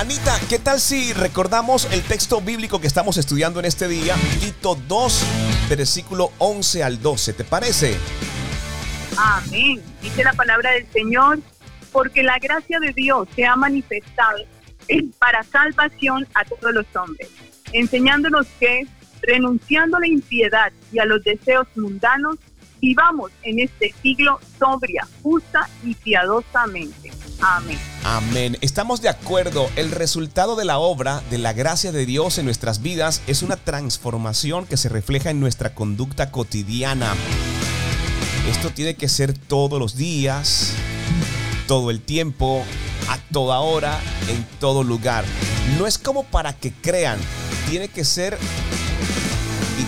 Anita, 0.00 0.34
¿qué 0.48 0.58
tal 0.58 0.80
si 0.80 1.12
recordamos 1.12 1.86
el 1.92 2.00
texto 2.02 2.40
bíblico 2.40 2.80
que 2.80 2.86
estamos 2.86 3.18
estudiando 3.18 3.60
en 3.60 3.66
este 3.66 3.86
día? 3.86 4.14
Tito 4.40 4.78
2, 4.88 5.26
versículo 5.68 6.32
11 6.38 6.82
al 6.82 7.02
12, 7.02 7.34
¿te 7.34 7.44
parece? 7.44 7.94
Amén. 9.18 9.82
Dice 10.00 10.24
la 10.24 10.32
palabra 10.32 10.70
del 10.70 10.86
Señor, 10.86 11.40
porque 11.92 12.22
la 12.22 12.38
gracia 12.38 12.80
de 12.80 12.94
Dios 12.94 13.28
se 13.36 13.44
ha 13.44 13.54
manifestado 13.54 14.38
para 15.18 15.42
salvación 15.42 16.26
a 16.32 16.46
todos 16.46 16.72
los 16.72 16.86
hombres, 16.96 17.28
enseñándonos 17.74 18.46
que, 18.58 18.86
renunciando 19.20 19.98
a 19.98 20.00
la 20.00 20.08
impiedad 20.08 20.72
y 20.90 21.00
a 21.00 21.04
los 21.04 21.22
deseos 21.22 21.66
mundanos, 21.76 22.38
vivamos 22.80 23.30
en 23.42 23.60
este 23.60 23.94
siglo 24.02 24.38
sobria, 24.58 25.06
justa 25.22 25.68
y 25.84 25.94
piadosamente. 25.94 27.10
Amén. 27.40 27.78
Amén. 28.04 28.58
Estamos 28.60 29.02
de 29.02 29.08
acuerdo. 29.08 29.68
El 29.76 29.90
resultado 29.90 30.56
de 30.56 30.64
la 30.64 30.78
obra 30.78 31.22
de 31.30 31.38
la 31.38 31.52
gracia 31.52 31.92
de 31.92 32.06
Dios 32.06 32.38
en 32.38 32.46
nuestras 32.46 32.82
vidas 32.82 33.22
es 33.26 33.42
una 33.42 33.56
transformación 33.56 34.66
que 34.66 34.76
se 34.76 34.88
refleja 34.88 35.30
en 35.30 35.40
nuestra 35.40 35.74
conducta 35.74 36.30
cotidiana. 36.30 37.14
Esto 38.48 38.70
tiene 38.70 38.94
que 38.94 39.08
ser 39.08 39.36
todos 39.36 39.78
los 39.78 39.96
días, 39.96 40.72
todo 41.66 41.90
el 41.90 42.00
tiempo, 42.00 42.64
a 43.08 43.18
toda 43.32 43.60
hora, 43.60 44.00
en 44.28 44.46
todo 44.60 44.84
lugar. 44.84 45.24
No 45.78 45.86
es 45.86 45.98
como 45.98 46.24
para 46.24 46.52
que 46.52 46.72
crean, 46.72 47.18
tiene 47.68 47.88
que 47.88 48.04
ser 48.04 48.38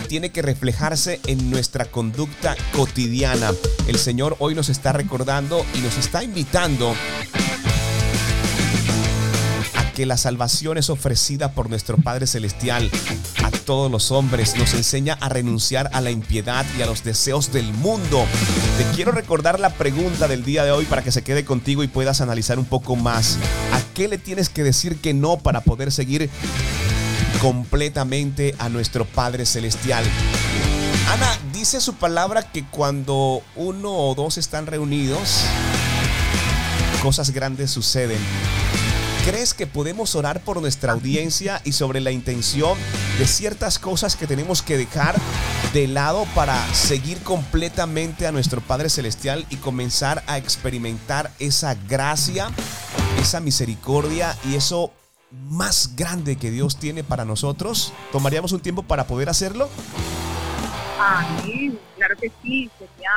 tiene 0.08 0.30
que 0.30 0.42
reflejarse 0.42 1.20
en 1.26 1.50
nuestra 1.50 1.84
conducta 1.84 2.56
cotidiana. 2.72 3.52
El 3.86 3.98
Señor 3.98 4.36
hoy 4.38 4.54
nos 4.54 4.70
está 4.70 4.92
recordando 4.92 5.64
y 5.74 5.78
nos 5.80 5.98
está 5.98 6.24
invitando 6.24 6.94
a 9.74 9.92
que 9.92 10.06
la 10.06 10.16
salvación 10.16 10.78
es 10.78 10.88
ofrecida 10.88 11.52
por 11.52 11.68
nuestro 11.68 11.98
Padre 11.98 12.26
Celestial 12.26 12.90
a 13.44 13.50
todos 13.50 13.90
los 13.90 14.10
hombres. 14.10 14.56
Nos 14.56 14.72
enseña 14.72 15.18
a 15.20 15.28
renunciar 15.28 15.90
a 15.92 16.00
la 16.00 16.10
impiedad 16.10 16.64
y 16.78 16.82
a 16.82 16.86
los 16.86 17.04
deseos 17.04 17.52
del 17.52 17.70
mundo. 17.74 18.24
Te 18.78 18.96
quiero 18.96 19.12
recordar 19.12 19.60
la 19.60 19.70
pregunta 19.70 20.26
del 20.26 20.42
día 20.42 20.64
de 20.64 20.70
hoy 20.70 20.86
para 20.86 21.02
que 21.02 21.12
se 21.12 21.22
quede 21.22 21.44
contigo 21.44 21.82
y 21.82 21.88
puedas 21.88 22.22
analizar 22.22 22.58
un 22.58 22.64
poco 22.64 22.96
más. 22.96 23.36
¿A 23.72 23.80
qué 23.94 24.08
le 24.08 24.16
tienes 24.16 24.48
que 24.48 24.64
decir 24.64 24.96
que 24.96 25.12
no 25.12 25.36
para 25.36 25.60
poder 25.60 25.92
seguir 25.92 26.30
completamente 27.40 28.54
a 28.58 28.68
nuestro 28.68 29.04
Padre 29.04 29.46
Celestial. 29.46 30.04
Ana, 31.12 31.38
dice 31.52 31.80
su 31.80 31.94
palabra 31.94 32.42
que 32.42 32.64
cuando 32.64 33.42
uno 33.56 33.92
o 33.92 34.14
dos 34.14 34.38
están 34.38 34.66
reunidos, 34.66 35.44
cosas 37.02 37.30
grandes 37.30 37.70
suceden. 37.70 38.18
¿Crees 39.24 39.52
que 39.52 39.66
podemos 39.66 40.14
orar 40.14 40.40
por 40.40 40.60
nuestra 40.60 40.92
audiencia 40.92 41.60
y 41.64 41.72
sobre 41.72 42.00
la 42.00 42.10
intención 42.10 42.78
de 43.18 43.26
ciertas 43.26 43.78
cosas 43.78 44.16
que 44.16 44.26
tenemos 44.26 44.62
que 44.62 44.78
dejar 44.78 45.16
de 45.72 45.86
lado 45.86 46.26
para 46.34 46.56
seguir 46.74 47.18
completamente 47.18 48.26
a 48.26 48.32
nuestro 48.32 48.60
Padre 48.60 48.88
Celestial 48.88 49.44
y 49.50 49.56
comenzar 49.56 50.24
a 50.26 50.38
experimentar 50.38 51.30
esa 51.38 51.74
gracia, 51.74 52.50
esa 53.20 53.40
misericordia 53.40 54.34
y 54.48 54.54
eso 54.54 54.92
más 55.30 55.94
grande 55.96 56.36
que 56.36 56.50
Dios 56.50 56.78
tiene 56.78 57.04
para 57.04 57.24
nosotros? 57.24 57.92
¿Tomaríamos 58.12 58.52
un 58.52 58.60
tiempo 58.60 58.82
para 58.82 59.06
poder 59.06 59.28
hacerlo? 59.28 59.68
Amén. 60.98 61.78
Claro 61.96 62.16
que 62.16 62.30
sí, 62.42 62.70
sería, 62.78 63.10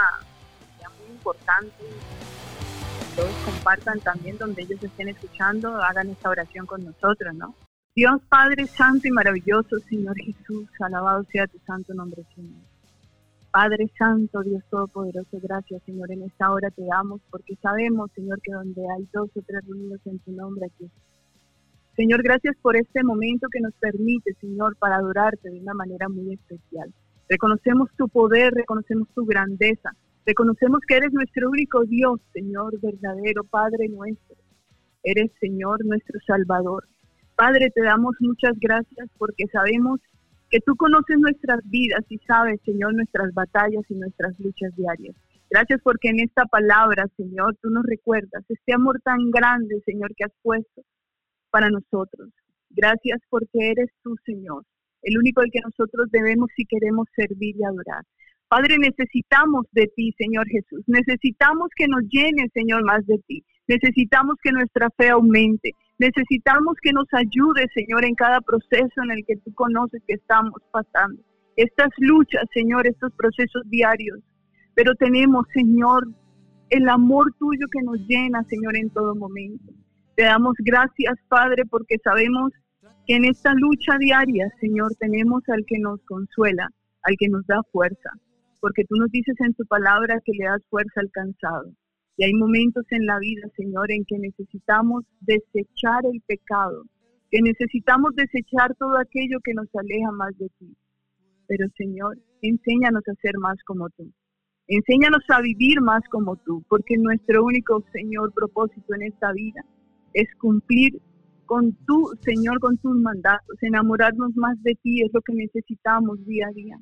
muy 0.99 1.15
importante. 1.15 1.73
que 1.79 3.15
Todos 3.15 3.31
compartan 3.45 3.99
también 3.99 4.37
donde 4.37 4.63
ellos 4.63 4.83
estén 4.83 5.09
escuchando, 5.09 5.81
hagan 5.81 6.09
esta 6.09 6.29
oración 6.29 6.65
con 6.65 6.83
nosotros, 6.83 7.33
¿no? 7.33 7.55
Dios 7.95 8.21
Padre 8.29 8.67
Santo 8.67 9.07
y 9.07 9.11
maravilloso, 9.11 9.77
Señor 9.89 10.15
Jesús, 10.17 10.69
alabado 10.79 11.25
sea 11.31 11.45
tu 11.47 11.59
santo 11.65 11.93
nombre, 11.93 12.23
Señor. 12.35 12.61
Padre 13.51 13.91
Santo, 13.97 14.41
Dios 14.43 14.63
Todopoderoso, 14.69 15.37
gracias, 15.43 15.83
Señor. 15.85 16.09
En 16.09 16.23
esta 16.23 16.51
hora 16.51 16.69
te 16.71 16.85
damos 16.85 17.19
porque 17.29 17.57
sabemos, 17.61 18.09
Señor, 18.15 18.39
que 18.41 18.53
donde 18.53 18.81
hay 18.81 19.05
dos 19.11 19.29
o 19.35 19.41
tres 19.45 19.61
reunidos 19.67 19.99
en 20.05 20.19
tu 20.19 20.31
nombre, 20.31 20.67
aquí. 20.67 20.89
Señor, 22.01 22.23
gracias 22.23 22.57
por 22.63 22.75
este 22.75 23.03
momento 23.03 23.47
que 23.51 23.59
nos 23.59 23.75
permite, 23.75 24.33
Señor, 24.41 24.75
para 24.77 24.95
adorarte 24.95 25.51
de 25.51 25.59
una 25.59 25.75
manera 25.75 26.09
muy 26.09 26.33
especial. 26.33 26.91
Reconocemos 27.29 27.91
tu 27.95 28.09
poder, 28.09 28.51
reconocemos 28.55 29.07
tu 29.13 29.23
grandeza, 29.23 29.91
reconocemos 30.25 30.79
que 30.87 30.95
eres 30.95 31.13
nuestro 31.13 31.51
único 31.51 31.83
Dios, 31.85 32.19
Señor, 32.33 32.73
verdadero 32.81 33.43
Padre 33.43 33.87
nuestro. 33.87 34.35
Eres, 35.03 35.29
Señor, 35.39 35.85
nuestro 35.85 36.19
Salvador. 36.25 36.87
Padre, 37.35 37.69
te 37.69 37.83
damos 37.83 38.15
muchas 38.19 38.53
gracias 38.59 39.07
porque 39.19 39.45
sabemos 39.51 39.99
que 40.49 40.59
tú 40.59 40.75
conoces 40.77 41.19
nuestras 41.19 41.59
vidas 41.65 42.03
y 42.09 42.17
sabes, 42.25 42.59
Señor, 42.65 42.95
nuestras 42.95 43.31
batallas 43.35 43.83
y 43.89 43.93
nuestras 43.93 44.33
luchas 44.39 44.75
diarias. 44.75 45.15
Gracias 45.51 45.79
porque 45.83 46.09
en 46.09 46.21
esta 46.21 46.45
palabra, 46.45 47.05
Señor, 47.15 47.55
tú 47.61 47.69
nos 47.69 47.85
recuerdas 47.85 48.43
este 48.49 48.73
amor 48.73 48.99
tan 49.03 49.29
grande, 49.29 49.83
Señor, 49.85 50.15
que 50.15 50.23
has 50.23 50.33
puesto 50.41 50.81
para 51.51 51.69
nosotros. 51.69 52.29
Gracias 52.69 53.19
porque 53.29 53.71
eres 53.71 53.89
tú, 54.01 54.15
Señor, 54.25 54.63
el 55.03 55.17
único 55.17 55.41
al 55.41 55.51
que 55.51 55.59
nosotros 55.59 56.07
debemos 56.11 56.49
si 56.55 56.65
queremos 56.65 57.07
servir 57.15 57.55
y 57.57 57.63
adorar. 57.63 58.03
Padre, 58.47 58.77
necesitamos 58.77 59.65
de 59.71 59.87
ti, 59.95 60.13
Señor 60.17 60.45
Jesús. 60.47 60.83
Necesitamos 60.87 61.69
que 61.75 61.87
nos 61.87 62.01
llene, 62.09 62.49
Señor, 62.53 62.83
más 62.83 63.05
de 63.05 63.17
ti. 63.27 63.43
Necesitamos 63.67 64.35
que 64.43 64.51
nuestra 64.51 64.89
fe 64.97 65.09
aumente. 65.09 65.73
Necesitamos 65.99 66.75
que 66.81 66.91
nos 66.91 67.07
ayude, 67.13 67.67
Señor, 67.73 68.03
en 68.03 68.15
cada 68.15 68.41
proceso 68.41 69.03
en 69.03 69.11
el 69.11 69.25
que 69.25 69.37
tú 69.37 69.53
conoces 69.53 70.01
que 70.05 70.15
estamos 70.15 70.59
pasando. 70.71 71.21
Estas 71.55 71.89
luchas, 71.99 72.43
Señor, 72.53 72.87
estos 72.87 73.13
procesos 73.13 73.63
diarios. 73.69 74.19
Pero 74.73 74.95
tenemos, 74.95 75.45
Señor, 75.53 76.07
el 76.69 76.89
amor 76.89 77.33
tuyo 77.37 77.67
que 77.71 77.83
nos 77.83 77.99
llena, 78.07 78.43
Señor, 78.49 78.75
en 78.75 78.89
todo 78.89 79.15
momento. 79.15 79.71
Te 80.15 80.23
damos 80.23 80.55
gracias, 80.59 81.15
Padre, 81.29 81.63
porque 81.65 81.95
sabemos 82.03 82.51
que 83.07 83.15
en 83.15 83.25
esta 83.25 83.53
lucha 83.53 83.97
diaria, 83.97 84.49
Señor, 84.59 84.91
tenemos 84.99 85.41
al 85.47 85.65
que 85.65 85.79
nos 85.79 86.01
consuela, 86.03 86.69
al 87.03 87.15
que 87.17 87.29
nos 87.29 87.45
da 87.47 87.63
fuerza, 87.71 88.09
porque 88.59 88.83
tú 88.83 88.95
nos 88.97 89.09
dices 89.11 89.35
en 89.39 89.53
tu 89.53 89.65
palabra 89.65 90.19
que 90.25 90.33
le 90.33 90.45
das 90.45 90.61
fuerza 90.69 90.99
al 90.99 91.09
cansado. 91.11 91.71
Y 92.17 92.25
hay 92.25 92.33
momentos 92.33 92.85
en 92.89 93.05
la 93.05 93.19
vida, 93.19 93.47
Señor, 93.55 93.89
en 93.89 94.03
que 94.05 94.19
necesitamos 94.19 95.05
desechar 95.21 96.05
el 96.05 96.21
pecado, 96.27 96.83
que 97.31 97.41
necesitamos 97.41 98.13
desechar 98.15 98.75
todo 98.75 98.97
aquello 98.97 99.39
que 99.43 99.53
nos 99.53 99.73
aleja 99.73 100.11
más 100.11 100.37
de 100.37 100.49
ti. 100.59 100.75
Pero, 101.47 101.67
Señor, 101.77 102.17
enséñanos 102.41 103.07
a 103.07 103.15
ser 103.15 103.37
más 103.37 103.57
como 103.63 103.89
tú. 103.91 104.11
Enséñanos 104.67 105.23
a 105.29 105.41
vivir 105.41 105.79
más 105.81 106.03
como 106.09 106.35
tú, 106.35 106.63
porque 106.67 106.97
nuestro 106.97 107.45
único, 107.45 107.83
Señor, 107.93 108.33
propósito 108.33 108.93
en 108.93 109.03
esta 109.03 109.31
vida 109.31 109.63
es 110.13 110.27
cumplir 110.35 111.01
con 111.45 111.73
tu, 111.85 112.11
Señor, 112.21 112.59
con 112.59 112.77
tus 112.77 112.95
mandatos, 112.95 113.61
enamorarnos 113.61 114.35
más 114.35 114.61
de 114.63 114.73
ti 114.81 115.01
es 115.01 115.11
lo 115.13 115.21
que 115.21 115.33
necesitamos 115.33 116.25
día 116.25 116.47
a 116.47 116.53
día. 116.53 116.77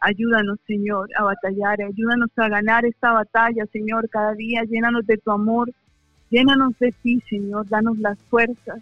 Ayúdanos, 0.00 0.58
Señor, 0.66 1.08
a 1.18 1.24
batallar, 1.24 1.82
ayúdanos 1.82 2.30
a 2.36 2.48
ganar 2.48 2.86
esta 2.86 3.12
batalla, 3.12 3.66
Señor, 3.72 4.08
cada 4.08 4.32
día. 4.34 4.62
Llénanos 4.64 5.06
de 5.06 5.18
tu 5.18 5.30
amor, 5.30 5.70
llénanos 6.30 6.78
de 6.78 6.92
ti, 7.02 7.20
Señor, 7.28 7.68
danos 7.68 7.98
las 7.98 8.18
fuerzas 8.30 8.80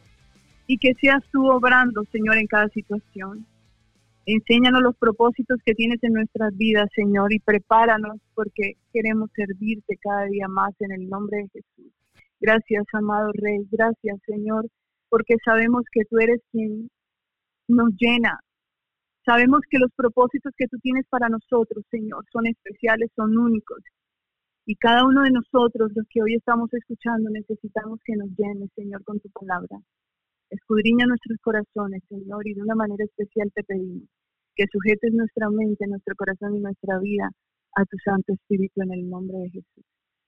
y 0.66 0.78
que 0.78 0.94
seas 1.00 1.24
tú 1.32 1.46
obrando, 1.48 2.04
Señor, 2.12 2.36
en 2.36 2.46
cada 2.46 2.68
situación. 2.68 3.46
Enséñanos 4.26 4.82
los 4.82 4.96
propósitos 4.96 5.58
que 5.64 5.74
tienes 5.74 6.02
en 6.02 6.12
nuestras 6.12 6.56
vidas, 6.56 6.88
Señor, 6.94 7.32
y 7.32 7.38
prepáranos 7.38 8.18
porque 8.34 8.74
queremos 8.92 9.30
servirte 9.34 9.96
cada 9.96 10.26
día 10.26 10.48
más 10.48 10.74
en 10.80 10.92
el 10.92 11.08
nombre 11.08 11.38
de 11.38 11.48
Jesús. 11.48 11.95
Gracias, 12.40 12.84
amado 12.92 13.30
Rey. 13.34 13.66
Gracias, 13.70 14.18
Señor, 14.26 14.66
porque 15.08 15.36
sabemos 15.44 15.82
que 15.92 16.04
tú 16.08 16.18
eres 16.18 16.40
quien 16.52 16.88
nos 17.68 17.90
llena, 17.98 18.40
Sabemos 19.26 19.58
que 19.68 19.80
los 19.80 19.90
propósitos 19.96 20.52
que 20.56 20.68
tú 20.68 20.78
tienes 20.78 21.04
para 21.10 21.28
nosotros, 21.28 21.84
Señor, 21.90 22.24
son 22.30 22.46
especiales, 22.46 23.10
son 23.16 23.36
únicos. 23.36 23.82
Y 24.64 24.76
cada 24.76 25.04
uno 25.04 25.22
de 25.24 25.32
nosotros, 25.32 25.90
los 25.96 26.06
que 26.08 26.22
hoy 26.22 26.36
estamos 26.36 26.72
escuchando, 26.72 27.28
necesitamos 27.30 27.98
que 28.04 28.14
nos 28.14 28.28
llenes, 28.38 28.70
Señor, 28.76 29.02
con 29.02 29.18
tu 29.18 29.28
palabra. 29.30 29.82
Escudriña 30.48 31.06
nuestros 31.06 31.38
corazones, 31.42 32.04
Señor, 32.08 32.46
y 32.46 32.54
de 32.54 32.62
una 32.62 32.76
manera 32.76 33.04
especial 33.04 33.50
te 33.52 33.64
pedimos 33.64 34.08
que 34.54 34.64
sujetes 34.72 35.12
nuestra 35.12 35.50
mente, 35.50 35.86
nuestro 35.88 36.14
corazón 36.14 36.56
y 36.56 36.60
nuestra 36.60 36.98
vida 37.00 37.28
a 37.74 37.84
tu 37.84 37.96
Santo 38.04 38.32
Espíritu 38.32 38.80
en 38.82 38.92
el 38.92 39.10
nombre 39.10 39.38
de 39.38 39.50
Jesús. 39.50 39.84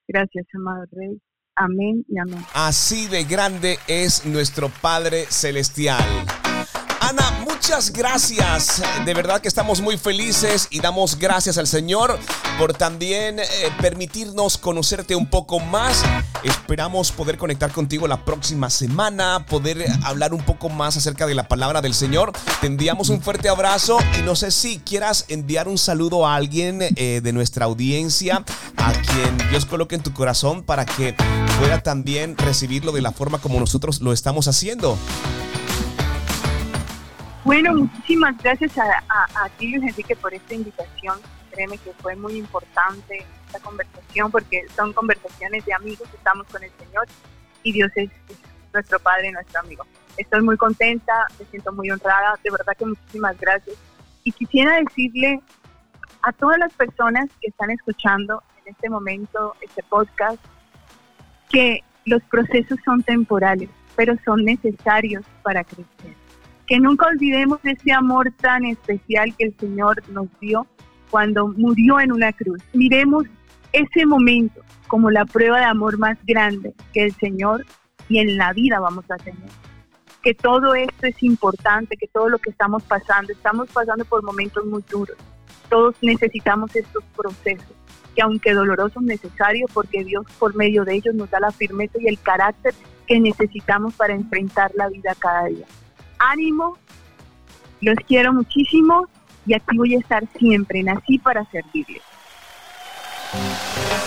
Gracias, 0.08 0.46
amado 0.54 0.84
Rey. 0.90 1.18
Amén 1.58 2.04
y 2.08 2.18
amén. 2.20 2.44
Así 2.54 3.08
de 3.08 3.24
grande 3.24 3.78
es 3.88 4.24
nuestro 4.24 4.68
Padre 4.68 5.26
Celestial. 5.28 6.04
Ana, 7.00 7.44
muchas 7.48 7.92
gracias. 7.92 8.82
De 9.04 9.14
verdad 9.14 9.40
que 9.40 9.48
estamos 9.48 9.80
muy 9.80 9.96
felices 9.96 10.68
y 10.70 10.80
damos 10.80 11.18
gracias 11.18 11.58
al 11.58 11.66
Señor 11.66 12.18
por 12.58 12.74
también 12.74 13.38
eh, 13.38 13.44
permitirnos 13.80 14.58
conocerte 14.58 15.14
un 15.14 15.26
poco 15.26 15.60
más. 15.60 16.02
Esperamos 16.42 17.12
poder 17.12 17.38
conectar 17.38 17.70
contigo 17.72 18.08
la 18.08 18.24
próxima 18.24 18.70
semana, 18.70 19.46
poder 19.46 19.86
hablar 20.04 20.34
un 20.34 20.42
poco 20.42 20.68
más 20.68 20.96
acerca 20.96 21.26
de 21.26 21.34
la 21.34 21.48
palabra 21.48 21.80
del 21.80 21.94
Señor. 21.94 22.32
Te 22.60 22.66
enviamos 22.66 23.08
un 23.08 23.22
fuerte 23.22 23.48
abrazo 23.48 23.98
y 24.18 24.22
no 24.22 24.34
sé 24.34 24.50
si 24.50 24.78
quieras 24.78 25.24
enviar 25.28 25.68
un 25.68 25.78
saludo 25.78 26.26
a 26.26 26.34
alguien 26.34 26.80
eh, 26.82 27.20
de 27.22 27.32
nuestra 27.32 27.66
audiencia, 27.66 28.44
a 28.76 28.92
quien 28.92 29.50
Dios 29.50 29.66
coloque 29.66 29.94
en 29.94 30.02
tu 30.02 30.12
corazón 30.12 30.62
para 30.62 30.84
que 30.84 31.14
pueda 31.58 31.82
también 31.82 32.36
recibirlo 32.36 32.92
de 32.92 33.02
la 33.02 33.12
forma 33.12 33.38
como 33.38 33.58
nosotros 33.58 34.00
lo 34.00 34.12
estamos 34.12 34.48
haciendo. 34.48 34.96
Bueno, 37.48 37.72
muchísimas 37.72 38.36
gracias 38.42 38.76
a, 38.76 39.02
a, 39.08 39.48
ti, 39.56 39.68
Luis 39.68 39.82
Enrique, 39.82 40.14
por 40.14 40.34
esta 40.34 40.52
invitación. 40.52 41.18
Créeme 41.50 41.78
que 41.78 41.94
fue 41.94 42.14
muy 42.14 42.36
importante 42.36 43.24
esta 43.46 43.58
conversación 43.60 44.30
porque 44.30 44.66
son 44.76 44.92
conversaciones 44.92 45.64
de 45.64 45.72
amigos, 45.72 46.06
estamos 46.12 46.46
con 46.48 46.62
el 46.62 46.70
Señor 46.78 47.06
y 47.62 47.72
Dios 47.72 47.90
es, 47.94 48.10
nuestro 48.74 48.98
Padre 48.98 49.32
nuestro 49.32 49.60
amigo. 49.60 49.86
Estoy 50.18 50.42
muy 50.42 50.58
contenta, 50.58 51.26
me 51.38 51.46
siento 51.46 51.72
muy 51.72 51.90
honrada, 51.90 52.38
de 52.44 52.50
verdad 52.50 52.76
que 52.76 52.84
muchísimas 52.84 53.40
gracias. 53.40 53.76
Y 54.24 54.32
quisiera 54.32 54.76
decirle 54.76 55.40
a 56.20 56.32
todas 56.32 56.58
las 56.58 56.74
personas 56.74 57.30
que 57.40 57.48
están 57.48 57.70
escuchando 57.70 58.42
en 58.62 58.74
este 58.74 58.90
momento 58.90 59.56
este 59.62 59.82
podcast 59.84 60.38
que 61.48 61.82
los 62.04 62.22
procesos 62.24 62.78
son 62.84 63.02
temporales, 63.02 63.70
pero 63.96 64.16
son 64.26 64.44
necesarios 64.44 65.24
para 65.42 65.64
crecer 65.64 66.27
que 66.68 66.78
nunca 66.78 67.06
olvidemos 67.06 67.58
ese 67.64 67.92
amor 67.92 68.30
tan 68.42 68.66
especial 68.66 69.34
que 69.36 69.46
el 69.46 69.56
Señor 69.58 70.02
nos 70.10 70.28
dio 70.38 70.66
cuando 71.10 71.48
murió 71.48 71.98
en 71.98 72.12
una 72.12 72.30
cruz. 72.32 72.62
Miremos 72.74 73.24
ese 73.72 74.04
momento 74.04 74.60
como 74.86 75.10
la 75.10 75.24
prueba 75.24 75.58
de 75.58 75.64
amor 75.64 75.98
más 75.98 76.18
grande 76.26 76.74
que 76.92 77.04
el 77.04 77.14
Señor 77.14 77.64
y 78.10 78.18
en 78.18 78.36
la 78.36 78.52
vida 78.52 78.80
vamos 78.80 79.06
a 79.10 79.16
tener. 79.16 79.48
Que 80.22 80.34
todo 80.34 80.74
esto 80.74 81.06
es 81.06 81.22
importante, 81.22 81.96
que 81.96 82.08
todo 82.08 82.28
lo 82.28 82.38
que 82.38 82.50
estamos 82.50 82.82
pasando, 82.82 83.32
estamos 83.32 83.70
pasando 83.70 84.04
por 84.04 84.22
momentos 84.22 84.64
muy 84.66 84.84
duros. 84.90 85.16
Todos 85.70 85.96
necesitamos 86.02 86.74
estos 86.76 87.02
procesos, 87.16 87.72
que 88.14 88.20
aunque 88.20 88.52
dolorosos, 88.52 89.02
necesarios, 89.02 89.70
porque 89.72 90.04
Dios 90.04 90.26
por 90.38 90.54
medio 90.54 90.84
de 90.84 90.96
ellos 90.96 91.14
nos 91.14 91.30
da 91.30 91.40
la 91.40 91.50
firmeza 91.50 91.98
y 91.98 92.08
el 92.08 92.20
carácter 92.20 92.74
que 93.06 93.20
necesitamos 93.20 93.94
para 93.94 94.14
enfrentar 94.14 94.70
la 94.74 94.88
vida 94.88 95.14
cada 95.18 95.44
día 95.46 95.64
ánimo, 96.18 96.76
los 97.80 97.96
quiero 98.06 98.32
muchísimo 98.32 99.06
y 99.46 99.54
aquí 99.54 99.76
voy 99.76 99.94
a 99.94 99.98
estar 99.98 100.24
siempre, 100.38 100.82
nací 100.82 101.18
para 101.18 101.44
servirles. 101.50 102.02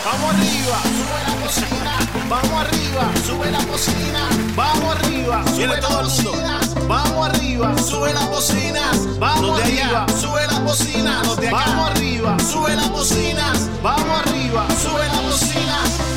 Vamos 0.03 0.33
arriba, 0.33 0.81
sube 0.83 1.21
la 1.27 1.45
cocina, 1.45 1.97
vamos 2.29 2.61
arriba, 2.61 3.11
sube 3.25 3.51
la 3.51 3.65
cocina, 3.65 4.29
vamos 4.55 4.95
arriba, 4.95 5.43
sube 5.47 5.81
todo 5.81 6.01
el 6.01 6.07
mundo. 6.07 6.61
Vamos 6.87 7.29
arriba, 7.29 7.77
sube 7.77 8.13
la 8.13 8.27
cocina, 8.27 8.91
vamos 9.19 9.61
arriba, 9.61 10.05
sube 10.19 10.47
la 10.47 10.63
cocina, 10.63 11.21
vamos 11.51 11.89
arriba, 11.91 12.39
sube 12.39 12.75
la 12.75 12.89
cocina, 12.91 13.53
vamos 13.81 14.21
arriba, 14.21 14.67
sube 14.81 15.07
la 15.07 15.21
cocina, 15.21 15.50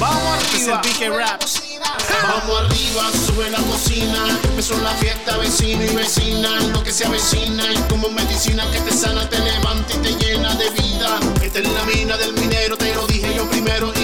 vamos 0.05 0.38
arriba. 0.38 0.82
Vamos 2.22 2.61
arriba, 2.61 3.11
sube 3.26 3.50
la 3.50 3.59
cocina. 3.59 4.38
Empezó 4.44 4.78
la 4.78 4.90
fiesta, 4.94 5.36
vecino 5.36 5.84
y 5.84 5.94
vecina. 5.94 6.61
Lo 6.72 6.82
que 6.82 6.92
se 6.92 7.07
avecina 7.07 7.72
y 7.72 7.76
como 7.90 8.09
medicina 8.09 8.64
que 8.70 8.80
te 8.80 8.92
sana, 8.92 9.28
te 9.28 9.38
levanta 9.38 9.94
y 9.94 9.98
te 9.98 10.14
llena 10.16 10.55
de 10.55 10.70
vida. 10.70 11.20
Esta 11.42 11.59
es 11.59 11.68
la 11.68 11.84
mina 11.84 12.16
del 12.16 12.32
minero, 12.34 12.76
te 12.76 12.94
lo 12.94 13.07
dije 13.07 13.34
yo 13.34 13.48
primero. 13.50 13.92
Y 13.94 14.03